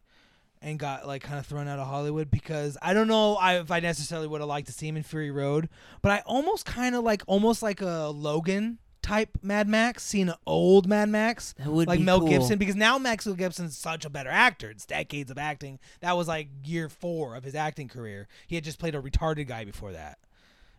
and 0.61 0.77
got 0.79 1.07
like 1.07 1.23
kind 1.23 1.39
of 1.39 1.45
thrown 1.45 1.67
out 1.67 1.79
of 1.79 1.87
Hollywood 1.87 2.29
because 2.29 2.77
I 2.81 2.93
don't 2.93 3.07
know 3.07 3.35
I, 3.35 3.59
if 3.59 3.71
I 3.71 3.79
necessarily 3.79 4.27
would 4.27 4.41
have 4.41 4.47
liked 4.47 4.67
to 4.67 4.73
see 4.73 4.87
him 4.87 4.97
in 4.97 5.03
Fury 5.03 5.31
Road, 5.31 5.69
but 6.01 6.11
I 6.11 6.23
almost 6.25 6.65
kind 6.65 6.95
of 6.95 7.03
like 7.03 7.23
almost 7.27 7.61
like 7.63 7.81
a 7.81 8.09
Logan 8.09 8.79
type 9.03 9.37
Mad 9.43 9.67
Max, 9.67 10.01
seeing 10.03 10.29
an 10.29 10.35
old 10.47 10.87
Mad 10.87 11.09
Max. 11.09 11.53
That 11.59 11.67
would 11.67 11.87
like 11.87 11.99
Mel 11.99 12.19
cool. 12.19 12.29
Gibson 12.29 12.57
because 12.57 12.75
now 12.75 12.97
Maxwell 12.97 13.35
Gibson's 13.35 13.77
such 13.77 14.05
a 14.05 14.09
better 14.09 14.29
actor. 14.31 14.71
It's 14.71 14.85
decades 14.85 15.29
of 15.29 15.37
acting. 15.37 15.79
That 15.99 16.17
was 16.17 16.27
like 16.27 16.47
year 16.63 16.89
four 16.89 17.35
of 17.35 17.43
his 17.43 17.53
acting 17.53 17.87
career. 17.89 18.27
He 18.47 18.55
had 18.55 18.63
just 18.63 18.79
played 18.79 18.95
a 18.95 19.01
retarded 19.01 19.47
guy 19.47 19.65
before 19.65 19.91
that 19.91 20.17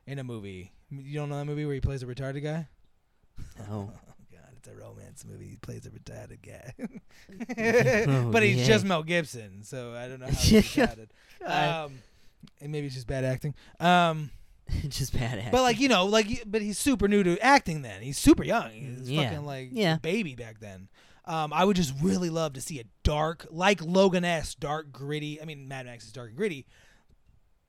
in 0.06 0.18
a 0.18 0.24
movie. 0.24 0.72
You 0.90 1.20
don't 1.20 1.28
know 1.28 1.38
that 1.38 1.44
movie 1.44 1.64
where 1.64 1.74
he 1.74 1.80
plays 1.80 2.02
a 2.02 2.06
retarded 2.06 2.42
guy? 2.42 2.66
Oh, 3.70 3.90
Oh 4.08 4.14
god, 4.32 4.50
it's 4.56 4.68
a 4.68 4.74
romance 4.74 5.24
movie. 5.24 5.46
He 5.48 5.56
plays 5.56 5.86
a 5.86 5.90
retarded 5.90 6.38
guy. 6.42 6.74
Oh, 8.26 8.30
but 8.30 8.42
he's 8.42 8.56
yeah. 8.58 8.66
just 8.66 8.84
Mel 8.84 9.02
Gibson, 9.02 9.62
so 9.62 9.92
I 9.94 10.08
don't 10.08 10.20
know 10.20 10.26
how 10.26 10.32
he's 10.32 10.62
retarded. 10.74 11.08
Um 11.44 11.98
and 12.60 12.72
maybe 12.72 12.86
it's 12.86 12.94
just 12.94 13.06
bad 13.06 13.24
acting. 13.24 13.54
Um 13.80 14.30
just 14.88 15.12
bad 15.12 15.38
acting. 15.38 15.50
but 15.52 15.62
like, 15.62 15.78
you 15.80 15.88
know, 15.88 16.06
like 16.06 16.42
but 16.46 16.62
he's 16.62 16.78
super 16.78 17.08
new 17.08 17.22
to 17.22 17.38
acting 17.40 17.82
then. 17.82 18.00
He's 18.02 18.18
super 18.18 18.44
young. 18.44 18.70
He's 18.70 19.10
Yeah. 19.10 19.28
fucking 19.30 19.44
like 19.46 19.68
Yeah. 19.72 19.96
a 19.96 20.00
baby 20.00 20.34
back 20.34 20.60
then. 20.60 20.88
Um, 21.26 21.52
I 21.54 21.64
would 21.64 21.76
just 21.76 21.94
really 22.02 22.28
love 22.30 22.52
to 22.54 22.60
see 22.60 22.80
a 22.80 22.84
dark, 23.02 23.46
like 23.50 23.80
Logan 23.82 24.24
S, 24.26 24.54
dark, 24.54 24.92
gritty. 24.92 25.40
I 25.40 25.46
mean, 25.46 25.68
Mad 25.68 25.86
Max 25.86 26.04
is 26.04 26.12
dark 26.12 26.28
and 26.28 26.36
gritty, 26.36 26.66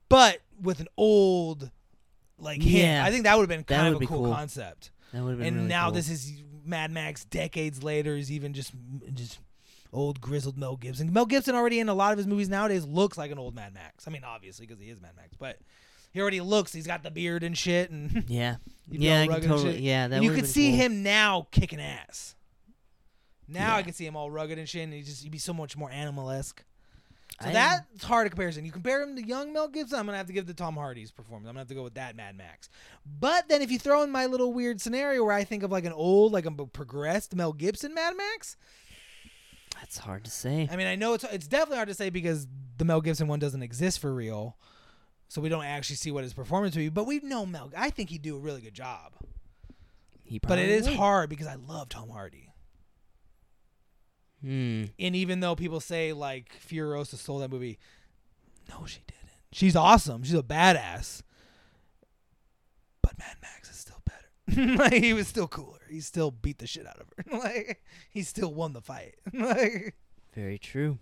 but 0.09 0.39
with 0.61 0.79
an 0.79 0.87
old, 0.97 1.71
like 2.37 2.61
him. 2.61 2.81
Yeah. 2.85 3.03
I 3.05 3.11
think 3.11 3.23
that 3.23 3.35
would 3.37 3.43
have 3.43 3.49
been 3.49 3.63
kind 3.63 3.87
of 3.87 3.95
a 3.95 3.99
be 3.99 4.07
cool, 4.07 4.23
cool. 4.25 4.33
concept 4.33 4.91
that 5.13 5.23
would 5.23 5.29
have 5.31 5.37
been 5.39 5.47
and 5.47 5.55
really 5.57 5.69
now 5.69 5.85
cool. 5.85 5.93
this 5.93 6.09
is 6.09 6.43
Mad 6.65 6.91
Max 6.91 7.23
decades 7.25 7.83
later 7.83 8.15
is 8.17 8.31
even 8.31 8.53
just 8.53 8.73
just 9.13 9.39
old 9.93 10.19
grizzled 10.19 10.57
Mel 10.57 10.75
Gibson. 10.75 11.13
Mel 11.13 11.25
Gibson 11.25 11.55
already 11.55 11.79
in 11.79 11.87
a 11.87 11.93
lot 11.93 12.11
of 12.11 12.17
his 12.17 12.27
movies 12.27 12.49
nowadays 12.49 12.85
looks 12.85 13.17
like 13.17 13.31
an 13.31 13.39
old 13.39 13.55
Mad 13.55 13.73
Max. 13.73 14.05
I 14.07 14.11
mean, 14.11 14.23
obviously 14.25 14.65
because 14.67 14.81
he 14.81 14.89
is 14.89 14.99
Mad 15.01 15.11
Max, 15.15 15.29
but 15.39 15.59
he 16.15 16.21
already 16.21 16.39
looks. 16.39 16.71
He's 16.71 16.87
got 16.87 17.03
the 17.03 17.11
beard 17.11 17.43
and 17.43 17.57
shit, 17.57 17.91
and 17.91 18.23
Yeah, 18.29 18.55
yeah, 18.89 19.21
I 19.21 19.27
can 19.27 19.49
totally. 19.49 19.79
Yeah, 19.81 20.07
that 20.07 20.23
you 20.23 20.31
could 20.33 20.47
see 20.47 20.69
cool. 20.69 20.79
him 20.79 21.03
now 21.03 21.47
kicking 21.51 21.81
ass. 21.81 22.35
Now 23.49 23.75
I 23.75 23.83
can 23.83 23.91
see 23.93 24.05
him 24.05 24.15
all 24.15 24.31
rugged 24.31 24.57
and 24.57 24.67
shit, 24.67 24.83
and 24.83 24.93
he 24.93 25.01
just 25.01 25.21
he'd 25.23 25.31
be 25.31 25.37
so 25.37 25.53
much 25.53 25.75
more 25.77 25.91
animal 25.91 26.31
esque. 26.31 26.63
So 27.41 27.49
I- 27.49 27.51
that's 27.51 28.03
hard 28.05 28.27
a 28.27 28.29
comparison. 28.29 28.63
You 28.65 28.71
compare 28.71 29.03
him 29.03 29.17
to 29.17 29.27
young 29.27 29.51
Mel 29.51 29.67
Gibson, 29.67 29.99
I'm 29.99 30.05
gonna 30.05 30.17
have 30.17 30.27
to 30.27 30.33
give 30.33 30.47
the 30.47 30.53
Tom 30.53 30.75
Hardy's 30.75 31.11
performance. 31.11 31.49
I'm 31.49 31.53
gonna 31.53 31.59
have 31.59 31.67
to 31.67 31.75
go 31.75 31.83
with 31.83 31.95
that 31.95 32.15
Mad 32.15 32.37
Max. 32.37 32.69
But 33.05 33.49
then 33.49 33.61
if 33.61 33.69
you 33.71 33.77
throw 33.77 34.03
in 34.03 34.09
my 34.09 34.25
little 34.25 34.53
weird 34.53 34.79
scenario 34.79 35.21
where 35.25 35.33
I 35.35 35.43
think 35.43 35.63
of 35.63 35.69
like 35.71 35.83
an 35.83 35.91
old, 35.91 36.31
like 36.31 36.45
a 36.45 36.51
progressed 36.51 37.35
Mel 37.35 37.51
Gibson 37.51 37.93
Mad 37.93 38.15
Max, 38.15 38.55
That's 39.81 39.97
hard 39.97 40.23
to 40.23 40.31
say. 40.31 40.69
I 40.71 40.77
mean 40.77 40.87
I 40.87 40.95
know 40.95 41.13
it's 41.13 41.25
it's 41.25 41.47
definitely 41.47 41.75
hard 41.75 41.89
to 41.89 41.93
say 41.93 42.09
because 42.09 42.47
the 42.77 42.85
Mel 42.85 43.01
Gibson 43.01 43.27
one 43.27 43.39
doesn't 43.39 43.61
exist 43.63 43.99
for 43.99 44.13
real, 44.13 44.55
so 45.27 45.41
we 45.41 45.49
don't 45.49 45.65
actually 45.65 45.95
see 45.97 46.11
what 46.11 46.23
his 46.23 46.33
performance 46.33 46.75
would 46.75 46.81
be. 46.81 46.89
But 46.89 47.05
we 47.05 47.19
know 47.19 47.45
Mel. 47.45 47.71
I 47.75 47.89
think 47.89 48.09
he'd 48.09 48.21
do 48.21 48.35
a 48.35 48.39
really 48.39 48.61
good 48.61 48.73
job. 48.73 49.13
He 50.23 50.39
But 50.39 50.59
it 50.59 50.69
is 50.69 50.87
would. 50.87 50.97
hard 50.97 51.29
because 51.29 51.47
I 51.47 51.55
love 51.55 51.89
Tom 51.89 52.09
Hardy. 52.09 52.49
Hmm. 54.41 54.85
And 54.99 55.15
even 55.15 55.39
though 55.39 55.55
people 55.55 55.79
say 55.79 56.13
like 56.13 56.51
Furiosa 56.67 57.15
stole 57.15 57.39
that 57.39 57.51
movie, 57.51 57.79
no, 58.69 58.85
she 58.85 58.99
didn't. 59.07 59.21
She's 59.51 59.75
awesome. 59.75 60.23
She's 60.23 60.33
a 60.35 60.43
badass. 60.43 61.21
But 63.01 63.17
Mad 63.17 63.37
Max 63.41 63.69
is 63.69 63.77
still 63.77 64.01
better. 64.05 64.75
like 64.77 64.93
he 65.03 65.13
was 65.13 65.27
still 65.27 65.47
cooler. 65.47 65.79
He 65.89 65.99
still 66.01 66.31
beat 66.31 66.57
the 66.57 66.67
shit 66.67 66.87
out 66.87 66.99
of 66.99 67.07
her. 67.17 67.37
like 67.39 67.83
he 68.09 68.23
still 68.23 68.53
won 68.53 68.73
the 68.73 68.81
fight. 68.81 69.15
like 69.33 69.95
Very 70.33 70.57
true. 70.57 70.97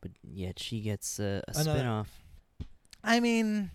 But 0.00 0.12
yet 0.22 0.58
she 0.58 0.80
gets 0.80 1.18
a, 1.18 1.42
a 1.48 1.54
spin-off 1.54 2.22
I 3.06 3.20
mean, 3.20 3.70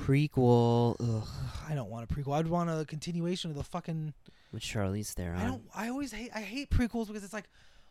prequel 0.00 0.96
ugh, 1.00 1.28
I 1.68 1.74
don't 1.74 1.90
want 1.90 2.10
a 2.10 2.14
prequel. 2.14 2.34
I'd 2.34 2.46
want 2.46 2.70
a 2.70 2.84
continuation 2.84 3.50
of 3.50 3.56
the 3.56 3.64
fucking. 3.64 4.14
with 4.52 4.62
Charlize 4.62 5.12
Theron. 5.12 5.40
I 5.40 5.46
don't. 5.46 5.62
I 5.74 5.88
always 5.88 6.12
hate. 6.12 6.30
I 6.34 6.40
hate 6.40 6.70
prequels 6.70 7.08
because 7.08 7.24
it's 7.24 7.32
like, 7.32 7.48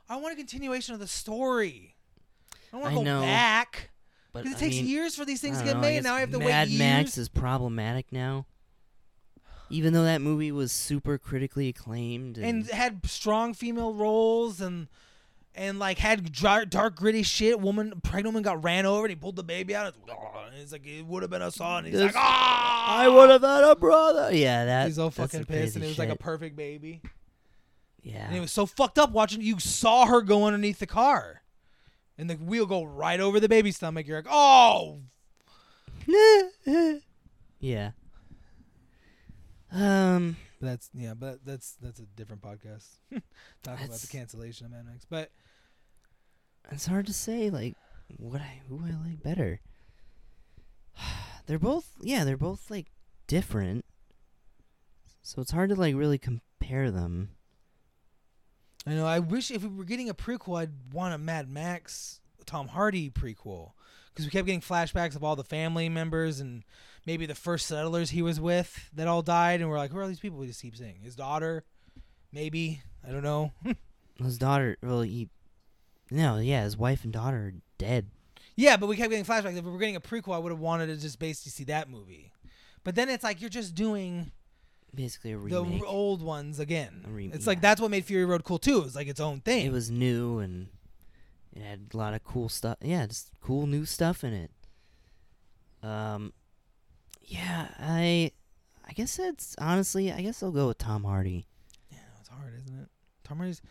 I 0.10 0.16
want 0.16 0.34
a 0.34 0.38
continuation 0.38 0.94
of 0.94 1.00
the 1.00 1.08
story. 1.08 1.96
I 2.54 2.58
don't 2.72 2.82
want 2.82 2.94
to 2.94 3.00
go 3.00 3.04
know, 3.04 3.22
back 3.22 3.92
but 4.34 4.44
because 4.44 4.62
it 4.62 4.66
I 4.66 4.68
takes 4.68 4.78
mean, 4.78 4.88
years 4.88 5.16
for 5.16 5.26
these 5.26 5.42
things 5.42 5.60
to 5.60 5.66
get 5.66 5.76
know, 5.76 5.82
made. 5.82 5.96
guess 5.96 6.04
now 6.06 6.16
I 6.16 6.22
have 6.22 6.32
to 6.32 6.40
Mad 6.40 6.68
wait 6.68 6.70
years. 6.70 6.80
Max 6.80 7.18
is 7.18 7.30
problematic 7.30 8.12
now. 8.12 8.46
Even 9.70 9.94
though 9.94 10.04
that 10.04 10.22
movie 10.22 10.52
was 10.52 10.72
super 10.72 11.18
critically 11.18 11.70
acclaimed 11.70 12.38
and, 12.38 12.46
and 12.46 12.70
had 12.70 13.06
strong 13.10 13.54
female 13.54 13.94
roles 13.94 14.60
and 14.60 14.88
and 15.56 15.80
like 15.80 15.98
had 15.98 16.32
dark, 16.34 16.70
dark 16.70 16.96
gritty 16.96 17.24
shit. 17.24 17.60
Woman, 17.60 17.94
pregnant 18.04 18.28
woman 18.34 18.44
got 18.44 18.64
ran 18.64 18.86
over 18.86 19.06
and 19.06 19.10
he 19.12 19.16
pulled 19.16 19.36
the 19.36 19.44
baby 19.44 19.76
out. 19.76 19.88
It's, 19.88 19.98
and 20.08 20.56
it's 20.62 20.72
like 20.72 20.86
it 20.86 21.06
would 21.06 21.24
have 21.24 21.30
been 21.30 21.42
a 21.42 21.52
son. 21.52 21.86
He's 21.86 21.94
This- 21.94 22.04
like, 22.04 22.16
ah, 22.16 22.98
I 23.00 23.08
would 23.10 23.30
have 23.30 23.42
had 23.42 23.64
a 23.64 23.76
brother. 23.76 24.30
Yeah, 24.34 24.66
that 24.66 24.88
He's 24.88 24.98
all 25.00 25.12
fucking 25.12 25.46
pissed, 25.46 25.76
and 25.76 25.84
it 25.86 25.88
was 25.90 26.00
like 26.00 26.10
a 26.10 26.16
perfect 26.16 26.56
baby. 26.56 27.02
yeah. 28.02 28.28
And 28.28 28.36
it 28.36 28.40
was 28.40 28.52
so 28.52 28.66
fucked 28.66 28.98
up 29.00 29.12
watching. 29.12 29.42
You 29.42 29.60
saw 29.60 30.06
her 30.06 30.22
go 30.22 30.46
underneath 30.46 30.80
the 30.80 30.88
car, 30.88 31.42
and 32.18 32.30
the 32.30 32.36
wheel 32.36 32.66
go 32.66 32.84
right 32.84 33.20
over 33.20 33.40
the 33.40 33.50
baby's 33.50 33.76
stomach. 33.76 34.08
You're 34.08 34.20
like, 34.20 34.28
oh, 34.32 35.02
yeah. 37.60 37.92
Um, 39.74 40.36
But 40.60 40.68
that's 40.68 40.90
yeah, 40.94 41.14
but 41.14 41.46
that's 41.46 41.76
that's 41.82 42.00
a 42.00 42.06
different 42.06 42.42
podcast. 42.42 42.88
Talking 43.64 43.86
about 43.86 44.00
the 44.00 44.08
cancellation 44.08 44.66
of 44.66 44.72
Mad 44.74 44.86
Max, 44.86 45.06
but 45.10 45.32
it's 46.70 46.88
hard 46.88 47.08
to 47.08 47.14
say 47.14 47.50
like 47.50 47.76
what 48.18 48.42
I 48.42 48.62
who 48.68 48.82
I 48.86 48.92
like 49.08 49.24
better. 49.24 49.60
they're 51.46 51.60
both 51.60 51.90
yeah, 52.02 52.24
they're 52.24 52.38
both 52.38 52.70
like 52.70 52.88
different. 53.28 53.86
So 55.22 55.42
it's 55.42 55.52
hard 55.52 55.70
to 55.70 55.76
like 55.76 55.96
really 55.96 56.18
compare 56.18 56.92
them. 56.92 57.30
I 58.86 58.92
know. 58.92 59.06
I 59.06 59.20
wish 59.20 59.52
if 59.52 59.64
we 59.64 59.70
were 59.70 59.84
getting 59.84 60.10
a 60.10 60.14
prequel, 60.14 60.60
I'd 60.60 60.94
want 60.94 61.14
a 61.14 61.18
Mad 61.18 61.50
Max 61.50 62.20
Tom 62.46 62.70
Hardy 62.70 63.10
prequel 63.10 63.72
because 64.10 64.26
we 64.26 64.32
kept 64.32 64.48
getting 64.48 64.62
flashbacks 64.62 65.16
of 65.16 65.24
all 65.24 65.36
the 65.36 65.44
family 65.44 65.88
members 65.88 66.40
and 66.40 66.64
maybe 67.06 67.26
the 67.26 67.36
first 67.36 67.68
settlers 67.68 68.10
he 68.10 68.22
was 68.22 68.40
with 68.40 68.90
that 68.94 69.08
all 69.08 69.22
died, 69.22 69.62
and 69.62 69.70
we're 69.70 69.78
like, 69.78 69.92
who 69.92 70.00
are 70.00 70.08
these 70.08 70.20
people? 70.20 70.40
We 70.40 70.48
just 70.48 70.62
keep 70.62 70.76
seeing 70.76 71.00
his 71.02 71.16
daughter, 71.16 71.64
maybe 72.32 72.82
I 73.08 73.12
don't 73.12 73.24
know. 73.24 73.52
His 74.22 74.38
daughter 74.38 74.78
well 74.84 75.02
he 75.02 75.30
no, 76.12 76.38
yeah, 76.38 76.64
his 76.64 76.78
wife 76.78 77.04
and 77.04 77.12
daughter 77.14 77.38
are 77.38 77.54
dead. 77.78 78.08
yeah, 78.56 78.78
but 78.78 78.88
we 78.88 78.96
kept 78.98 79.10
getting 79.10 79.26
flashbacks. 79.26 79.58
If 79.58 79.64
we 79.66 79.72
were 79.72 79.80
getting 79.80 79.96
a 79.96 80.02
prequel, 80.02 80.36
I 80.36 80.38
would 80.38 80.52
have 80.52 80.60
wanted 80.60 80.88
to 80.88 80.98
just 80.98 81.18
basically 81.20 81.52
see 81.52 81.64
that 81.66 81.90
movie. 81.90 82.32
But 82.84 82.96
then 82.96 83.10
it's 83.10 83.24
like 83.24 83.42
you're 83.42 83.50
just 83.50 83.74
doing 83.76 84.32
Basically 84.94 85.32
a 85.32 85.38
the 85.38 85.64
remake. 85.64 85.82
r- 85.82 85.88
old 85.88 86.22
ones 86.22 86.60
again. 86.60 87.06
Rem- 87.08 87.32
it's 87.34 87.48
like 87.48 87.62
that's 87.62 87.80
what 87.80 87.90
made 87.92 88.04
Fury 88.06 88.26
Road 88.26 88.44
cool 88.44 88.60
too. 88.60 88.80
It 88.80 88.84
was 88.84 88.96
like 88.96 89.08
its 89.08 89.20
own 89.22 89.40
thing. 89.40 89.66
it 89.66 89.72
was 89.72 89.90
new 89.90 90.40
and 90.40 90.68
it 91.56 91.62
had 91.64 91.88
a 91.94 91.98
lot 91.98 92.14
of 92.14 92.24
cool 92.24 92.50
stuff. 92.50 92.78
Yeah, 92.82 93.06
just 93.08 93.30
cool 93.42 93.68
new 93.68 93.86
stuff 93.86 94.24
in 94.24 94.34
it. 94.34 94.52
Um, 95.84 96.34
yeah, 97.24 97.70
I, 97.80 98.32
I 98.88 98.92
guess 98.94 99.18
it's 99.20 99.56
honestly, 99.60 100.12
I 100.12 100.22
guess 100.22 100.44
I'll 100.44 100.52
go 100.52 100.68
with 100.68 100.78
Tom 100.78 101.04
Hardy. 101.04 101.46
Yeah, 101.92 102.00
it's 102.20 102.30
hard, 102.30 102.54
isn't 102.56 102.82
it? 102.82 102.90
Tom 103.24 103.38
Hardy's. 103.38 103.62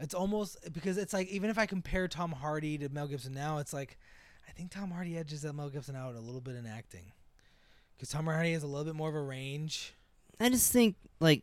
It's 0.00 0.14
almost 0.14 0.72
because 0.72 0.96
it's 0.96 1.12
like 1.12 1.28
even 1.28 1.50
if 1.50 1.58
I 1.58 1.66
compare 1.66 2.06
Tom 2.08 2.32
Hardy 2.32 2.78
to 2.78 2.88
Mel 2.88 3.08
Gibson 3.08 3.34
now, 3.34 3.58
it's 3.58 3.72
like 3.72 3.98
I 4.48 4.52
think 4.52 4.70
Tom 4.70 4.90
Hardy 4.90 5.16
edges 5.18 5.42
that 5.42 5.52
Mel 5.52 5.68
Gibson 5.70 5.96
out 5.96 6.14
a 6.14 6.20
little 6.20 6.40
bit 6.40 6.56
in 6.56 6.66
acting. 6.66 7.12
Because 7.96 8.10
Tom 8.10 8.26
Hardy 8.26 8.52
has 8.52 8.62
a 8.62 8.66
little 8.66 8.84
bit 8.84 8.94
more 8.94 9.08
of 9.08 9.14
a 9.16 9.22
range. 9.22 9.94
I 10.38 10.50
just 10.50 10.72
think 10.72 10.94
like 11.20 11.42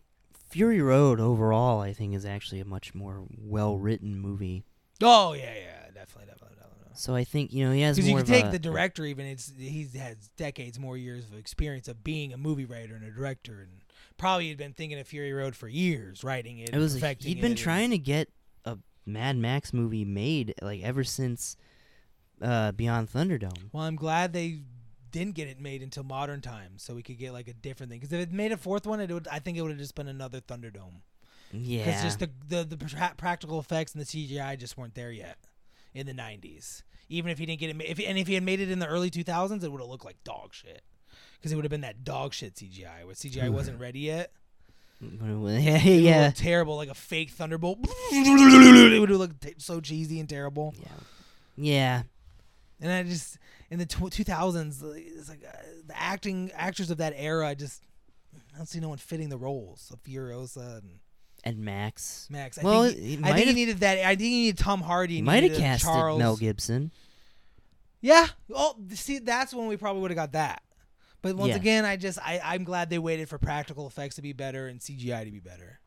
Fury 0.50 0.82
Road 0.82 1.20
overall, 1.20 1.82
I 1.82 1.92
think 1.92 2.16
is 2.16 2.26
actually 2.26 2.62
a 2.62 2.66
much 2.66 2.96
more 2.96 3.24
well 3.38 3.78
written 3.78 4.18
movie. 4.20 4.64
Oh 5.04 5.34
yeah, 5.34 5.54
yeah, 5.54 5.86
definitely, 5.94 6.28
definitely, 6.28 6.56
definitely. 6.56 6.92
So 6.94 7.14
I 7.14 7.26
think 7.26 7.52
you 7.52 7.66
know 7.66 7.74
he 7.74 7.82
has 7.82 7.98
Because 7.98 8.10
you 8.10 8.16
can 8.16 8.26
take 8.26 8.46
a- 8.46 8.52
the 8.52 8.60
director, 8.60 9.04
even 9.06 9.26
it's 9.26 9.52
he 9.58 9.86
has 9.98 10.30
decades 10.38 10.80
more 10.80 10.96
years 10.96 11.26
of 11.26 11.38
experience 11.38 11.90
of 11.90 12.06
being 12.06 12.32
a 12.32 12.38
movie 12.38 12.64
writer 12.64 12.96
and 12.96 13.04
a 13.04 13.12
director, 13.12 13.60
and 13.60 13.82
probably 14.18 14.48
had 14.48 14.58
been 14.58 14.72
thinking 14.72 14.98
of 14.98 15.08
Fury 15.08 15.34
Road 15.34 15.58
for 15.58 15.68
years, 15.68 16.24
writing 16.24 16.60
it. 16.60 16.70
It 16.74 16.78
was 16.78 16.94
perfecting 16.94 17.28
he'd 17.28 17.42
been 17.42 17.56
trying 17.56 17.90
to 17.90 17.98
get 17.98 18.30
a 18.30 18.32
Mad 19.06 19.38
Max 19.38 19.74
movie 19.74 20.06
made 20.06 20.54
like 20.62 20.82
ever 20.82 21.04
since 21.04 21.56
uh, 22.42 22.72
Beyond 22.72 23.10
Thunderdome. 23.12 23.70
Well, 23.72 23.84
I'm 23.84 23.96
glad 23.96 24.34
they 24.34 24.60
didn't 25.12 25.36
get 25.36 25.48
it 25.48 25.60
made 25.62 25.82
until 25.82 26.04
modern 26.04 26.42
times, 26.42 26.84
so 26.84 26.94
we 26.96 27.04
could 27.04 27.18
get 27.18 27.32
like 27.34 27.48
a 27.48 27.54
different 27.54 27.92
thing. 27.92 28.00
Because 28.00 28.14
if 28.14 28.20
it 28.22 28.32
made 28.34 28.52
a 28.52 28.58
fourth 28.58 28.86
one, 28.86 29.00
it 29.00 29.12
would. 29.12 29.28
I 29.30 29.40
think 29.40 29.58
it 29.58 29.62
would 29.62 29.72
have 29.72 29.80
just 29.80 29.96
been 29.96 30.08
another 30.08 30.42
Thunderdome. 30.42 31.02
Yeah, 31.52 31.86
Because 31.86 32.02
just 32.04 32.20
the 32.20 32.30
the, 32.48 32.64
the 32.66 32.78
pra- 32.78 33.14
practical 33.18 33.60
effects 33.60 33.94
and 33.94 34.02
the 34.02 34.06
CGI 34.06 34.58
just 34.58 34.78
weren't 34.78 34.96
there 34.96 35.12
yet 35.12 35.38
in 35.94 36.06
the 36.08 36.14
90s. 36.14 36.84
Even 37.08 37.30
if 37.32 37.38
he 37.38 37.46
didn't 37.46 37.60
get 37.60 37.70
it, 37.70 37.76
ma- 37.78 37.84
if 37.88 38.00
and 38.00 38.18
if 38.18 38.28
he 38.28 38.34
had 38.34 38.44
made 38.44 38.60
it 38.60 38.70
in 38.72 38.80
the 38.80 38.88
early 38.88 39.12
2000s, 39.12 39.64
it 39.64 39.72
would 39.72 39.80
have 39.80 39.90
looked 39.90 40.04
like 40.04 40.22
dog 40.24 40.54
shit. 40.54 40.82
because 41.38 41.52
it 41.52 41.56
would 41.56 41.64
have 41.64 41.70
been 41.70 41.82
that 41.82 42.04
dog 42.04 42.34
shit 42.34 42.56
CGI 42.56 43.06
where 43.06 43.14
CGI 43.14 43.50
wasn't 43.54 43.80
ready 43.80 44.00
yet. 44.00 44.32
yeah, 45.22 45.78
It 45.78 45.86
would 45.86 46.02
yeah, 46.04 46.32
terrible, 46.32 46.76
like 46.78 46.90
a 46.90 46.94
fake 46.94 47.32
thunderbolt. 47.32 47.80
it 48.12 49.00
would 49.00 49.10
look 49.10 49.40
t- 49.40 49.56
so 49.58 49.80
cheesy 49.82 50.20
and 50.20 50.28
terrible. 50.30 50.74
yeah, 50.80 50.92
yeah. 51.58 52.02
And 52.82 52.92
I 52.92 53.04
just 53.04 53.38
in 53.72 53.80
the 53.80 53.86
2000s, 53.86 54.84
like, 54.84 55.04
it's 55.08 55.30
like 55.30 55.42
uh, 55.48 55.58
the 55.88 56.00
acting 56.00 56.52
actors 56.54 56.92
of 56.92 56.98
that 56.98 57.14
era. 57.16 57.48
I 57.48 57.54
just 57.56 57.82
I 58.54 58.58
don't 58.58 58.68
see 58.68 58.80
no 58.80 58.90
one 58.90 58.98
fitting 58.98 59.30
the 59.30 59.38
roles 59.38 59.92
of 59.94 60.04
Furiosa 60.04 60.80
and 60.80 61.00
And 61.44 61.60
Max. 61.60 62.28
Max. 62.30 62.58
I 62.58 62.64
Well, 62.64 62.84
think, 62.90 63.00
he 63.00 63.20
I 63.24 63.34
think 63.34 63.48
he 63.48 63.54
needed 63.54 63.80
that. 63.80 64.00
I 64.00 64.10
think 64.16 64.22
he 64.22 64.30
needed 64.44 64.58
Tom 64.58 64.82
Hardy. 64.82 65.22
Might 65.22 65.36
have 65.44 65.52
needed 65.52 65.60
casted 65.60 65.90
Charlize. 65.90 66.18
Mel 66.20 66.36
Gibson. 66.36 66.92
Yeah. 68.02 68.28
Oh, 68.54 68.76
see, 68.94 69.20
that's 69.20 69.54
when 69.54 69.68
we 69.68 69.78
probably 69.78 70.02
would 70.02 70.12
have 70.12 70.16
got 70.18 70.32
that. 70.34 70.62
But 71.26 71.38
once 71.38 71.50
Yeah. 71.50 71.56
again, 71.56 71.86
I 71.86 71.96
just 71.96 72.20
I 72.20 72.40
I'm 72.44 72.64
glad 72.64 72.92
they 72.92 73.00
waited 73.00 73.30
for 73.30 73.40
practical 73.40 73.88
effects 73.88 74.14
to 74.18 74.22
be 74.22 74.32
better 74.32 74.68
and 74.68 74.80
CGI 74.80 75.26
to 75.26 75.32
be 75.32 75.40
better. 75.40 75.80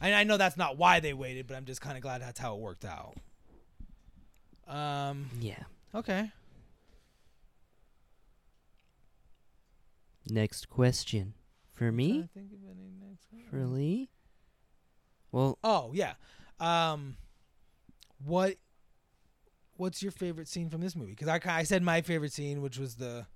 I, 0.00 0.12
I 0.14 0.24
know 0.24 0.36
that's 0.36 0.56
not 0.56 0.76
why 0.76 0.98
they 0.98 1.14
waited, 1.14 1.46
but 1.46 1.56
I'm 1.56 1.64
just 1.64 1.80
kind 1.80 1.96
of 1.96 2.02
glad 2.02 2.22
that's 2.22 2.40
how 2.40 2.56
it 2.56 2.60
worked 2.60 2.84
out. 2.84 3.14
Um. 4.66 5.30
Yeah. 5.38 5.62
Okay. 5.94 6.32
Next 10.28 10.68
question 10.68 11.34
for 11.72 11.92
me, 11.92 12.22
to 12.22 12.28
think 12.34 12.52
of 12.52 12.58
any 12.68 12.90
next 13.00 13.28
for 13.48 13.64
Lee. 13.64 14.10
Well, 15.30 15.56
Oh 15.62 15.92
yeah. 15.94 16.14
Um, 16.58 17.16
what 18.24 18.56
What's 19.76 20.02
your 20.02 20.10
favorite 20.10 20.48
scene 20.48 20.68
from 20.68 20.80
this 20.80 20.96
movie? 20.96 21.12
Because 21.12 21.28
I 21.28 21.40
I 21.46 21.62
said 21.62 21.84
my 21.84 22.00
favorite 22.02 22.32
scene, 22.32 22.60
which 22.60 22.76
was 22.76 22.96
the 22.96 23.26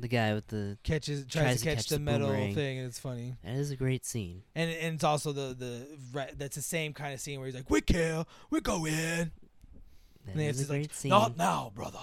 the 0.00 0.08
guy 0.08 0.34
with 0.34 0.46
the 0.48 0.76
catches 0.82 1.24
tries, 1.26 1.44
Tries 1.44 1.58
to 1.60 1.64
catch, 1.64 1.76
catch 1.76 1.88
the, 1.88 1.94
the 1.96 2.00
metal 2.00 2.28
boomerang. 2.28 2.54
thing, 2.54 2.78
and 2.78 2.86
it's 2.88 2.98
funny. 2.98 3.34
that 3.44 3.54
is 3.54 3.70
a 3.70 3.76
great 3.76 4.04
scene. 4.04 4.42
And 4.54 4.70
and 4.70 4.94
it's 4.96 5.04
also 5.04 5.32
the 5.32 5.54
the 5.54 6.28
that's 6.36 6.56
the 6.56 6.62
same 6.62 6.92
kind 6.92 7.14
of 7.14 7.20
scene 7.20 7.38
where 7.38 7.46
he's 7.46 7.54
like, 7.54 7.70
"We 7.70 7.80
kill, 7.80 8.26
we 8.50 8.60
go 8.60 8.86
in." 8.86 9.30
That 10.26 10.32
And 10.32 10.40
it's 10.40 10.58
a 10.58 10.62
just 10.62 10.70
like, 10.70 10.92
scene. 10.94 11.10
Not 11.10 11.36
now, 11.36 11.70
brother. 11.74 11.98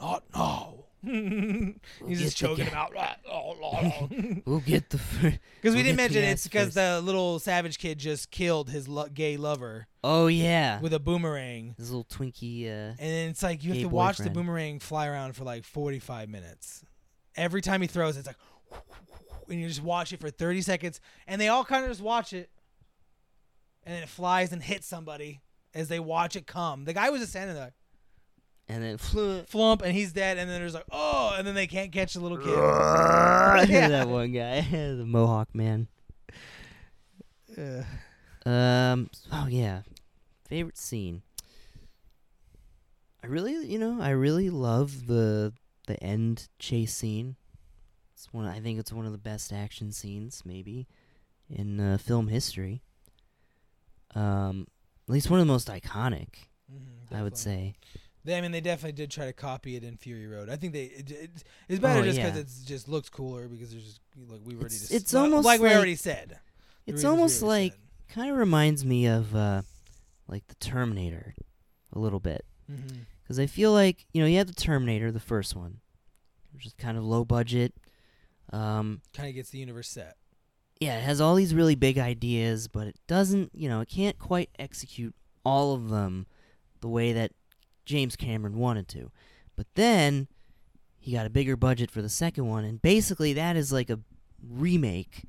Not 0.00 0.22
now. 0.34 0.74
he's 1.04 2.20
just 2.20 2.38
get 2.38 2.56
the 2.56 2.64
choking 2.64 2.64
him 2.66 2.74
out. 2.74 2.92
We'll 4.46 4.60
get 4.60 4.88
the. 4.90 4.98
Because 5.20 5.34
we 5.64 5.70
We'll 5.70 5.74
didn't 5.82 5.96
mention 5.96 6.24
it's 6.24 6.44
because 6.44 6.72
the 6.74 7.00
little 7.02 7.38
savage 7.40 7.78
kid 7.78 7.98
just 7.98 8.30
killed 8.30 8.70
his 8.70 8.88
lo- 8.88 9.08
gay 9.12 9.36
lover 9.36 9.86
oh 10.02 10.28
yeah, 10.28 10.80
with 10.80 10.94
a 10.94 10.98
boomerang. 10.98 11.74
this 11.78 11.90
little 11.90 12.04
Twinkie. 12.04 12.64
Uh, 12.66 12.70
And 12.70 12.96
then 12.98 13.30
it's 13.30 13.42
like 13.42 13.62
you 13.64 13.72
have 13.72 13.82
to 13.82 13.88
watch 13.88 14.16
the 14.18 14.30
boomerang 14.30 14.78
fly 14.78 15.06
around 15.08 15.34
for 15.36 15.44
like 15.44 15.64
45 15.64 16.28
minutes. 16.30 16.84
Every 17.36 17.60
time 17.60 17.80
he 17.80 17.86
throws, 17.86 18.16
it's 18.16 18.26
like, 18.26 18.36
and 19.48 19.60
you 19.60 19.68
just 19.68 19.82
watch 19.82 20.12
it 20.12 20.20
for 20.20 20.30
30 20.30 20.62
seconds, 20.62 21.00
and 21.26 21.40
they 21.40 21.48
all 21.48 21.64
kind 21.64 21.84
of 21.84 21.90
just 21.90 22.00
watch 22.00 22.32
it, 22.32 22.50
and 23.82 23.94
then 23.94 24.02
it 24.02 24.08
flies 24.08 24.52
and 24.52 24.62
hits 24.62 24.86
somebody 24.86 25.40
as 25.74 25.88
they 25.88 26.00
watch 26.00 26.36
it 26.36 26.46
come. 26.46 26.84
The 26.84 26.92
guy 26.92 27.10
was 27.10 27.20
just 27.20 27.32
standing 27.32 27.56
there, 27.56 27.72
and 28.68 28.82
then 28.82 28.98
flew. 28.98 29.42
flump, 29.42 29.82
and 29.82 29.92
he's 29.92 30.12
dead, 30.12 30.38
and 30.38 30.48
then 30.48 30.60
there's 30.60 30.74
like, 30.74 30.86
oh, 30.90 31.34
and 31.36 31.46
then 31.46 31.54
they 31.54 31.66
can't 31.66 31.92
catch 31.92 32.14
the 32.14 32.20
little 32.20 32.38
kid. 32.38 32.48
yeah. 33.70 33.88
that 33.88 34.08
one 34.08 34.32
guy, 34.32 34.60
the 34.70 35.04
Mohawk 35.06 35.54
man. 35.54 35.88
Ugh. 37.56 37.84
Um. 38.46 39.10
Oh 39.32 39.46
yeah, 39.48 39.82
favorite 40.48 40.76
scene. 40.76 41.22
I 43.22 43.26
really, 43.26 43.54
you 43.66 43.78
know, 43.78 44.02
I 44.02 44.10
really 44.10 44.50
love 44.50 45.06
the 45.06 45.54
the 45.86 46.02
end 46.02 46.48
chase 46.58 46.94
scene. 46.94 47.36
It's 48.14 48.32
one. 48.32 48.46
I 48.46 48.60
think 48.60 48.78
it's 48.78 48.92
one 48.92 49.06
of 49.06 49.12
the 49.12 49.18
best 49.18 49.52
action 49.52 49.90
scenes, 49.92 50.42
maybe, 50.44 50.86
in 51.50 51.80
uh, 51.80 51.98
film 51.98 52.28
history. 52.28 52.82
Um, 54.14 54.66
at 55.08 55.12
least 55.12 55.30
one 55.30 55.40
of 55.40 55.46
the 55.46 55.52
most 55.52 55.68
iconic, 55.68 56.28
Mhm, 56.72 57.12
I 57.16 57.22
would 57.22 57.36
say. 57.36 57.74
They, 58.24 58.38
I 58.38 58.40
mean, 58.40 58.52
they 58.52 58.60
definitely 58.60 58.92
did 58.92 59.10
try 59.10 59.26
to 59.26 59.32
copy 59.34 59.76
it 59.76 59.84
in 59.84 59.96
Fury 59.98 60.26
Road. 60.26 60.48
I 60.48 60.56
think 60.56 60.72
they 60.72 60.84
it, 60.84 61.10
it, 61.10 61.44
it's 61.68 61.80
better 61.80 62.00
Oh, 62.00 62.04
just 62.04 62.16
because 62.16 62.34
yeah. 62.34 62.40
it 62.40 62.48
just 62.64 62.88
looks 62.88 63.10
cooler 63.10 63.48
because 63.48 63.70
there's 63.70 63.84
just 63.84 64.00
like 64.28 64.40
we 64.44 64.54
already 64.54 64.74
It's- 64.76 64.90
it's 64.90 65.14
almost 65.14 65.44
like 65.44 65.60
we 65.60 65.66
like- 65.68 65.76
already 65.76 65.96
said. 65.96 66.38
It's 66.86 67.04
almost 67.04 67.42
like 67.42 67.72
said. 67.72 67.80
kind 68.14 68.30
of 68.30 68.36
reminds 68.36 68.84
me 68.84 69.06
of 69.06 69.34
uh, 69.34 69.62
like 70.28 70.46
the 70.48 70.54
Terminator, 70.56 71.34
a 71.92 71.98
little 71.98 72.20
bit. 72.20 72.44
Mhm. 72.70 73.00
Because 73.24 73.38
I 73.40 73.46
feel 73.46 73.72
like, 73.72 74.06
you 74.12 74.20
know, 74.20 74.28
you 74.28 74.38
have 74.38 74.46
the 74.46 74.52
Terminator, 74.54 75.10
the 75.10 75.18
first 75.18 75.56
one, 75.56 75.80
which 76.52 76.66
is 76.66 76.74
kind 76.74 76.96
of 76.98 77.04
low 77.04 77.24
budget. 77.24 77.74
Um, 78.52 79.00
kind 79.14 79.28
of 79.28 79.34
gets 79.34 79.50
the 79.50 79.58
universe 79.58 79.88
set. 79.88 80.16
yeah, 80.78 80.98
it 80.98 81.02
has 81.02 81.20
all 81.20 81.34
these 81.34 81.54
really 81.54 81.74
big 81.74 81.98
ideas, 81.98 82.68
but 82.68 82.86
it 82.86 82.96
doesn't, 83.08 83.50
you 83.54 83.68
know, 83.68 83.80
it 83.80 83.88
can't 83.88 84.18
quite 84.18 84.50
execute 84.58 85.14
all 85.44 85.72
of 85.74 85.88
them 85.88 86.26
the 86.80 86.88
way 86.88 87.12
that 87.14 87.32
James 87.86 88.14
Cameron 88.16 88.58
wanted 88.58 88.86
to. 88.88 89.10
But 89.56 89.66
then 89.74 90.28
he 90.98 91.12
got 91.12 91.24
a 91.26 91.30
bigger 91.30 91.56
budget 91.56 91.90
for 91.90 92.02
the 92.02 92.08
second 92.10 92.46
one, 92.46 92.64
and 92.64 92.80
basically 92.82 93.32
that 93.32 93.56
is 93.56 93.72
like 93.72 93.88
a 93.88 94.00
remake 94.46 95.22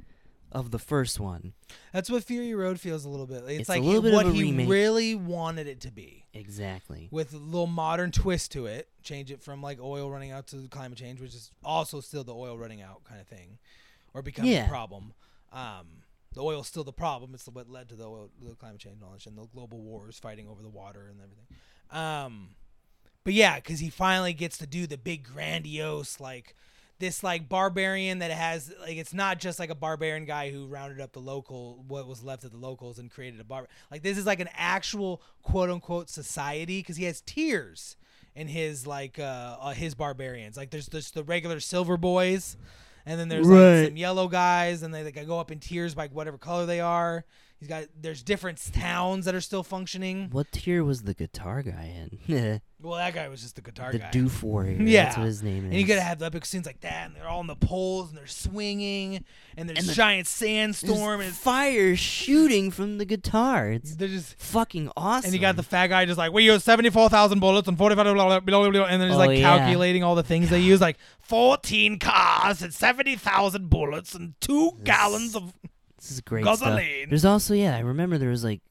of 0.51 0.71
the 0.71 0.79
first 0.79 1.19
one. 1.19 1.53
That's 1.93 2.09
what 2.09 2.23
Fury 2.23 2.53
Road 2.53 2.79
feels 2.79 3.05
a 3.05 3.09
little 3.09 3.27
bit. 3.27 3.43
It's, 3.47 3.61
It's 3.61 3.69
a 3.69 3.73
like 3.73 3.81
little 3.83 4.01
bit 4.01 4.13
of 4.13 4.25
what 4.25 4.33
he 4.35 4.41
remake. 4.43 4.69
really 4.69 5.15
wanted 5.15 5.67
it 5.67 5.81
to 5.81 5.91
be, 5.91 6.24
Exactly. 6.35 7.07
with 7.11 7.33
a 7.33 7.37
little 7.37 7.65
modern 7.67 8.11
twist 8.11 8.51
to 8.51 8.65
it. 8.65 8.89
Change 9.01 9.31
it 9.31 9.41
from 9.41 9.61
like 9.61 9.79
oil 9.81 10.11
running 10.11 10.31
out 10.31 10.47
to 10.47 10.67
climate 10.69 10.97
change, 10.97 11.19
which 11.21 11.33
is 11.33 11.51
also 11.63 12.01
still 12.01 12.23
the 12.23 12.35
oil 12.35 12.57
running 12.57 12.81
out 12.81 13.03
kind 13.05 13.19
of 13.21 13.27
thing, 13.27 13.57
or 14.13 14.21
becoming 14.21 14.51
Yeah. 14.51 14.65
a 14.65 14.69
problem. 14.69 15.13
Um, 15.53 16.03
the 16.33 16.41
oil's 16.43 16.67
still 16.67 16.83
the 16.83 16.91
problem. 16.93 17.33
It's 17.33 17.47
what 17.47 17.69
led 17.69 17.87
to 17.89 17.95
the, 17.95 18.03
oil, 18.05 18.29
the 18.41 18.53
climate 18.55 18.79
change 18.79 18.99
knowledge 18.99 19.25
and 19.25 19.37
the 19.37 19.45
global 19.45 19.79
wars, 19.81 20.19
fighting 20.19 20.47
over 20.49 20.61
the 20.61 20.69
water 20.69 21.07
and 21.09 21.19
everything. 21.21 21.45
Um, 21.91 22.55
but 23.23 23.33
yeah, 23.33 23.55
because 23.55 23.79
he 23.79 23.89
finally 23.89 24.33
gets 24.33 24.57
to 24.57 24.67
do 24.67 24.85
the 24.85 24.97
big 24.97 25.23
grandiose 25.23 26.19
like 26.19 26.53
this 26.99 27.23
like 27.23 27.49
barbarian 27.49 28.19
that 28.19 28.31
has 28.31 28.71
like 28.81 28.95
it's 28.97 29.13
not 29.13 29.39
just 29.39 29.59
like 29.59 29.69
a 29.69 29.75
barbarian 29.75 30.25
guy 30.25 30.49
who 30.49 30.65
rounded 30.65 31.01
up 31.01 31.11
the 31.11 31.19
local 31.19 31.83
what 31.87 32.07
was 32.07 32.23
left 32.23 32.43
of 32.43 32.51
the 32.51 32.57
locals 32.57 32.99
and 32.99 33.11
created 33.11 33.39
a 33.39 33.43
bar 33.43 33.67
like 33.91 34.01
this 34.01 34.17
is 34.17 34.25
like 34.25 34.39
an 34.39 34.49
actual 34.55 35.21
quote 35.41 35.69
unquote 35.69 36.09
society 36.09 36.79
because 36.79 36.95
he 36.97 37.03
has 37.03 37.21
tiers 37.21 37.97
in 38.35 38.47
his 38.47 38.87
like 38.87 39.19
uh, 39.19 39.57
uh 39.59 39.71
his 39.73 39.93
barbarians 39.93 40.55
like 40.55 40.69
there's 40.69 40.87
there's 40.87 41.11
the 41.11 41.23
regular 41.23 41.59
silver 41.59 41.97
boys 41.97 42.55
and 43.05 43.19
then 43.19 43.27
there's 43.29 43.47
Right. 43.47 43.79
like 43.81 43.87
some 43.89 43.97
yellow 43.97 44.27
guys 44.27 44.81
and 44.81 44.93
they 44.93 45.03
like 45.03 45.27
go 45.27 45.39
up 45.39 45.51
in 45.51 45.59
tiers 45.59 45.93
by 45.95 46.07
whatever 46.07 46.37
color 46.37 46.65
they 46.65 46.79
are 46.79 47.25
he's 47.65 47.69
got 47.69 47.85
there's 47.99 48.21
different 48.23 48.61
towns 48.73 49.25
that 49.25 49.33
are 49.35 49.41
still 49.41 49.63
functioning 49.63 50.29
What 50.31 50.51
tier 50.51 50.83
was 50.83 51.01
the 51.03 51.13
guitar 51.13 51.63
guy 51.63 51.93
in? 52.27 52.61
well 52.81 52.97
that 52.97 53.13
guy 53.15 53.27
was 53.29 53.41
just 53.41 53.55
the 53.55 53.61
guitar 53.61 53.91
the 53.91 53.97
guy 53.99 54.11
Doof 54.11 54.43
Warrior. 54.43 54.81
Yeah. 54.81 55.05
That's 55.05 55.17
what 55.17 55.25
his 55.25 55.41
name 55.41 55.65
is. 55.65 55.71
And 55.71 55.73
you 55.75 55.85
gotta 55.85 56.01
have 56.01 56.19
the 56.19 56.25
epic 56.25 56.45
scenes 56.45 56.65
like 56.67 56.81
that, 56.81 57.07
and 57.07 57.15
they're 57.15 57.27
all 57.27 57.39
on 57.39 57.47
the 57.47 57.55
poles, 57.55 58.09
and 58.09 58.17
they're 58.17 58.27
swinging, 58.27 59.23
and 59.57 59.67
there's 59.67 59.79
And 59.79 59.87
the- 59.87 59.93
giant 59.93 60.27
sandstorm, 60.27 61.21
and 61.21 61.33
fire 61.33 61.95
shooting 61.95 62.69
from 62.71 62.97
the 62.99 63.05
guitar. 63.05 63.71
It's 63.71 63.95
they're 63.95 64.07
just. 64.07 64.37
fucking 64.39 64.91
awesome. 64.95 65.25
And 65.29 65.33
you 65.33 65.39
got 65.41 65.55
the 65.55 65.63
fat 65.63 65.87
guy 65.87 66.05
just 66.05 66.17
like, 66.17 66.31
we 66.31 66.43
use 66.43 66.63
74,000 66.63 67.39
bullets 67.39 67.67
and 67.67 67.77
45, 67.77 68.03
blah, 68.05 68.13
blah, 68.13 68.39
blah, 68.39 68.39
blah, 68.61 68.69
blah, 68.69 68.85
and 68.85 69.01
they're 69.01 69.09
just 69.09 69.19
Oh, 69.19 69.25
like 69.25 69.39
yeah. 69.39 69.57
calculating 69.57 70.03
all 70.03 70.15
the 70.15 70.23
things 70.23 70.49
they 70.49 70.59
use, 70.59 70.79
like 70.81 70.97
14 71.21 71.97
cars 71.99 72.61
and 72.61 72.73
70,000 72.73 73.69
bullets 73.69 74.13
and 74.13 74.33
two 74.39 74.71
This- 74.75 74.83
gallons 74.83 75.35
of. 75.35 75.53
This 75.97 76.11
is 76.11 76.21
great 76.21 76.45
stuff. 76.45 76.79
There's 77.09 77.25
also 77.25 77.53
yeah, 77.53 77.75
I 77.75 77.79
remember 77.79 78.17
there 78.17 78.29
was 78.29 78.43
like 78.43 78.61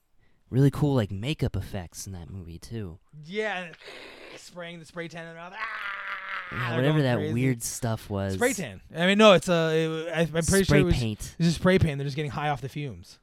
really 0.51 0.71
cool 0.71 0.95
like 0.95 1.11
makeup 1.11 1.57
effects 1.57 2.07
in 2.07 2.13
that 2.13 2.31
movie 2.31 2.59
too. 2.59 2.99
Yeah, 3.25 3.69
spraying 4.37 4.79
the 4.79 4.85
spray 4.85 5.09
tan 5.09 5.23
in 5.27 5.35
their 5.35 5.43
mouth. 5.43 5.55
Ah, 5.57 6.71
Yeah, 6.71 6.77
whatever 6.77 7.03
that 7.03 7.17
crazy. 7.17 7.33
weird 7.35 7.63
stuff 7.63 8.09
was. 8.11 8.35
Spray 8.35 8.53
tan. 8.53 8.81
I 8.95 9.07
mean, 9.07 9.19
no, 9.19 9.33
it's 9.33 9.49
a. 9.49 10.11
I, 10.15 10.21
I'm 10.21 10.29
pretty 10.29 10.65
Spray 10.65 10.65
sure 10.65 10.79
it 10.79 10.85
was. 10.85 10.95
paint. 10.97 11.19
It's 11.39 11.49
just 11.49 11.57
spray 11.57 11.79
paint. 11.79 11.99
They're 11.99 12.05
just 12.05 12.17
getting 12.17 12.31
high 12.31 12.51
off 12.51 12.61
the 12.61 12.69
fumes. 12.69 13.19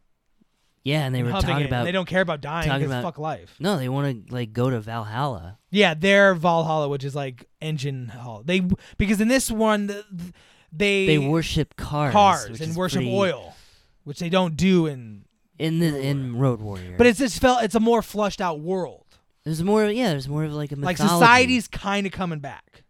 Yeah, 0.83 1.05
and 1.05 1.13
they 1.13 1.19
and 1.19 1.27
were 1.31 1.39
talking 1.39 1.59
it, 1.59 1.67
about 1.67 1.83
They 1.85 1.91
don't 1.91 2.07
care 2.07 2.21
about 2.21 2.41
dying 2.41 2.67
talking 2.67 2.87
because 2.87 2.91
about- 2.99 3.03
fuck 3.13 3.19
life. 3.19 3.55
no, 3.59 3.77
they 3.77 3.87
want 3.87 4.27
to 4.27 4.33
like 4.33 4.51
go 4.51 4.71
to 4.71 4.79
Valhalla. 4.79 5.59
Yeah, 5.69 5.93
they're 5.93 6.33
Valhalla, 6.33 6.89
which 6.89 7.03
is 7.03 7.13
like 7.15 7.45
engine 7.61 8.07
hall. 8.07 8.41
They 8.43 8.63
because 8.97 9.21
in 9.21 9.27
this 9.27 9.51
one 9.51 9.89
th- 9.89 10.03
th- 10.17 10.33
they 10.73 11.05
They 11.05 11.17
worship 11.19 11.75
cars, 11.75 12.11
cars 12.13 12.61
and 12.61 12.75
worship 12.75 12.99
pretty- 13.01 13.15
oil, 13.15 13.55
which 14.03 14.19
they 14.19 14.29
don't 14.29 14.55
do 14.57 14.87
in. 14.87 15.25
in 15.59 15.79
the 15.79 15.99
in 15.99 16.37
Road 16.37 16.59
Warrior. 16.61 16.95
But 16.97 17.07
it's 17.07 17.19
just 17.19 17.39
felt 17.39 17.63
it's 17.63 17.75
a 17.75 17.79
more 17.79 18.01
flushed 18.01 18.41
out 18.41 18.59
world. 18.59 19.05
there's 19.43 19.61
more. 19.63 19.85
Yeah, 19.85 20.09
there's 20.09 20.27
more 20.29 20.43
of 20.43 20.53
like 20.53 20.71
a 20.71 20.75
Like 20.75 20.97
mythology, 20.99 21.13
society's 21.25 21.67
kind 21.67 22.05
of 22.07 22.11
coming 22.11 22.39
back 22.39 22.83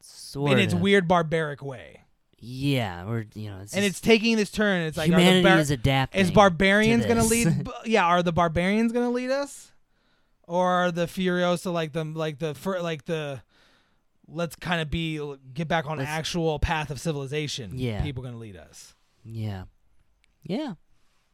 sort 0.00 0.52
in 0.52 0.58
its 0.58 0.74
weird 0.74 1.08
barbaric 1.08 1.62
way, 1.62 2.02
Yeah, 2.38 3.06
or 3.08 3.26
you 3.34 3.50
know, 3.50 3.60
it's 3.62 3.72
and 3.74 3.82
just- 3.82 3.90
it's 3.98 4.00
taking 4.00 4.36
this 4.36 4.50
turn. 4.50 4.82
It's 4.82 4.96
like 4.98 5.08
are 5.08 5.12
the 5.12 5.18
humanity 5.18 5.42
bar- 5.48 5.58
is 5.58 5.70
adapting. 5.70 6.20
is 6.20 6.30
barbarians 6.30 7.02
to 7.04 7.08
gonna 7.08 7.22
this. 7.22 7.30
lead? 7.30 7.64
b- 7.64 7.70
yeah, 7.86 8.04
are 8.04 8.22
the 8.22 8.32
barbarians 8.32 8.92
gonna 8.92 9.10
lead 9.10 9.30
us, 9.30 9.72
or 10.46 10.66
are 10.68 10.92
the 10.92 11.06
Furiosa 11.06 11.72
like 11.72 11.92
the 11.92 12.04
like 12.04 12.38
the 12.38 12.54
fir- 12.54 12.80
like 12.80 13.06
the 13.06 13.40
let's 14.30 14.56
kind 14.56 14.82
of 14.82 14.90
be 14.90 15.18
get 15.54 15.68
back 15.68 15.86
on 15.86 15.96
Let's- 15.98 16.10
actual 16.10 16.58
path 16.58 16.90
of 16.90 17.00
civilization. 17.00 17.72
Yeah. 17.74 18.02
people 18.02 18.22
gonna 18.22 18.36
lead 18.36 18.56
us. 18.56 18.94
Yeah. 19.24 19.64
Yeah. 20.42 20.74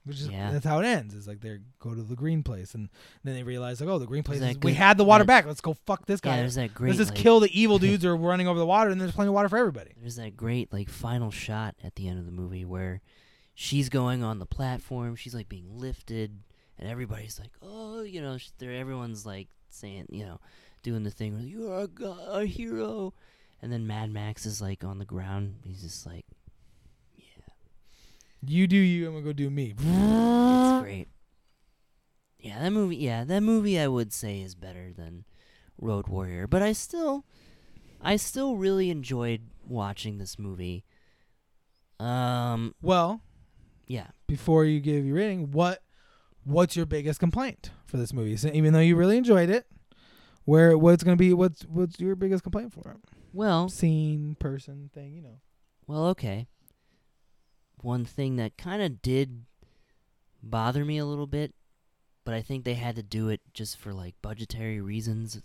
Which 0.04 0.20
is 0.20 0.28
Yeah. 0.28 0.50
that's 0.50 0.66
how 0.66 0.80
it 0.80 0.84
ends. 0.84 1.14
It's 1.14 1.26
like 1.26 1.40
they 1.40 1.58
go 1.78 1.94
to 1.94 2.02
the 2.02 2.14
green 2.14 2.42
place, 2.42 2.74
and 2.74 2.90
then 3.22 3.34
they 3.36 3.42
realize 3.42 3.80
like, 3.80 3.88
oh, 3.88 3.98
the 3.98 4.06
green 4.06 4.22
place. 4.22 4.40
Is, 4.40 4.58
we 4.62 4.74
had 4.74 4.98
the 4.98 5.04
water 5.04 5.24
that- 5.24 5.28
back. 5.28 5.46
Let's 5.46 5.62
go 5.62 5.72
fuck 5.86 6.04
this 6.04 6.20
Yeah, 6.22 6.32
guy. 6.32 6.36
there's 6.38 6.56
that 6.56 6.74
great 6.74 6.88
Let's 6.88 6.98
just 6.98 7.12
like, 7.12 7.18
kill 7.20 7.40
the 7.40 7.58
evil 7.58 7.78
dudes 7.80 8.04
who 8.04 8.10
are 8.10 8.16
running 8.16 8.46
over 8.46 8.58
the 8.58 8.66
water, 8.66 8.90
and 8.90 9.00
there's 9.00 9.12
plenty 9.12 9.28
of 9.28 9.34
water 9.34 9.48
for 9.48 9.56
everybody. 9.56 9.92
There's 9.98 10.16
that 10.16 10.36
great 10.36 10.72
like 10.74 10.90
final 10.90 11.30
shot 11.30 11.74
at 11.82 11.94
the 11.94 12.06
end 12.08 12.18
of 12.18 12.26
the 12.26 12.32
movie 12.32 12.66
where 12.66 13.00
she's 13.54 13.88
going 13.88 14.22
on 14.22 14.40
the 14.40 14.46
platform, 14.46 15.16
she's 15.16 15.34
like 15.34 15.48
being 15.48 15.78
lifted, 15.78 16.38
and 16.78 16.86
everybody's 16.88 17.38
like, 17.40 17.52
"Oh, 17.62 18.02
you 18.02 18.20
know," 18.20 18.36
they're 18.58 18.72
everyone's 18.74 19.24
like 19.24 19.48
saying, 19.70 20.06
you 20.10 20.26
know, 20.26 20.38
doing 20.82 21.02
the 21.02 21.10
thing 21.10 21.32
where 21.32 21.42
you're 21.42 21.80
a, 21.80 21.86
go- 21.88 22.26
a 22.28 22.44
hero, 22.44 23.14
and 23.62 23.72
then 23.72 23.86
Mad 23.86 24.10
Max 24.10 24.44
is 24.44 24.60
like 24.60 24.84
on 24.84 24.98
the 24.98 25.06
ground. 25.06 25.60
He's 25.64 25.80
just 25.80 26.04
like, 26.04 26.26
yeah, 26.26 26.43
You 28.46 28.66
do 28.66 28.76
you. 28.76 29.06
I'm 29.06 29.12
gonna 29.14 29.24
go 29.24 29.32
do 29.32 29.50
me. 29.50 29.74
it's 29.78 30.82
great. 30.82 31.08
Yeah, 32.38 32.60
that 32.60 32.70
movie. 32.72 32.96
Yeah, 32.96 33.24
that 33.24 33.40
movie 33.42 33.78
I 33.78 33.88
would 33.88 34.12
say 34.12 34.40
is 34.40 34.54
better 34.54 34.92
than 34.92 35.24
Road 35.80 36.08
Warrior, 36.08 36.46
but 36.46 36.62
I 36.62 36.72
still, 36.72 37.24
I 38.02 38.16
still 38.16 38.56
really 38.56 38.90
enjoyed 38.90 39.42
watching 39.66 40.18
this 40.18 40.38
movie. 40.38 40.84
Um, 42.00 42.74
Well, 42.82 43.20
yeah. 43.86 44.08
before 44.26 44.64
you 44.64 44.80
give 44.80 45.04
your 45.06 45.16
rating, 45.16 45.50
what 45.52 45.82
what's 46.44 46.76
your 46.76 46.86
biggest 46.86 47.20
complaint 47.20 47.70
for 47.86 47.96
this 47.96 48.12
movie? 48.12 48.36
So 48.36 48.50
even 48.52 48.72
though 48.72 48.80
you 48.80 48.96
really 48.96 49.16
enjoyed 49.16 49.48
it, 49.48 49.66
where 50.44 50.76
what's 50.76 51.02
gonna 51.02 51.16
be 51.16 51.32
what's 51.32 51.62
what's 51.62 51.98
your 51.98 52.14
biggest 52.16 52.42
complaint 52.42 52.72
for 52.72 52.90
it? 52.90 52.98
Well, 53.32 53.68
Scene, 53.68 54.36
person, 54.38 54.90
thing, 54.94 55.14
you 55.14 55.22
know. 55.22 55.40
well, 55.86 56.06
okay. 56.08 56.46
One 57.82 58.04
thing 58.04 58.36
that 58.36 58.56
kind 58.56 58.82
of 58.82 59.02
did 59.02 59.44
bother 60.42 60.84
me 60.84 60.98
a 60.98 61.04
little 61.06 61.26
bit, 61.26 61.54
but 62.24 62.34
I 62.34 62.40
think 62.42 62.64
they 62.64 62.74
had 62.74 62.96
to 62.96 63.02
do 63.02 63.28
it 63.28 63.40
just 63.52 63.76
for 63.78 63.92
like 63.92 64.14
budgetary 64.22 64.80
reasons 64.80 65.42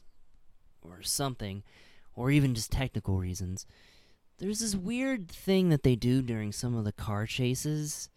or 0.81 1.01
something, 1.01 1.63
or 2.15 2.31
even 2.31 2.55
just 2.55 2.71
technical 2.71 3.17
reasons. 3.17 3.65
There's 4.37 4.59
this 4.59 4.75
weird 4.75 5.27
thing 5.29 5.69
that 5.69 5.83
they 5.83 5.95
do 5.97 6.21
during 6.21 6.53
some 6.53 6.75
of 6.75 6.85
the 6.85 6.93
car 6.93 7.25
chases 7.25 8.09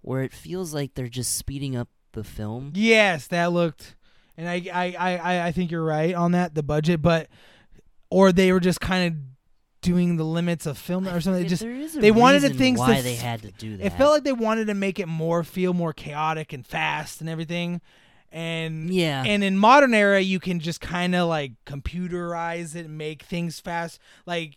where 0.00 0.22
it 0.22 0.32
feels 0.32 0.72
like 0.72 0.94
they're 0.94 1.08
just 1.08 1.34
speeding 1.36 1.76
up 1.76 1.88
the 2.12 2.24
film. 2.24 2.72
Yes, 2.74 3.26
that 3.26 3.52
looked, 3.52 3.94
and 4.38 4.48
I 4.48 4.62
I 4.72 4.94
I 4.98 5.46
I- 5.48 5.52
think 5.52 5.70
you're 5.70 5.84
right 5.84 6.14
on 6.14 6.32
that 6.32 6.54
the 6.54 6.62
budget, 6.62 7.02
but 7.02 7.28
or 8.08 8.32
they 8.32 8.52
were 8.52 8.60
just 8.60 8.80
kind 8.80 9.06
of 9.14 9.20
doing 9.82 10.16
the 10.16 10.24
limits 10.24 10.66
of 10.66 10.76
film 10.78 11.08
or 11.08 11.20
something. 11.20 11.44
It 11.44 11.48
just 11.48 11.62
there 11.62 11.72
is 11.72 11.96
a 11.96 12.00
they 12.00 12.10
wanted 12.10 12.42
reason 12.42 12.58
things 12.58 12.80
to 12.80 12.86
why 12.86 13.00
they 13.00 13.14
had 13.14 13.42
to 13.42 13.50
do 13.52 13.76
that. 13.76 13.86
it 13.86 13.90
felt 13.94 14.12
like 14.12 14.24
they 14.24 14.32
wanted 14.32 14.66
to 14.66 14.74
make 14.74 14.98
it 14.98 15.06
more 15.06 15.42
feel 15.42 15.72
more 15.72 15.92
chaotic 15.92 16.52
and 16.52 16.66
fast 16.66 17.20
and 17.20 17.30
everything, 17.30 17.80
and 18.30 18.92
yeah, 18.92 19.22
and 19.26 19.42
in 19.42 19.56
modern 19.58 19.94
era 19.94 20.20
you 20.20 20.40
can 20.40 20.60
just 20.60 20.80
kind 20.80 21.14
of 21.14 21.28
like 21.28 21.52
computerize 21.64 22.74
it 22.74 22.86
and 22.86 22.98
make 22.98 23.22
things 23.22 23.60
fast. 23.60 23.98
Like 24.26 24.56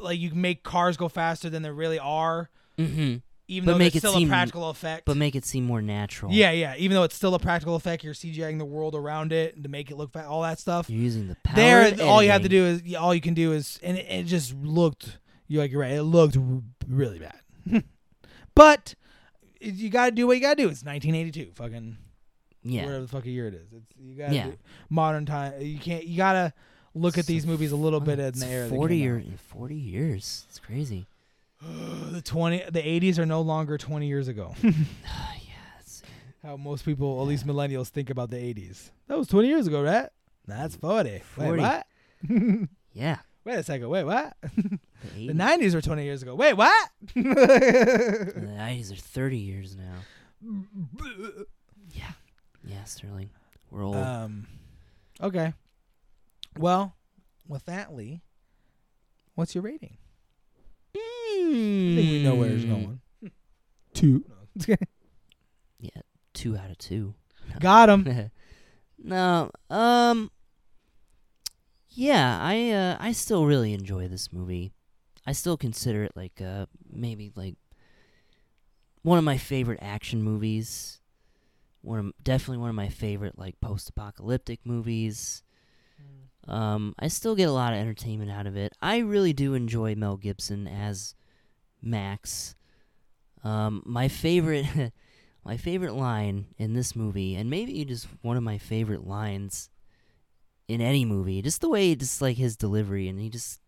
like 0.00 0.18
you 0.18 0.30
can 0.30 0.40
make 0.40 0.62
cars 0.62 0.96
go 0.96 1.08
faster 1.08 1.48
than 1.48 1.62
they 1.62 1.70
really 1.70 1.98
are. 1.98 2.50
Hmm 2.78 3.16
even 3.48 3.66
But 3.66 3.72
though 3.72 3.78
make 3.78 3.86
it's 3.88 3.96
it 3.96 4.08
still 4.08 4.14
seem- 4.14 4.28
a 4.28 4.30
practical 4.30 4.70
effect 4.70 5.04
but 5.04 5.16
make 5.16 5.34
it 5.34 5.44
seem 5.44 5.64
more 5.64 5.82
natural. 5.82 6.32
yeah 6.32 6.50
yeah 6.52 6.74
even 6.78 6.94
though 6.94 7.02
it's 7.02 7.14
still 7.16 7.34
a 7.34 7.38
practical 7.38 7.74
effect 7.74 8.02
you're 8.04 8.14
cgiing 8.14 8.58
the 8.58 8.64
world 8.64 8.94
around 8.94 9.32
it 9.32 9.62
to 9.62 9.68
make 9.68 9.90
it 9.90 9.96
look 9.96 10.12
fast 10.12 10.28
all 10.28 10.42
that 10.42 10.58
stuff 10.58 10.88
You're 10.88 11.00
using 11.02 11.28
the 11.28 11.36
power. 11.44 11.56
there 11.56 12.02
all 12.06 12.22
you 12.22 12.30
have 12.30 12.42
to 12.42 12.48
do 12.48 12.64
is 12.64 12.94
all 12.94 13.14
you 13.14 13.20
can 13.20 13.34
do 13.34 13.52
is 13.52 13.78
and 13.82 13.98
it, 13.98 14.06
it 14.08 14.22
just 14.26 14.54
looked 14.54 15.18
you're 15.48 15.62
like 15.62 15.70
you're 15.72 15.80
right 15.80 15.92
it 15.92 16.02
looked 16.04 16.36
really 16.88 17.18
bad 17.18 17.84
but 18.54 18.94
you 19.60 19.90
got 19.90 20.06
to 20.06 20.10
do 20.12 20.26
what 20.26 20.34
you 20.36 20.42
got 20.42 20.56
to 20.56 20.62
do 20.62 20.68
it's 20.68 20.84
1982 20.84 21.52
fucking 21.54 21.96
Yeah, 22.64 22.84
whatever 22.84 23.02
the 23.02 23.08
fuck 23.08 23.26
a 23.26 23.30
year 23.30 23.48
it 23.48 23.54
is. 23.54 23.72
It's 23.72 23.92
you 23.98 24.14
got 24.16 24.32
Yeah. 24.32 24.44
to 24.46 24.56
modern 24.88 25.26
time. 25.26 25.54
You 25.60 25.78
can't. 25.78 26.04
You 26.06 26.16
gotta 26.16 26.52
look 26.94 27.18
at 27.18 27.26
these 27.26 27.44
movies 27.46 27.72
a 27.72 27.76
little 27.76 27.98
bit 28.00 28.18
in 28.20 28.38
the 28.38 28.46
era. 28.46 28.68
Forty 28.68 28.98
year, 28.98 29.22
forty 29.36 29.74
years. 29.76 30.46
It's 30.48 30.58
crazy. 30.60 31.06
the 32.10 32.22
twenty, 32.22 32.62
the 32.70 32.86
eighties 32.86 33.18
are 33.18 33.26
no 33.26 33.40
longer 33.40 33.78
twenty 33.78 34.06
years 34.06 34.28
ago. 34.28 34.54
yeah, 34.62 34.72
it's, 35.80 36.02
How 36.42 36.56
most 36.56 36.84
people, 36.84 37.20
at 37.20 37.28
least 37.28 37.46
millennials, 37.46 37.88
think 37.88 38.10
about 38.10 38.30
the 38.30 38.38
eighties. 38.38 38.90
That 39.08 39.18
was 39.18 39.28
twenty 39.28 39.48
years 39.48 39.66
ago, 39.66 39.82
right? 39.82 40.08
That's 40.46 40.76
forty. 40.76 41.20
40. 41.20 41.50
Wait, 41.50 41.60
what? 41.60 41.86
yeah. 42.92 43.18
Wait 43.44 43.54
a 43.56 43.62
second. 43.62 43.88
Wait, 43.88 44.04
what? 44.04 44.36
The 45.16 45.26
the 45.26 45.34
nineties 45.34 45.74
were 45.74 45.80
twenty 45.80 46.04
years 46.04 46.22
ago. 46.22 46.36
Wait, 46.36 46.52
what? 46.54 46.88
the 47.16 48.52
nineties 48.56 48.92
are 48.92 48.96
thirty 48.96 49.38
years 49.38 49.76
now. 49.76 50.54
Yeah, 51.92 52.12
yeah, 52.64 52.84
Sterling. 52.84 53.30
We're 53.72 53.82
old. 53.82 53.96
um. 53.96 54.46
Okay. 55.20 55.54
Well, 56.56 56.94
with 57.48 57.64
that, 57.64 57.92
Lee, 57.92 58.22
what's 59.34 59.56
your 59.56 59.62
rating? 59.62 59.98
I 61.50 61.96
think 61.96 62.10
we 62.10 62.22
know 62.22 62.34
where 62.34 62.50
it's 62.50 62.64
going. 62.64 63.00
Two. 63.94 64.24
Yeah, 65.80 66.02
two 66.32 66.56
out 66.56 66.70
of 66.70 66.78
two. 66.78 67.14
Got 67.60 67.88
him. 67.88 68.30
no, 69.02 69.50
um, 69.68 70.30
yeah, 71.90 72.38
I 72.40 72.70
uh, 72.70 72.96
I 73.00 73.10
still 73.10 73.46
really 73.46 73.72
enjoy 73.74 74.06
this 74.06 74.32
movie. 74.32 74.70
I 75.26 75.32
still 75.32 75.56
consider 75.56 76.04
it 76.04 76.12
like 76.14 76.40
uh 76.40 76.66
maybe 76.88 77.32
like 77.34 77.56
one 79.02 79.18
of 79.18 79.24
my 79.24 79.38
favorite 79.38 79.80
action 79.82 80.22
movies. 80.22 81.00
One 81.80 81.98
of, 81.98 82.12
definitely 82.22 82.58
one 82.58 82.70
of 82.70 82.76
my 82.76 82.88
favorite 82.88 83.36
like 83.36 83.60
post-apocalyptic 83.60 84.60
movies. 84.64 85.42
Um, 86.46 86.94
I 86.98 87.08
still 87.08 87.34
get 87.34 87.48
a 87.48 87.52
lot 87.52 87.72
of 87.72 87.80
entertainment 87.80 88.30
out 88.30 88.46
of 88.46 88.56
it. 88.56 88.72
I 88.80 88.98
really 88.98 89.32
do 89.32 89.54
enjoy 89.54 89.94
Mel 89.96 90.16
Gibson 90.16 90.68
as 90.68 91.14
Max. 91.82 92.54
Um, 93.44 93.82
my 93.84 94.08
favorite, 94.08 94.66
my 95.44 95.56
favorite 95.56 95.94
line 95.94 96.46
in 96.58 96.74
this 96.74 96.94
movie, 96.94 97.34
and 97.34 97.50
maybe 97.50 97.84
just 97.84 98.06
one 98.22 98.36
of 98.36 98.42
my 98.42 98.58
favorite 98.58 99.06
lines 99.06 99.68
in 100.68 100.80
any 100.80 101.04
movie, 101.04 101.42
just 101.42 101.60
the 101.60 101.68
way, 101.68 101.94
just 101.94 102.22
like 102.22 102.36
his 102.36 102.56
delivery, 102.56 103.08
and 103.08 103.20
he 103.20 103.28
just, 103.28 103.60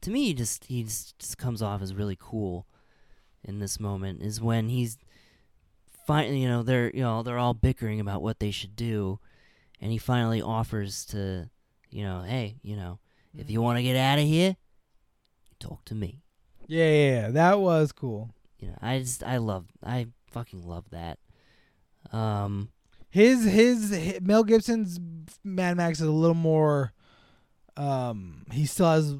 to 0.00 0.10
me, 0.10 0.26
he 0.26 0.34
just 0.34 0.64
he 0.64 0.82
just, 0.82 1.18
just 1.18 1.38
comes 1.38 1.62
off 1.62 1.80
as 1.80 1.94
really 1.94 2.16
cool 2.18 2.66
in 3.44 3.60
this 3.60 3.78
moment. 3.78 4.20
Is 4.22 4.40
when 4.40 4.68
he's 4.68 4.98
finally, 6.06 6.42
you 6.42 6.48
know, 6.48 6.62
they're 6.62 6.90
you 6.90 7.02
know 7.02 7.22
they're 7.22 7.38
all 7.38 7.54
bickering 7.54 8.00
about 8.00 8.22
what 8.22 8.40
they 8.40 8.50
should 8.50 8.74
do, 8.74 9.20
and 9.80 9.92
he 9.92 9.98
finally 9.98 10.42
offers 10.42 11.04
to 11.06 11.48
you 11.90 12.04
know, 12.04 12.22
hey, 12.22 12.56
you 12.62 12.76
know, 12.76 12.98
if 13.36 13.50
you 13.50 13.60
want 13.60 13.78
to 13.78 13.82
get 13.82 13.96
out 13.96 14.18
of 14.18 14.24
here, 14.24 14.56
talk 15.58 15.84
to 15.86 15.94
me. 15.94 16.22
Yeah, 16.70 16.84
yeah, 16.90 17.20
yeah, 17.22 17.30
that 17.30 17.58
was 17.60 17.92
cool. 17.92 18.30
You 18.58 18.68
know, 18.68 18.78
I 18.80 18.98
just 19.00 19.24
I 19.24 19.38
love 19.38 19.66
I 19.84 20.06
fucking 20.30 20.66
love 20.66 20.84
that. 20.90 21.18
Um, 22.12 22.70
His 23.10 23.44
his, 23.44 23.90
hi 23.90 24.18
Mel 24.22 24.44
Gibson's 24.44 25.00
Mad 25.44 25.76
Max 25.76 26.00
is 26.00 26.06
a 26.06 26.10
little 26.12 26.34
more. 26.34 26.92
Um, 27.76 28.44
he 28.52 28.66
still 28.66 28.86
has 28.90 29.10
a 29.12 29.18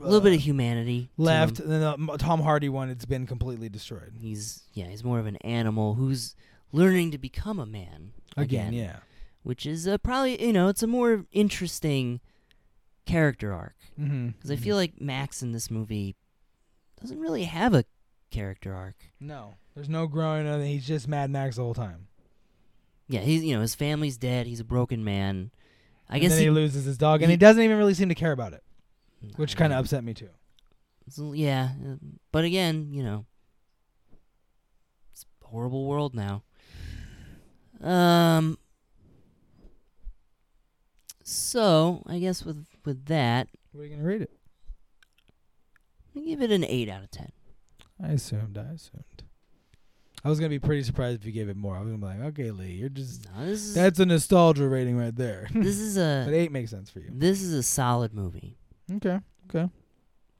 little 0.00 0.20
bit 0.20 0.32
uh, 0.32 0.36
of 0.36 0.40
humanity 0.40 1.10
to 1.16 1.22
left. 1.22 1.58
him. 1.60 1.70
And 1.70 1.82
then 1.82 2.06
the 2.06 2.18
Tom 2.18 2.40
Hardy 2.42 2.68
one, 2.68 2.90
it's 2.90 3.04
been 3.04 3.26
completely 3.26 3.68
destroyed 3.68 4.12
He's 4.18 4.62
yeah, 4.72 4.86
he's 4.86 5.04
more 5.04 5.18
of 5.18 5.26
an 5.26 5.36
animal 5.36 5.94
who's 5.94 6.34
learning 6.72 7.12
to 7.12 7.18
become 7.18 7.58
a 7.60 7.66
man 7.66 8.12
again. 8.36 8.68
again. 8.68 8.72
yeah. 8.72 8.96
which 9.42 9.64
is 9.64 9.86
uh, 9.86 9.96
probably 9.98 10.44
you 10.44 10.52
know 10.52 10.68
it's 10.68 10.82
a 10.82 10.86
more 10.88 11.24
interesting 11.32 12.20
character 13.06 13.52
arc 13.52 13.74
Mm-hmm. 14.00 14.28
because 14.30 14.50
I 14.50 14.56
feel 14.56 14.74
like 14.74 15.00
Max 15.00 15.40
in 15.40 15.52
this 15.52 15.70
movie 15.70 16.16
doesn't 17.04 17.20
really 17.20 17.44
have 17.44 17.74
a 17.74 17.84
character 18.30 18.74
arc. 18.74 18.96
no, 19.20 19.54
there's 19.74 19.88
no 19.88 20.06
growing. 20.06 20.46
up. 20.48 20.60
He's 20.62 20.86
just 20.86 21.06
Mad 21.06 21.30
Max 21.30 21.56
the 21.56 21.62
whole 21.62 21.74
time. 21.74 22.08
Yeah, 23.08 23.20
he's 23.20 23.44
you 23.44 23.54
know 23.54 23.60
his 23.60 23.74
family's 23.74 24.16
dead. 24.16 24.46
He's 24.46 24.60
a 24.60 24.64
broken 24.64 25.04
man. 25.04 25.50
I 26.08 26.14
and 26.14 26.22
guess 26.22 26.30
then 26.32 26.38
he, 26.38 26.44
he, 26.44 26.50
loses 26.50 26.84
his 26.84 26.96
dog, 26.98 27.20
and 27.22 27.30
he- 27.30 27.34
he 27.34 27.36
doesn't 27.36 27.62
even 27.62 27.76
really 27.76 27.92
seem 27.94 28.08
to 28.08 28.14
care 28.14 28.32
about 28.32 28.52
it, 28.54 28.62
which 29.36 29.56
kind 29.56 29.72
of 29.72 29.78
upset 29.80 30.02
me 30.04 30.14
too. 30.14 30.30
So, 31.10 31.32
yeah, 31.34 31.70
uh, 31.86 31.96
but 32.32 32.44
again, 32.44 32.88
you 32.92 33.02
know, 33.02 33.26
it's 35.12 35.26
a 35.42 35.46
horrible 35.46 35.84
world 35.86 36.14
now. 36.14 36.42
Um. 37.82 38.56
So 41.22 42.02
I 42.06 42.18
guess 42.18 42.44
with 42.44 42.66
with 42.84 43.06
that, 43.06 43.48
What 43.72 43.82
are 43.82 43.84
you 43.84 43.90
gonna 43.96 44.06
read 44.08 44.22
it? 44.22 44.30
I 46.16 46.20
give 46.20 46.42
it 46.42 46.50
an 46.50 46.64
eight 46.64 46.88
out 46.88 47.02
of 47.02 47.10
ten. 47.10 47.32
I 48.02 48.08
assumed. 48.12 48.58
I 48.58 48.72
assumed. 48.74 49.24
I 50.24 50.28
was 50.30 50.38
gonna 50.38 50.48
be 50.50 50.58
pretty 50.58 50.82
surprised 50.82 51.20
if 51.20 51.26
you 51.26 51.32
gave 51.32 51.48
it 51.48 51.56
more. 51.56 51.76
I 51.76 51.80
was 51.80 51.88
gonna 51.92 51.98
be 51.98 52.06
like, 52.06 52.28
okay, 52.32 52.50
Lee, 52.50 52.72
you're 52.72 52.88
just 52.88 53.26
No, 53.36 53.42
is 53.42 53.74
that's 53.74 53.98
a 53.98 54.06
nostalgia 54.06 54.66
rating 54.68 54.96
right 54.96 55.14
there. 55.14 55.48
this 55.54 55.78
is 55.78 55.96
but 55.96 56.32
a 56.32 56.36
eight 56.36 56.50
makes 56.52 56.70
sense 56.70 56.88
for 56.90 57.00
you. 57.00 57.10
this 57.12 57.42
is 57.42 57.52
a 57.52 57.62
solid 57.62 58.14
movie. 58.14 58.56
Okay. 58.90 59.20
Okay. 59.48 59.68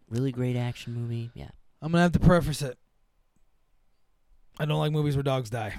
Really 0.08 0.32
great 0.32 0.56
action 0.56 0.94
movie. 0.94 1.30
Yeah. 1.34 1.50
I'm 1.82 1.92
gonna 1.92 2.02
have 2.02 2.12
to 2.12 2.20
preface 2.20 2.62
it. 2.62 2.78
I 4.58 4.64
don't 4.64 4.78
like 4.78 4.92
movies 4.92 5.16
where 5.16 5.22
dogs 5.22 5.50
die. 5.50 5.74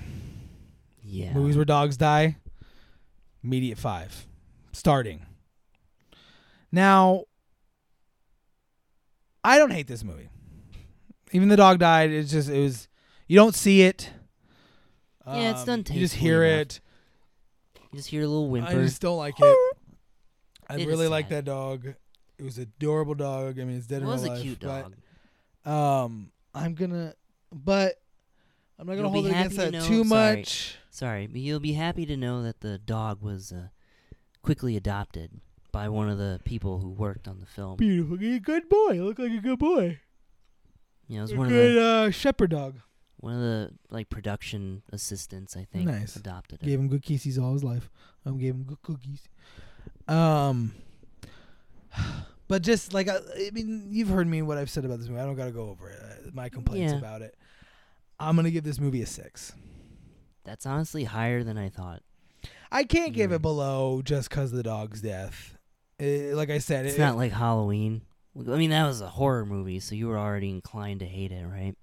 Yeah. 1.03 1.33
Movies 1.33 1.55
where 1.55 1.65
dogs 1.65 1.97
die. 1.97 2.37
Immediate 3.43 3.77
five. 3.79 4.27
Starting. 4.71 5.25
Now, 6.71 7.23
I 9.45 9.57
don't 9.57 9.71
hate 9.71 9.87
this 9.87 10.03
movie. 10.03 10.29
Even 11.31 11.49
the 11.49 11.55
dog 11.57 11.79
died. 11.79 12.11
It's 12.11 12.31
just 12.31 12.49
it 12.49 12.59
was. 12.61 12.87
You 13.27 13.35
don't 13.35 13.55
see 13.55 13.81
it. 13.83 14.09
Yeah, 15.27 15.51
it's 15.51 15.63
done 15.65 15.83
Um, 15.89 15.93
You 15.95 15.99
just 16.01 16.15
hear 16.15 16.43
enough. 16.43 16.61
it. 16.61 16.79
You 17.91 17.97
just 17.97 18.09
hear 18.09 18.21
a 18.23 18.27
little 18.27 18.49
whimper. 18.49 18.69
I 18.69 18.73
just 18.75 19.01
don't 19.01 19.17
like 19.17 19.35
it. 19.39 19.57
I 20.69 20.77
It 20.77 20.87
really 20.87 21.07
like 21.07 21.29
that 21.29 21.45
dog. 21.45 21.85
It 22.37 22.43
was 22.43 22.57
an 22.57 22.63
adorable 22.77 23.15
dog. 23.15 23.59
I 23.59 23.63
mean, 23.63 23.77
it's 23.77 23.87
dead 23.87 24.01
it 24.01 24.05
was 24.05 24.23
a 24.23 24.27
life, 24.29 24.41
cute 24.41 24.59
but, 24.59 24.91
dog. 25.63 25.71
Um, 26.05 26.31
I'm 26.53 26.75
gonna, 26.75 27.13
but 27.51 27.95
I'm 28.77 28.85
not 28.85 28.93
gonna 28.93 29.03
You'll 29.03 29.11
hold 29.11 29.25
it 29.27 29.29
against 29.29 29.57
happy 29.57 29.71
that 29.71 29.81
to 29.81 29.87
too 29.87 30.03
sorry. 30.03 30.35
much. 30.37 30.77
Sorry, 30.91 31.27
but 31.27 31.41
you'll 31.41 31.59
be 31.59 31.73
happy 31.73 32.05
to 32.05 32.15
know 32.17 32.43
that 32.43 32.59
the 32.61 32.77
dog 32.77 33.21
was 33.21 33.51
uh, 33.51 33.67
quickly 34.43 34.75
adopted 34.77 35.39
by 35.75 35.89
one 35.89 36.09
of 36.09 36.17
the 36.17 36.39
people 36.45 36.79
who 36.79 36.89
worked 36.89 37.27
on 37.27 37.41
the 37.41 37.45
film. 37.45 37.75
Beautiful, 37.75 38.17
a 38.25 38.39
good 38.39 38.69
boy. 38.69 38.93
Look 39.01 39.19
like 39.19 39.33
a 39.33 39.41
good 39.41 39.59
boy. 39.59 39.99
You 41.09 41.17
know, 41.17 41.19
it 41.19 41.21
was 41.23 41.35
one 41.35 41.47
of 41.47 41.51
good 41.51 41.75
the 41.75 41.83
uh, 41.83 42.11
shepherd 42.11 42.51
dog. 42.51 42.77
one 43.17 43.33
of 43.33 43.41
the 43.41 43.71
like 43.89 44.09
production 44.09 44.83
assistants, 44.93 45.57
I 45.57 45.65
think, 45.65 45.89
Nice. 45.89 46.15
adopted 46.15 46.63
it. 46.63 46.65
Gave 46.65 46.79
him 46.79 46.87
good 46.87 47.03
kisses 47.03 47.37
all 47.37 47.51
his 47.51 47.61
life. 47.61 47.89
Um, 48.25 48.37
gave 48.37 48.53
him 48.55 48.63
good 48.63 48.81
cookies. 48.83 49.27
Um, 50.07 50.71
but 52.47 52.61
just 52.61 52.93
like 52.93 53.09
I, 53.09 53.17
I 53.17 53.49
mean, 53.51 53.87
you've 53.91 54.07
heard 54.07 54.27
me 54.27 54.41
what 54.43 54.57
I've 54.57 54.69
said 54.69 54.85
about 54.85 54.99
this 54.99 55.09
movie. 55.09 55.19
I 55.19 55.25
don't 55.25 55.35
gotta 55.35 55.51
go 55.51 55.67
over 55.69 55.89
it. 55.89 55.99
Uh, 56.01 56.29
my 56.33 56.47
complaints 56.47 56.93
Yeah. 56.93 56.99
about 56.99 57.21
it. 57.21 57.35
I'm 58.17 58.37
gonna 58.37 58.49
give 58.49 58.63
this 58.63 58.79
movie 58.79 59.01
a 59.01 59.05
six. 59.05 59.51
That's 60.45 60.65
honestly 60.65 61.03
higher 61.03 61.43
than 61.43 61.57
I 61.57 61.67
thought. 61.67 62.01
I 62.71 62.85
can't 62.85 63.11
give 63.11 63.33
it 63.33 63.41
below 63.41 64.01
just 64.01 64.29
because 64.29 64.51
of 64.51 64.57
the 64.57 64.63
dog's 64.63 65.01
death. 65.01 65.54
Uh, 66.01 66.35
like 66.35 66.49
I 66.49 66.57
said, 66.57 66.85
It's 66.85 66.95
it, 66.95 66.99
not 66.99 67.15
like 67.15 67.31
Halloween. 67.31 68.01
I 68.37 68.57
mean, 68.57 68.71
that 68.71 68.85
was 68.85 68.99
a 69.01 69.07
horror 69.07 69.45
movie, 69.45 69.79
so 69.79 69.95
you 69.95 70.07
were 70.07 70.17
already 70.17 70.49
inclined 70.49 70.99
to 70.99 71.05
hate 71.05 71.31
it, 71.31 71.45
right? 71.45 71.73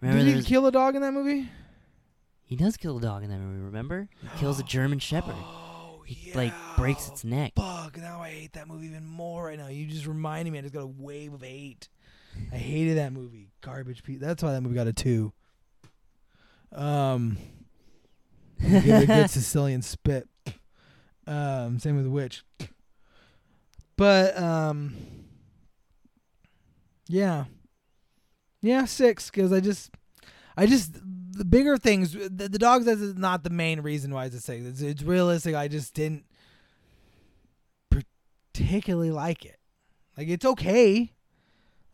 Remember, 0.00 0.24
Did 0.24 0.36
he 0.36 0.42
kill 0.42 0.66
a 0.66 0.72
dog 0.72 0.96
in 0.96 1.02
that 1.02 1.12
movie? 1.12 1.48
he 2.44 2.56
does 2.56 2.76
kill 2.76 2.98
a 2.98 3.00
dog 3.00 3.22
in 3.24 3.30
that 3.30 3.38
movie. 3.38 3.60
Remember, 3.62 4.08
he 4.20 4.28
kills 4.38 4.58
a 4.58 4.62
German 4.62 4.98
Shepherd. 5.00 5.34
Oh, 5.36 6.02
He 6.06 6.32
like 6.32 6.52
breaks 6.76 7.08
its 7.08 7.24
neck. 7.24 7.52
Fuck! 7.56 7.98
Now 7.98 8.20
I 8.22 8.30
hate 8.30 8.52
that 8.54 8.68
movie 8.68 8.86
even 8.86 9.06
more 9.06 9.44
right 9.46 9.58
now. 9.58 9.68
You 9.68 9.86
just 9.86 10.06
reminded 10.06 10.50
me. 10.50 10.58
I 10.58 10.62
just 10.62 10.74
got 10.74 10.82
a 10.82 10.86
wave 10.86 11.32
of 11.34 11.42
hate. 11.42 11.88
I 12.50 12.56
hated 12.56 12.96
that 12.96 13.12
movie. 13.12 13.50
Garbage 13.60 14.02
piece. 14.02 14.18
That's 14.20 14.42
why 14.42 14.52
that 14.52 14.60
movie 14.62 14.74
got 14.74 14.86
a 14.86 14.92
two. 14.94 15.32
Um, 16.72 17.36
give 18.60 18.86
it 18.86 19.02
a 19.04 19.06
good 19.06 19.30
Sicilian 19.30 19.82
spit. 19.82 20.26
Um, 21.26 21.78
same 21.78 21.96
with 21.96 22.06
Witch. 22.06 22.44
But 24.02 24.36
um, 24.36 24.96
yeah, 27.06 27.44
yeah, 28.60 28.84
six 28.84 29.30
because 29.30 29.52
I 29.52 29.60
just, 29.60 29.92
I 30.56 30.66
just 30.66 30.94
the 30.94 31.44
bigger 31.44 31.76
things. 31.76 32.10
The, 32.12 32.48
the 32.48 32.58
dogs 32.58 32.88
is 32.88 33.14
not 33.14 33.44
the 33.44 33.50
main 33.50 33.80
reason 33.80 34.12
why 34.12 34.24
it's 34.24 34.34
a 34.34 34.40
six. 34.40 34.64
It's, 34.64 34.80
it's 34.80 35.04
realistic. 35.04 35.54
I 35.54 35.68
just 35.68 35.94
didn't 35.94 36.24
particularly 37.88 39.12
like 39.12 39.44
it. 39.44 39.60
Like 40.18 40.26
it's 40.26 40.46
okay. 40.46 41.12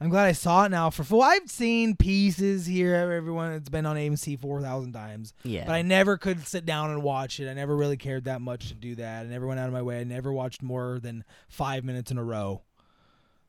I'm 0.00 0.10
glad 0.10 0.26
I 0.26 0.32
saw 0.32 0.64
it 0.64 0.68
now 0.70 0.90
for 0.90 1.02
full. 1.02 1.22
I've 1.22 1.50
seen 1.50 1.96
pieces 1.96 2.66
here. 2.66 2.94
Everyone, 2.94 3.52
it's 3.52 3.68
been 3.68 3.84
on 3.84 3.96
AMC 3.96 4.38
four 4.38 4.62
thousand 4.62 4.92
times. 4.92 5.34
Yeah, 5.42 5.64
But 5.66 5.72
I 5.74 5.82
never 5.82 6.16
could 6.16 6.46
sit 6.46 6.64
down 6.64 6.90
and 6.90 7.02
watch 7.02 7.40
it. 7.40 7.48
I 7.50 7.54
never 7.54 7.76
really 7.76 7.96
cared 7.96 8.24
that 8.24 8.40
much 8.40 8.68
to 8.68 8.74
do 8.74 8.94
that. 8.94 9.26
I 9.26 9.28
never 9.28 9.46
went 9.46 9.58
out 9.58 9.66
of 9.66 9.72
my 9.72 9.82
way. 9.82 10.00
I 10.00 10.04
never 10.04 10.32
watched 10.32 10.62
more 10.62 11.00
than 11.00 11.24
five 11.48 11.82
minutes 11.84 12.10
in 12.12 12.18
a 12.18 12.22
row. 12.22 12.62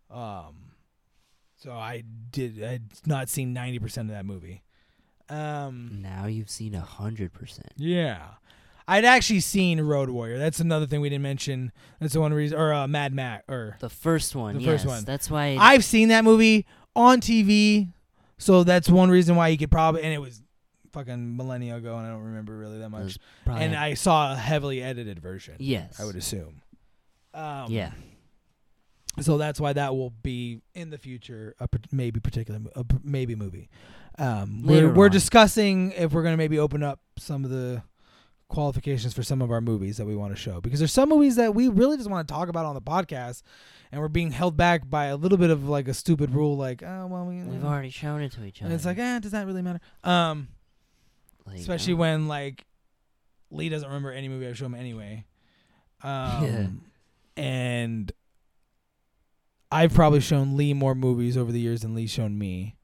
Um, 0.09 0.55
so 1.57 1.71
I 1.71 2.03
did. 2.31 2.63
I'd 2.63 2.83
not 3.05 3.29
seen 3.29 3.53
ninety 3.53 3.77
percent 3.77 4.09
of 4.09 4.15
that 4.15 4.25
movie. 4.25 4.63
Um, 5.29 5.99
now 6.01 6.25
you've 6.25 6.49
seen 6.49 6.73
a 6.73 6.81
hundred 6.81 7.31
percent. 7.31 7.73
yeah, 7.77 8.29
I'd 8.89 9.05
actually 9.05 9.39
seen 9.41 9.79
Road 9.81 10.09
Warrior. 10.09 10.37
That's 10.39 10.59
another 10.59 10.85
thing 10.87 10.99
we 11.01 11.09
didn't 11.09 11.21
mention. 11.23 11.71
That's 11.99 12.13
the 12.13 12.21
one 12.21 12.33
reason, 12.33 12.57
or 12.57 12.73
uh, 12.73 12.87
Mad 12.87 13.13
Max, 13.13 13.43
or 13.47 13.77
The 13.79 13.89
first 13.89 14.35
one, 14.35 14.55
The 14.55 14.61
yes, 14.61 14.71
first 14.71 14.85
one. 14.87 15.03
That's 15.05 15.29
why 15.29 15.57
I've 15.59 15.83
seen 15.85 16.09
that 16.09 16.23
movie 16.23 16.65
on 16.95 17.21
TV. 17.21 17.91
So 18.37 18.63
that's 18.63 18.89
one 18.89 19.09
reason 19.09 19.35
why 19.35 19.49
you 19.49 19.57
could 19.57 19.69
probably, 19.71 20.01
and 20.01 20.13
it 20.13 20.17
was 20.19 20.41
fucking 20.93 21.35
millennia 21.37 21.75
ago, 21.75 21.97
and 21.97 22.07
I 22.07 22.09
don't 22.09 22.23
remember 22.23 22.57
really 22.57 22.79
that 22.79 22.89
much. 22.89 23.17
probably 23.45 23.65
and 23.65 23.75
I 23.75 23.93
saw 23.93 24.31
a 24.33 24.35
heavily 24.35 24.81
edited 24.81 25.19
version. 25.19 25.55
yes, 25.59 25.99
I 25.99 26.05
would 26.05 26.15
assume. 26.15 26.61
Um, 27.33 27.65
yeah, 27.71 27.91
So 29.21 29.37
that's 29.37 29.59
why 29.59 29.73
that 29.73 29.95
will 29.95 30.09
be 30.09 30.61
in 30.73 30.89
the 30.89 30.97
future 30.97 31.53
a 31.59 31.67
par- 31.67 31.81
maybe 31.91 32.19
particular 32.19 32.59
mo- 32.59 32.71
a 32.75 32.83
p- 32.83 32.97
maybe 33.03 33.35
movie. 33.35 33.69
Um, 34.17 34.63
we're 34.65 34.75
Later 34.75 34.93
we're 34.93 35.05
on. 35.05 35.11
discussing 35.11 35.91
if 35.91 36.11
we're 36.11 36.23
gonna 36.23 36.37
maybe 36.37 36.57
open 36.57 36.81
up 36.81 36.99
some 37.17 37.43
of 37.45 37.51
the 37.51 37.83
qualifications 38.49 39.13
for 39.13 39.23
some 39.23 39.41
of 39.41 39.49
our 39.51 39.61
movies 39.61 39.95
that 39.97 40.05
we 40.05 40.15
want 40.15 40.35
to 40.35 40.39
show 40.39 40.59
because 40.59 40.79
there's 40.79 40.91
some 40.91 41.07
movies 41.07 41.37
that 41.37 41.55
we 41.55 41.69
really 41.69 41.95
just 41.95 42.09
want 42.09 42.27
to 42.27 42.33
talk 42.33 42.49
about 42.49 42.65
on 42.65 42.75
the 42.75 42.81
podcast, 42.81 43.43
and 43.91 44.01
we're 44.01 44.07
being 44.09 44.31
held 44.31 44.57
back 44.57 44.89
by 44.89 45.05
a 45.05 45.15
little 45.15 45.37
bit 45.37 45.49
of 45.51 45.69
like 45.69 45.87
a 45.87 45.93
stupid 45.93 46.31
rule 46.31 46.57
like 46.57 46.83
oh 46.83 47.07
well 47.07 47.25
we, 47.25 47.41
we've 47.43 47.63
already 47.63 47.89
shown 47.89 48.21
it 48.21 48.31
to 48.33 48.43
each 48.43 48.59
other. 48.61 48.65
and 48.65 48.73
it's 48.75 48.85
like 48.85 48.97
eh 48.97 49.19
does 49.19 49.31
that 49.31 49.45
really 49.45 49.61
matter? 49.61 49.79
Um, 50.03 50.49
Like, 51.45 51.59
especially 51.59 51.93
uh, 51.93 51.97
when 51.97 52.27
like 52.27 52.65
Lee 53.51 53.69
doesn't 53.69 53.87
remember 53.87 54.11
any 54.11 54.27
movie 54.27 54.47
I've 54.47 54.57
shown 54.57 54.73
him 54.73 54.79
anyway. 54.79 55.25
Um, 56.01 56.81
and 57.35 58.09
I've 59.71 59.93
probably 59.93 60.21
shown 60.21 60.55
Lee 60.57 60.73
more 60.73 60.95
movies 60.95 61.35
over 61.37 61.51
the 61.51 61.59
years 61.59 61.81
than 61.81 61.93
Lee's 61.93 62.09
shown 62.09 62.37
me. 62.37 62.77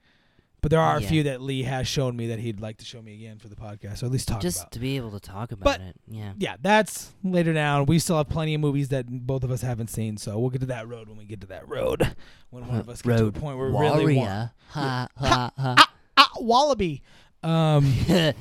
But 0.65 0.71
there 0.71 0.81
are 0.81 0.97
a 0.97 1.01
few 1.01 1.21
that 1.21 1.41
Lee 1.41 1.61
has 1.61 1.87
shown 1.87 2.17
me 2.17 2.25
that 2.29 2.39
he'd 2.39 2.59
like 2.59 2.77
to 2.77 2.85
show 2.85 2.99
me 2.99 3.13
again 3.13 3.37
for 3.37 3.47
the 3.49 3.55
podcast, 3.55 4.01
or 4.01 4.07
at 4.07 4.11
least 4.11 4.27
talk 4.27 4.37
about. 4.37 4.41
just 4.41 4.61
about. 4.61 4.71
to 4.71 4.79
be 4.79 4.95
able 4.97 5.11
to 5.11 5.19
talk 5.19 5.51
about 5.51 5.63
But- 5.63 5.81
it. 5.81 5.95
Yeah, 6.07 6.33
Yeah, 6.39 6.55
that's 6.59 7.11
later 7.23 7.53
down. 7.53 7.85
We 7.85 7.99
still 7.99 8.17
have 8.17 8.29
plenty 8.29 8.55
of 8.55 8.61
movies 8.61 8.89
that 8.89 9.05
both 9.07 9.43
of 9.43 9.51
us 9.51 9.61
haven't 9.61 9.91
seen, 9.91 10.17
so 10.17 10.39
we'll 10.39 10.49
get 10.49 10.61
to 10.61 10.65
that 10.65 10.87
road 10.87 11.07
when 11.07 11.19
we 11.19 11.25
get 11.25 11.39
to 11.41 11.47
that 11.49 11.69
road. 11.69 12.15
When 12.49 12.65
one 12.67 12.79
of 12.79 12.89
us 12.89 13.03
gets 13.03 13.17
to 13.17 13.21
a 13.21 13.25
Road 13.25 13.35
point 13.35 13.59
where 13.59 13.67
we 13.69 13.77
really 13.77 14.15
want 14.15 14.27
Warrior. 14.27 14.51
Ha 14.69 15.07
ha 15.15 15.51
ha. 15.55 15.91
ah, 16.17 16.31
Wallaby. 16.39 17.03
Um, 17.43 17.93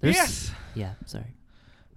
yes. 0.00 0.52
Yeah, 0.76 0.92
sorry. 1.04 1.34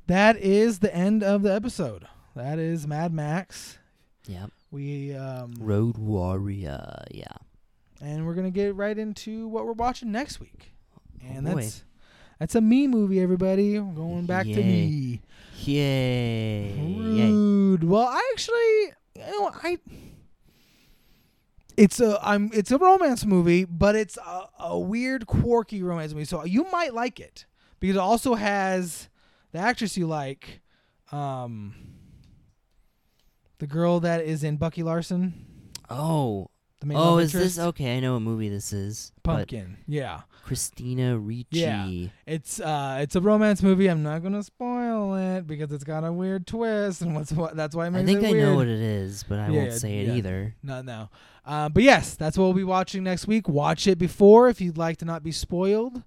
That 0.07 0.35
is 0.37 0.79
the 0.79 0.91
end 0.95 1.21
of 1.23 1.43
the 1.43 1.53
episode. 1.53 2.07
That 2.35 2.57
is 2.57 2.87
Mad 2.87 3.13
Max. 3.13 3.77
Yeah. 4.25 4.47
We 4.71 5.13
um 5.13 5.53
Road 5.59 5.99
Warrior. 5.99 7.03
Yeah. 7.11 7.33
And 8.01 8.25
we're 8.25 8.33
gonna 8.33 8.51
get 8.51 8.75
right 8.75 8.97
into 8.97 9.47
what 9.47 9.65
we're 9.65 9.73
watching 9.73 10.11
next 10.11 10.39
week. 10.39 10.71
And 11.21 11.47
Oh, 11.47 11.55
that's 11.55 11.83
that's 12.39 12.55
a 12.55 12.61
me 12.61 12.87
movie, 12.87 13.19
everybody. 13.19 13.79
We're 13.79 13.93
going 13.93 14.25
back 14.25 14.45
to 14.45 14.55
me. 14.55 15.21
Yay. 15.65 16.71
Yay. 16.71 17.31
Rude. 17.31 17.83
Well, 17.83 18.07
I 18.07 18.21
actually, 18.33 18.93
you 19.15 19.39
know, 19.39 19.51
I. 19.63 19.77
It's 21.75 21.99
a 21.99 22.19
I'm 22.21 22.49
it's 22.53 22.71
a 22.71 22.77
romance 22.77 23.25
movie, 23.25 23.65
but 23.65 23.95
it's 23.95 24.17
a, 24.17 24.45
a 24.59 24.79
weird, 24.79 25.27
quirky 25.27 25.81
romance 25.83 26.13
movie. 26.13 26.25
So 26.25 26.43
you 26.45 26.65
might 26.71 26.93
like 26.93 27.19
it 27.19 27.45
because 27.79 27.95
it 27.95 27.99
also 27.99 28.35
has 28.35 29.09
the 29.51 29.59
actress 29.59 29.97
you 29.97 30.07
like, 30.07 30.61
um, 31.11 31.73
the 33.59 33.67
girl 33.67 33.99
that 34.01 34.23
is 34.25 34.43
in 34.43 34.57
Bucky 34.57 34.83
Larson. 34.83 35.45
Oh. 35.89 36.47
The 36.79 36.85
main 36.87 36.97
Oh, 36.97 37.11
love 37.15 37.19
is 37.21 37.33
interest. 37.35 37.55
this 37.57 37.65
okay? 37.65 37.97
I 37.97 37.99
know 37.99 38.13
what 38.13 38.21
movie 38.21 38.47
this 38.49 38.71
is. 38.71 39.11
Pumpkin? 39.23 39.77
Yeah. 39.87 40.21
Christina 40.45 41.17
Ricci. 41.19 41.59
Yeah. 41.59 42.07
It's 42.25 42.59
uh 42.59 42.99
it's 43.01 43.15
a 43.15 43.21
romance 43.21 43.61
movie. 43.61 43.87
I'm 43.87 44.01
not 44.01 44.23
gonna 44.23 44.41
spoil 44.41 45.13
it 45.15 45.45
because 45.45 45.71
it's 45.71 45.83
got 45.83 46.03
a 46.03 46.11
weird 46.11 46.47
twist 46.47 47.01
and 47.01 47.13
what's 47.15 47.31
what 47.33 47.55
that's 47.55 47.75
why 47.75 47.87
it 47.87 47.93
I 47.95 48.03
think 48.05 48.23
it 48.23 48.27
I 48.27 48.31
weird. 48.31 48.43
know 48.49 48.55
what 48.55 48.67
it 48.67 48.79
is, 48.79 49.23
but 49.23 49.39
I 49.39 49.49
Yeah, 49.49 49.59
won't 49.59 49.73
say 49.73 49.99
it 49.99 50.07
yeah. 50.07 50.13
either. 50.15 50.55
Not 50.63 50.85
now. 50.85 51.09
Uh, 51.45 51.67
but 51.69 51.83
yes, 51.83 52.15
that's 52.15 52.37
what 52.37 52.45
we'll 52.45 52.53
be 52.53 52.63
watching 52.63 53.03
next 53.03 53.27
week. 53.27 53.47
Watch 53.49 53.85
it 53.85 53.97
before 53.97 54.47
if 54.49 54.61
you'd 54.61 54.77
like 54.77 54.97
to 54.99 55.05
not 55.05 55.21
be 55.23 55.31
spoiled. 55.31 56.01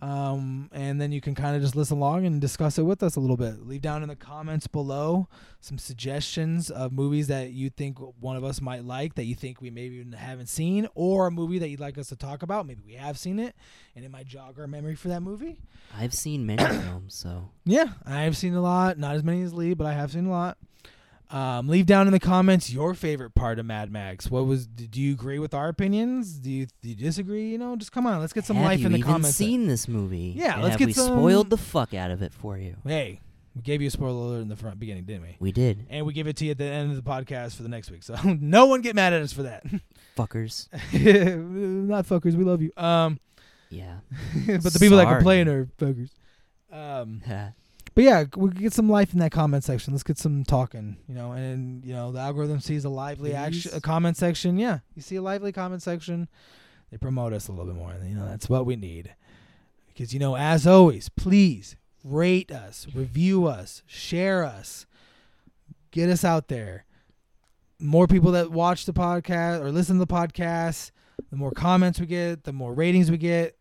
Um, 0.00 0.68
and 0.72 1.00
then 1.00 1.10
you 1.10 1.20
can 1.20 1.34
kind 1.34 1.56
of 1.56 1.62
just 1.62 1.74
listen 1.74 1.96
along 1.96 2.24
and 2.24 2.40
discuss 2.40 2.78
it 2.78 2.82
with 2.82 3.02
us 3.02 3.16
a 3.16 3.20
little 3.20 3.36
bit. 3.36 3.66
Leave 3.66 3.82
down 3.82 4.02
in 4.02 4.08
the 4.08 4.14
comments 4.16 4.68
below 4.68 5.28
some 5.60 5.76
suggestions 5.76 6.70
of 6.70 6.92
movies 6.92 7.26
that 7.26 7.50
you 7.50 7.68
think 7.68 7.98
one 8.20 8.36
of 8.36 8.44
us 8.44 8.60
might 8.60 8.84
like 8.84 9.16
that 9.16 9.24
you 9.24 9.34
think 9.34 9.60
we 9.60 9.70
maybe 9.70 10.04
haven't 10.16 10.48
seen, 10.48 10.86
or 10.94 11.26
a 11.26 11.30
movie 11.32 11.58
that 11.58 11.68
you'd 11.68 11.80
like 11.80 11.98
us 11.98 12.08
to 12.10 12.16
talk 12.16 12.42
about. 12.44 12.64
Maybe 12.66 12.82
we 12.86 12.94
have 12.94 13.18
seen 13.18 13.40
it 13.40 13.56
and 13.96 14.04
it 14.04 14.10
might 14.10 14.26
jog 14.26 14.60
our 14.60 14.68
memory 14.68 14.94
for 14.94 15.08
that 15.08 15.20
movie. 15.20 15.58
I've 15.96 16.14
seen 16.14 16.46
many 16.46 16.62
films, 16.82 17.14
so 17.14 17.50
Yeah, 17.64 17.88
I've 18.06 18.36
seen 18.36 18.54
a 18.54 18.60
lot. 18.60 18.98
Not 18.98 19.16
as 19.16 19.24
many 19.24 19.42
as 19.42 19.52
Lee, 19.52 19.74
but 19.74 19.86
I 19.88 19.94
have 19.94 20.12
seen 20.12 20.26
a 20.26 20.30
lot. 20.30 20.58
Um, 21.30 21.68
leave 21.68 21.84
down 21.84 22.06
in 22.06 22.12
the 22.14 22.20
comments 22.20 22.70
your 22.72 22.94
favorite 22.94 23.34
part 23.34 23.58
of 23.58 23.66
Mad 23.66 23.92
Max. 23.92 24.30
What 24.30 24.46
was? 24.46 24.66
Do 24.66 25.00
you 25.00 25.12
agree 25.12 25.38
with 25.38 25.52
our 25.52 25.68
opinions? 25.68 26.38
Do 26.38 26.50
you, 26.50 26.66
do 26.80 26.88
you 26.88 26.94
disagree? 26.94 27.50
You 27.50 27.58
know, 27.58 27.76
just 27.76 27.92
come 27.92 28.06
on. 28.06 28.20
Let's 28.20 28.32
get 28.32 28.44
some 28.46 28.56
have 28.56 28.64
life 28.64 28.82
in 28.84 28.92
the 28.92 29.02
comments. 29.02 29.36
seen 29.36 29.66
this 29.66 29.88
movie? 29.88 30.32
Yeah, 30.36 30.54
And 30.54 30.62
let's 30.62 30.72
have 30.72 30.78
get 30.78 30.86
we 30.86 30.92
some- 30.94 31.06
spoiled 31.18 31.50
the 31.50 31.58
fuck 31.58 31.92
out 31.92 32.10
of 32.10 32.22
it 32.22 32.32
for 32.32 32.56
you. 32.56 32.76
Hey, 32.82 33.20
we 33.54 33.60
gave 33.60 33.82
you 33.82 33.88
a 33.88 33.90
spoiler 33.90 34.12
alert 34.26 34.40
in 34.40 34.48
the 34.48 34.56
front 34.56 34.78
beginning, 34.80 35.04
didn't 35.04 35.22
we? 35.22 35.36
We 35.38 35.52
did, 35.52 35.84
And 35.90 36.06
we 36.06 36.14
give 36.14 36.26
it 36.28 36.36
to 36.36 36.46
you 36.46 36.52
at 36.52 36.58
the 36.58 36.64
end 36.64 36.90
of 36.90 36.96
the 36.96 37.08
podcast 37.10 37.56
for 37.56 37.62
the 37.62 37.68
next 37.68 37.90
week. 37.90 38.02
So 38.04 38.14
no 38.24 38.64
one 38.66 38.80
get 38.80 38.94
mad 38.94 39.12
at 39.12 39.20
us 39.20 39.32
for 39.34 39.42
that. 39.42 39.64
fuckers. 40.16 40.68
Not 41.88 42.06
fuckers. 42.06 42.34
We 42.36 42.44
love 42.44 42.62
you. 42.62 42.72
Um, 42.76 43.20
Yeah. 43.68 43.98
but 44.46 44.72
the 44.72 44.78
people 44.80 44.96
that 44.96 45.08
complain 45.08 45.46
are 45.48 45.66
fuckers. 45.78 46.10
Um, 46.72 47.20
but 47.98 48.04
yeah, 48.04 48.24
we 48.36 48.50
could 48.50 48.60
get 48.60 48.72
some 48.72 48.88
life 48.88 49.12
in 49.12 49.18
that 49.18 49.32
comment 49.32 49.64
section. 49.64 49.92
Let's 49.92 50.04
get 50.04 50.18
some 50.18 50.44
talking, 50.44 50.98
you 51.08 51.16
know. 51.16 51.32
And 51.32 51.84
you 51.84 51.92
know, 51.92 52.12
the 52.12 52.20
algorithm 52.20 52.60
sees 52.60 52.84
a 52.84 52.88
lively 52.88 53.34
action, 53.34 53.72
a 53.74 53.80
comment 53.80 54.16
section. 54.16 54.56
Yeah, 54.56 54.78
you 54.94 55.02
see 55.02 55.16
a 55.16 55.20
lively 55.20 55.50
comment 55.50 55.82
section, 55.82 56.28
they 56.92 56.96
promote 56.96 57.32
us 57.32 57.48
a 57.48 57.50
little 57.50 57.66
bit 57.66 57.74
more, 57.74 57.90
and 57.90 58.08
you 58.08 58.14
know 58.14 58.24
that's 58.24 58.48
what 58.48 58.66
we 58.66 58.76
need. 58.76 59.16
Because 59.88 60.14
you 60.14 60.20
know, 60.20 60.36
as 60.36 60.64
always, 60.64 61.08
please 61.08 61.74
rate 62.04 62.52
us, 62.52 62.86
review 62.94 63.48
us, 63.48 63.82
share 63.84 64.44
us, 64.44 64.86
get 65.90 66.08
us 66.08 66.24
out 66.24 66.46
there. 66.46 66.84
More 67.80 68.06
people 68.06 68.30
that 68.30 68.52
watch 68.52 68.86
the 68.86 68.92
podcast 68.92 69.60
or 69.60 69.72
listen 69.72 69.98
to 69.98 70.04
the 70.04 70.14
podcast, 70.14 70.92
the 71.30 71.36
more 71.36 71.50
comments 71.50 71.98
we 71.98 72.06
get, 72.06 72.44
the 72.44 72.52
more 72.52 72.72
ratings 72.72 73.10
we 73.10 73.18
get. 73.18 73.58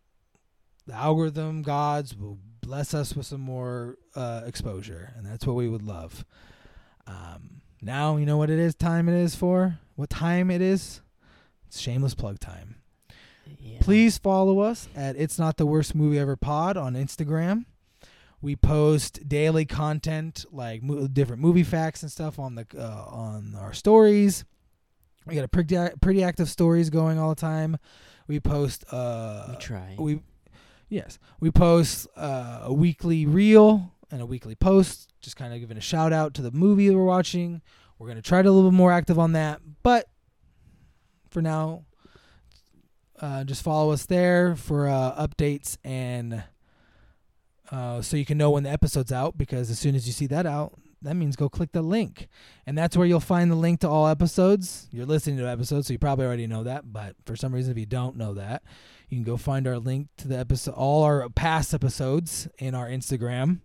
The 0.85 0.93
algorithm 0.93 1.63
gods 1.63 2.15
will 2.15 2.37
bless 2.61 2.93
us 2.93 3.15
with 3.15 3.25
some 3.25 3.41
more 3.41 3.97
uh, 4.17 4.43
exposure, 4.45 5.13
and 5.15 5.25
that's 5.25 5.45
what 5.45 5.55
we 5.55 5.67
would 5.69 5.83
love. 5.83 6.25
Um, 7.05 7.61
now 7.81 8.17
you 8.17 8.25
know 8.25 8.37
what 8.37 8.49
it 8.49 8.59
is. 8.59 8.75
Time 8.75 9.07
it 9.07 9.15
is 9.15 9.35
for 9.35 9.77
what 9.95 10.09
time 10.09 10.49
it 10.51 10.61
is. 10.61 11.01
It's 11.67 11.79
shameless 11.79 12.15
plug 12.15 12.39
time. 12.39 12.75
Yeah. 13.59 13.77
Please 13.81 14.17
follow 14.17 14.59
us 14.59 14.89
at 14.95 15.15
It's 15.15 15.39
Not 15.39 15.57
the 15.57 15.65
Worst 15.65 15.95
Movie 15.95 16.19
Ever 16.19 16.35
Pod 16.35 16.75
on 16.77 16.95
Instagram. 16.95 17.65
We 18.41 18.55
post 18.55 19.27
daily 19.27 19.65
content 19.65 20.45
like 20.51 20.83
mo- 20.83 21.07
different 21.07 21.41
movie 21.41 21.63
facts 21.63 22.01
and 22.03 22.11
stuff 22.11 22.37
on 22.39 22.55
the 22.55 22.65
uh, 22.77 23.05
on 23.07 23.55
our 23.57 23.73
stories. 23.73 24.43
We 25.25 25.35
got 25.35 25.43
a 25.43 25.47
pretty 25.47 25.77
pretty 26.01 26.23
active 26.23 26.49
stories 26.49 26.89
going 26.89 27.19
all 27.19 27.29
the 27.29 27.35
time. 27.41 27.77
We 28.27 28.39
post 28.39 28.85
uh 28.91 29.47
We 29.51 29.55
try. 29.57 29.95
we 29.97 30.19
yes 30.89 31.17
we 31.39 31.51
post 31.51 32.07
uh, 32.15 32.61
a 32.63 32.73
weekly 32.73 33.25
reel 33.25 33.93
and 34.11 34.21
a 34.21 34.25
weekly 34.25 34.55
post 34.55 35.13
just 35.19 35.35
kind 35.35 35.53
of 35.53 35.59
giving 35.59 35.77
a 35.77 35.81
shout 35.81 36.13
out 36.13 36.33
to 36.33 36.41
the 36.41 36.51
movie 36.51 36.89
we're 36.89 37.03
watching. 37.03 37.61
We're 37.99 38.13
to 38.13 38.21
try 38.21 38.41
to 38.41 38.49
a 38.49 38.51
little 38.51 38.69
bit 38.69 38.75
more 38.75 38.91
active 38.91 39.17
on 39.17 39.33
that 39.33 39.61
but 39.83 40.07
for 41.29 41.41
now 41.41 41.83
uh, 43.19 43.43
just 43.43 43.63
follow 43.63 43.91
us 43.91 44.05
there 44.05 44.55
for 44.55 44.87
uh, 44.87 45.27
updates 45.27 45.77
and 45.83 46.43
uh, 47.71 48.01
so 48.01 48.15
you 48.15 48.25
can 48.25 48.37
know 48.37 48.51
when 48.51 48.63
the 48.63 48.69
episode's 48.69 49.11
out 49.11 49.37
because 49.37 49.69
as 49.69 49.79
soon 49.79 49.95
as 49.95 50.07
you 50.07 50.13
see 50.13 50.27
that 50.27 50.45
out 50.45 50.73
that 51.01 51.15
means 51.15 51.35
go 51.35 51.47
click 51.47 51.71
the 51.73 51.81
link. 51.81 52.27
And 52.65 52.75
that's 52.77 52.97
where 52.97 53.05
you'll 53.05 53.19
find 53.19 53.51
the 53.51 53.55
link 53.55 53.81
to 53.81 53.89
all 53.89 54.07
episodes. 54.07 54.87
You're 54.91 55.05
listening 55.05 55.37
to 55.37 55.47
episodes 55.47 55.87
so 55.87 55.93
you 55.93 55.99
probably 55.99 56.25
already 56.25 56.47
know 56.47 56.63
that 56.63 56.91
but 56.91 57.15
for 57.25 57.35
some 57.35 57.53
reason 57.53 57.71
if 57.71 57.77
you 57.77 57.85
don't 57.85 58.17
know 58.17 58.33
that 58.33 58.63
you 59.09 59.17
can 59.17 59.23
go 59.23 59.37
find 59.37 59.67
our 59.67 59.79
link 59.79 60.07
to 60.17 60.27
the 60.27 60.37
episode, 60.37 60.73
all 60.73 61.03
our 61.03 61.29
past 61.29 61.73
episodes 61.73 62.47
in 62.57 62.75
our 62.75 62.87
Instagram. 62.87 63.59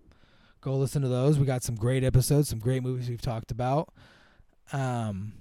Go 0.62 0.76
listen 0.76 1.02
to 1.02 1.08
those. 1.08 1.40
We 1.40 1.44
got 1.44 1.64
some 1.64 1.74
great 1.74 2.04
episodes, 2.04 2.48
some 2.48 2.60
great 2.60 2.84
movies 2.84 3.10
we've 3.10 3.20
talked 3.20 3.50
about. 3.50 3.92
Um, 4.72 5.32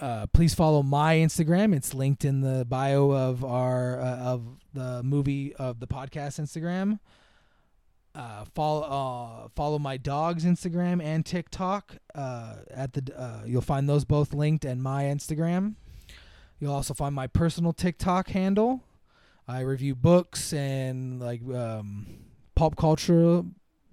uh, 0.00 0.26
please 0.28 0.54
follow 0.54 0.84
my 0.84 1.16
Instagram. 1.16 1.74
It's 1.74 1.92
linked 1.92 2.24
in 2.24 2.42
the 2.42 2.64
bio 2.64 3.10
of 3.10 3.44
our 3.44 4.00
uh, 4.00 4.18
of 4.18 4.46
the 4.72 5.02
movie 5.02 5.52
of 5.56 5.80
the 5.80 5.88
podcast 5.88 6.40
Instagram. 6.40 7.00
Uh, 8.14 8.44
follow 8.54 8.82
uh, 8.82 9.48
follow 9.56 9.80
my 9.80 9.96
dog's 9.96 10.44
Instagram 10.44 11.02
and 11.02 11.26
TikTok. 11.26 11.96
Uh, 12.14 12.56
at 12.70 12.92
the 12.92 13.20
uh, 13.20 13.42
you'll 13.44 13.60
find 13.62 13.88
those 13.88 14.04
both 14.04 14.32
linked 14.32 14.64
and 14.64 14.80
my 14.80 15.04
Instagram. 15.04 15.74
You'll 16.60 16.72
also 16.72 16.94
find 16.94 17.16
my 17.16 17.26
personal 17.26 17.72
TikTok 17.72 18.28
handle. 18.28 18.84
I 19.48 19.60
review 19.60 19.96
books 19.96 20.52
and 20.52 21.20
like 21.20 21.42
um, 21.52 22.06
pulp 22.54 22.76
culture, 22.76 23.42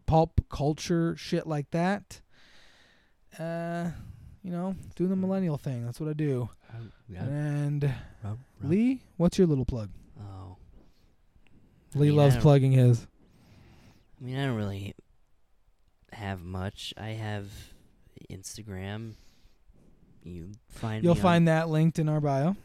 pulp 0.05 0.41
culture 0.49 1.15
shit 1.17 1.47
like 1.47 1.69
that. 1.71 2.21
Uh, 3.39 3.89
you 4.43 4.51
know, 4.51 4.75
doing 4.95 5.09
the 5.09 5.15
millennial 5.15 5.57
thing. 5.57 5.85
That's 5.85 5.99
what 5.99 6.09
I 6.09 6.13
do. 6.13 6.49
And 7.15 7.83
Rub, 7.83 7.93
rub. 8.23 8.71
Lee, 8.71 9.01
what's 9.17 9.37
your 9.37 9.47
little 9.47 9.65
plug? 9.65 9.89
Oh. 10.19 10.57
I 11.95 11.99
Lee 11.99 12.07
mean, 12.07 12.15
loves 12.17 12.37
plugging 12.37 12.71
his. 12.71 13.05
I 14.19 14.25
mean, 14.25 14.37
I 14.37 14.45
don't 14.45 14.55
really 14.55 14.95
have 16.11 16.41
much. 16.43 16.93
I 16.97 17.09
have 17.09 17.45
Instagram. 18.31 19.13
You 20.23 20.51
find 20.69 21.03
You'll 21.03 21.15
me 21.15 21.19
on- 21.19 21.23
find 21.23 21.47
that 21.47 21.69
linked 21.69 21.99
in 21.99 22.09
our 22.09 22.21
bio. 22.21 22.55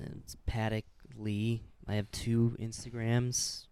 It's 0.00 0.36
Paddock 0.46 0.84
Lee. 1.16 1.62
I 1.86 1.94
have 1.94 2.10
two 2.12 2.56
Instagrams. 2.60 3.66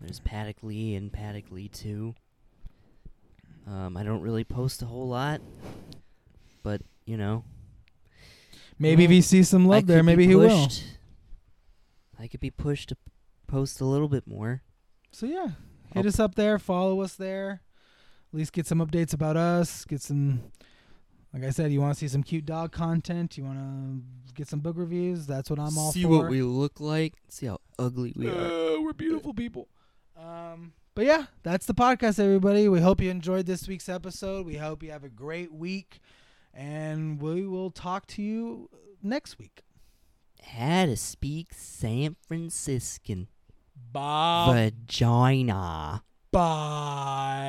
There's 0.00 0.20
Paddock 0.20 0.62
Lee 0.62 0.94
and 0.94 1.12
Paddock 1.12 1.50
Lee 1.50 1.68
Two. 1.68 2.14
Um, 3.66 3.96
I 3.96 4.02
don't 4.02 4.20
really 4.22 4.44
post 4.44 4.82
a 4.82 4.86
whole 4.86 5.08
lot, 5.08 5.40
but 6.62 6.82
you 7.06 7.16
know, 7.16 7.44
Maybe 8.78 9.04
if 9.04 9.10
he 9.10 9.20
sees 9.20 9.48
some 9.48 9.66
I 9.66 9.76
love 9.76 9.86
there, 9.86 9.98
could 9.98 10.06
be 10.06 10.12
maybe 10.12 10.26
he 10.26 10.34
will. 10.34 10.64
pushed- 10.66 10.84
I 12.18 12.26
could 12.28 12.40
be 12.40 12.50
pushed 12.50 12.88
to 12.90 12.96
p- 12.96 13.02
post 13.46 13.80
a 13.80 13.84
little 13.84 14.08
bit 14.08 14.26
more. 14.26 14.62
So 15.12 15.26
yeah, 15.26 15.48
hit 15.92 15.96
I'll- 16.04 16.06
us 16.08 16.18
up 16.18 16.34
there, 16.34 16.58
follow 16.58 17.00
us 17.02 17.14
there. 17.14 17.60
At 18.32 18.36
least 18.38 18.52
get 18.52 18.66
some 18.66 18.78
updates 18.78 19.12
about 19.12 19.36
us. 19.36 19.84
Get 19.84 20.00
some, 20.02 20.40
like 21.34 21.42
I 21.44 21.50
said, 21.50 21.72
you 21.72 21.80
want 21.80 21.94
to 21.94 21.98
see 21.98 22.08
some 22.08 22.22
cute 22.22 22.46
dog 22.46 22.70
content. 22.72 23.36
You 23.36 23.44
want 23.44 23.58
to 23.58 24.32
get 24.34 24.46
some 24.48 24.60
book 24.60 24.76
reviews. 24.78 25.26
That's 25.26 25.50
what 25.50 25.58
I'm 25.58 25.76
all 25.76 25.90
for. 25.90 25.94
see 25.94 26.02
for. 26.04 26.08
what 26.10 26.30
we 26.30 26.42
look 26.42 26.78
like. 26.80 27.14
See 27.28 27.46
how 27.46 27.58
ugly 27.78 28.12
we 28.16 28.28
are. 28.28 28.32
Uh, 28.76 28.80
we're 28.82 28.92
beautiful 28.92 29.34
people. 29.34 29.68
Um, 30.16 30.72
but 31.00 31.06
yeah, 31.06 31.24
that's 31.42 31.64
the 31.64 31.72
podcast, 31.72 32.22
everybody. 32.22 32.68
We 32.68 32.82
hope 32.82 33.00
you 33.00 33.08
enjoyed 33.08 33.46
this 33.46 33.66
week's 33.66 33.88
episode. 33.88 34.44
We 34.44 34.56
hope 34.56 34.82
you 34.82 34.90
have 34.90 35.02
a 35.02 35.08
great 35.08 35.50
week, 35.50 35.98
and 36.52 37.18
we 37.22 37.46
will 37.46 37.70
talk 37.70 38.06
to 38.08 38.22
you 38.22 38.68
next 39.02 39.38
week. 39.38 39.62
How 40.42 40.84
to 40.84 40.98
speak 40.98 41.54
San 41.54 42.16
Franciscan 42.28 43.28
Bye. 43.90 44.72
vagina. 44.76 46.04
Bye. 46.30 47.30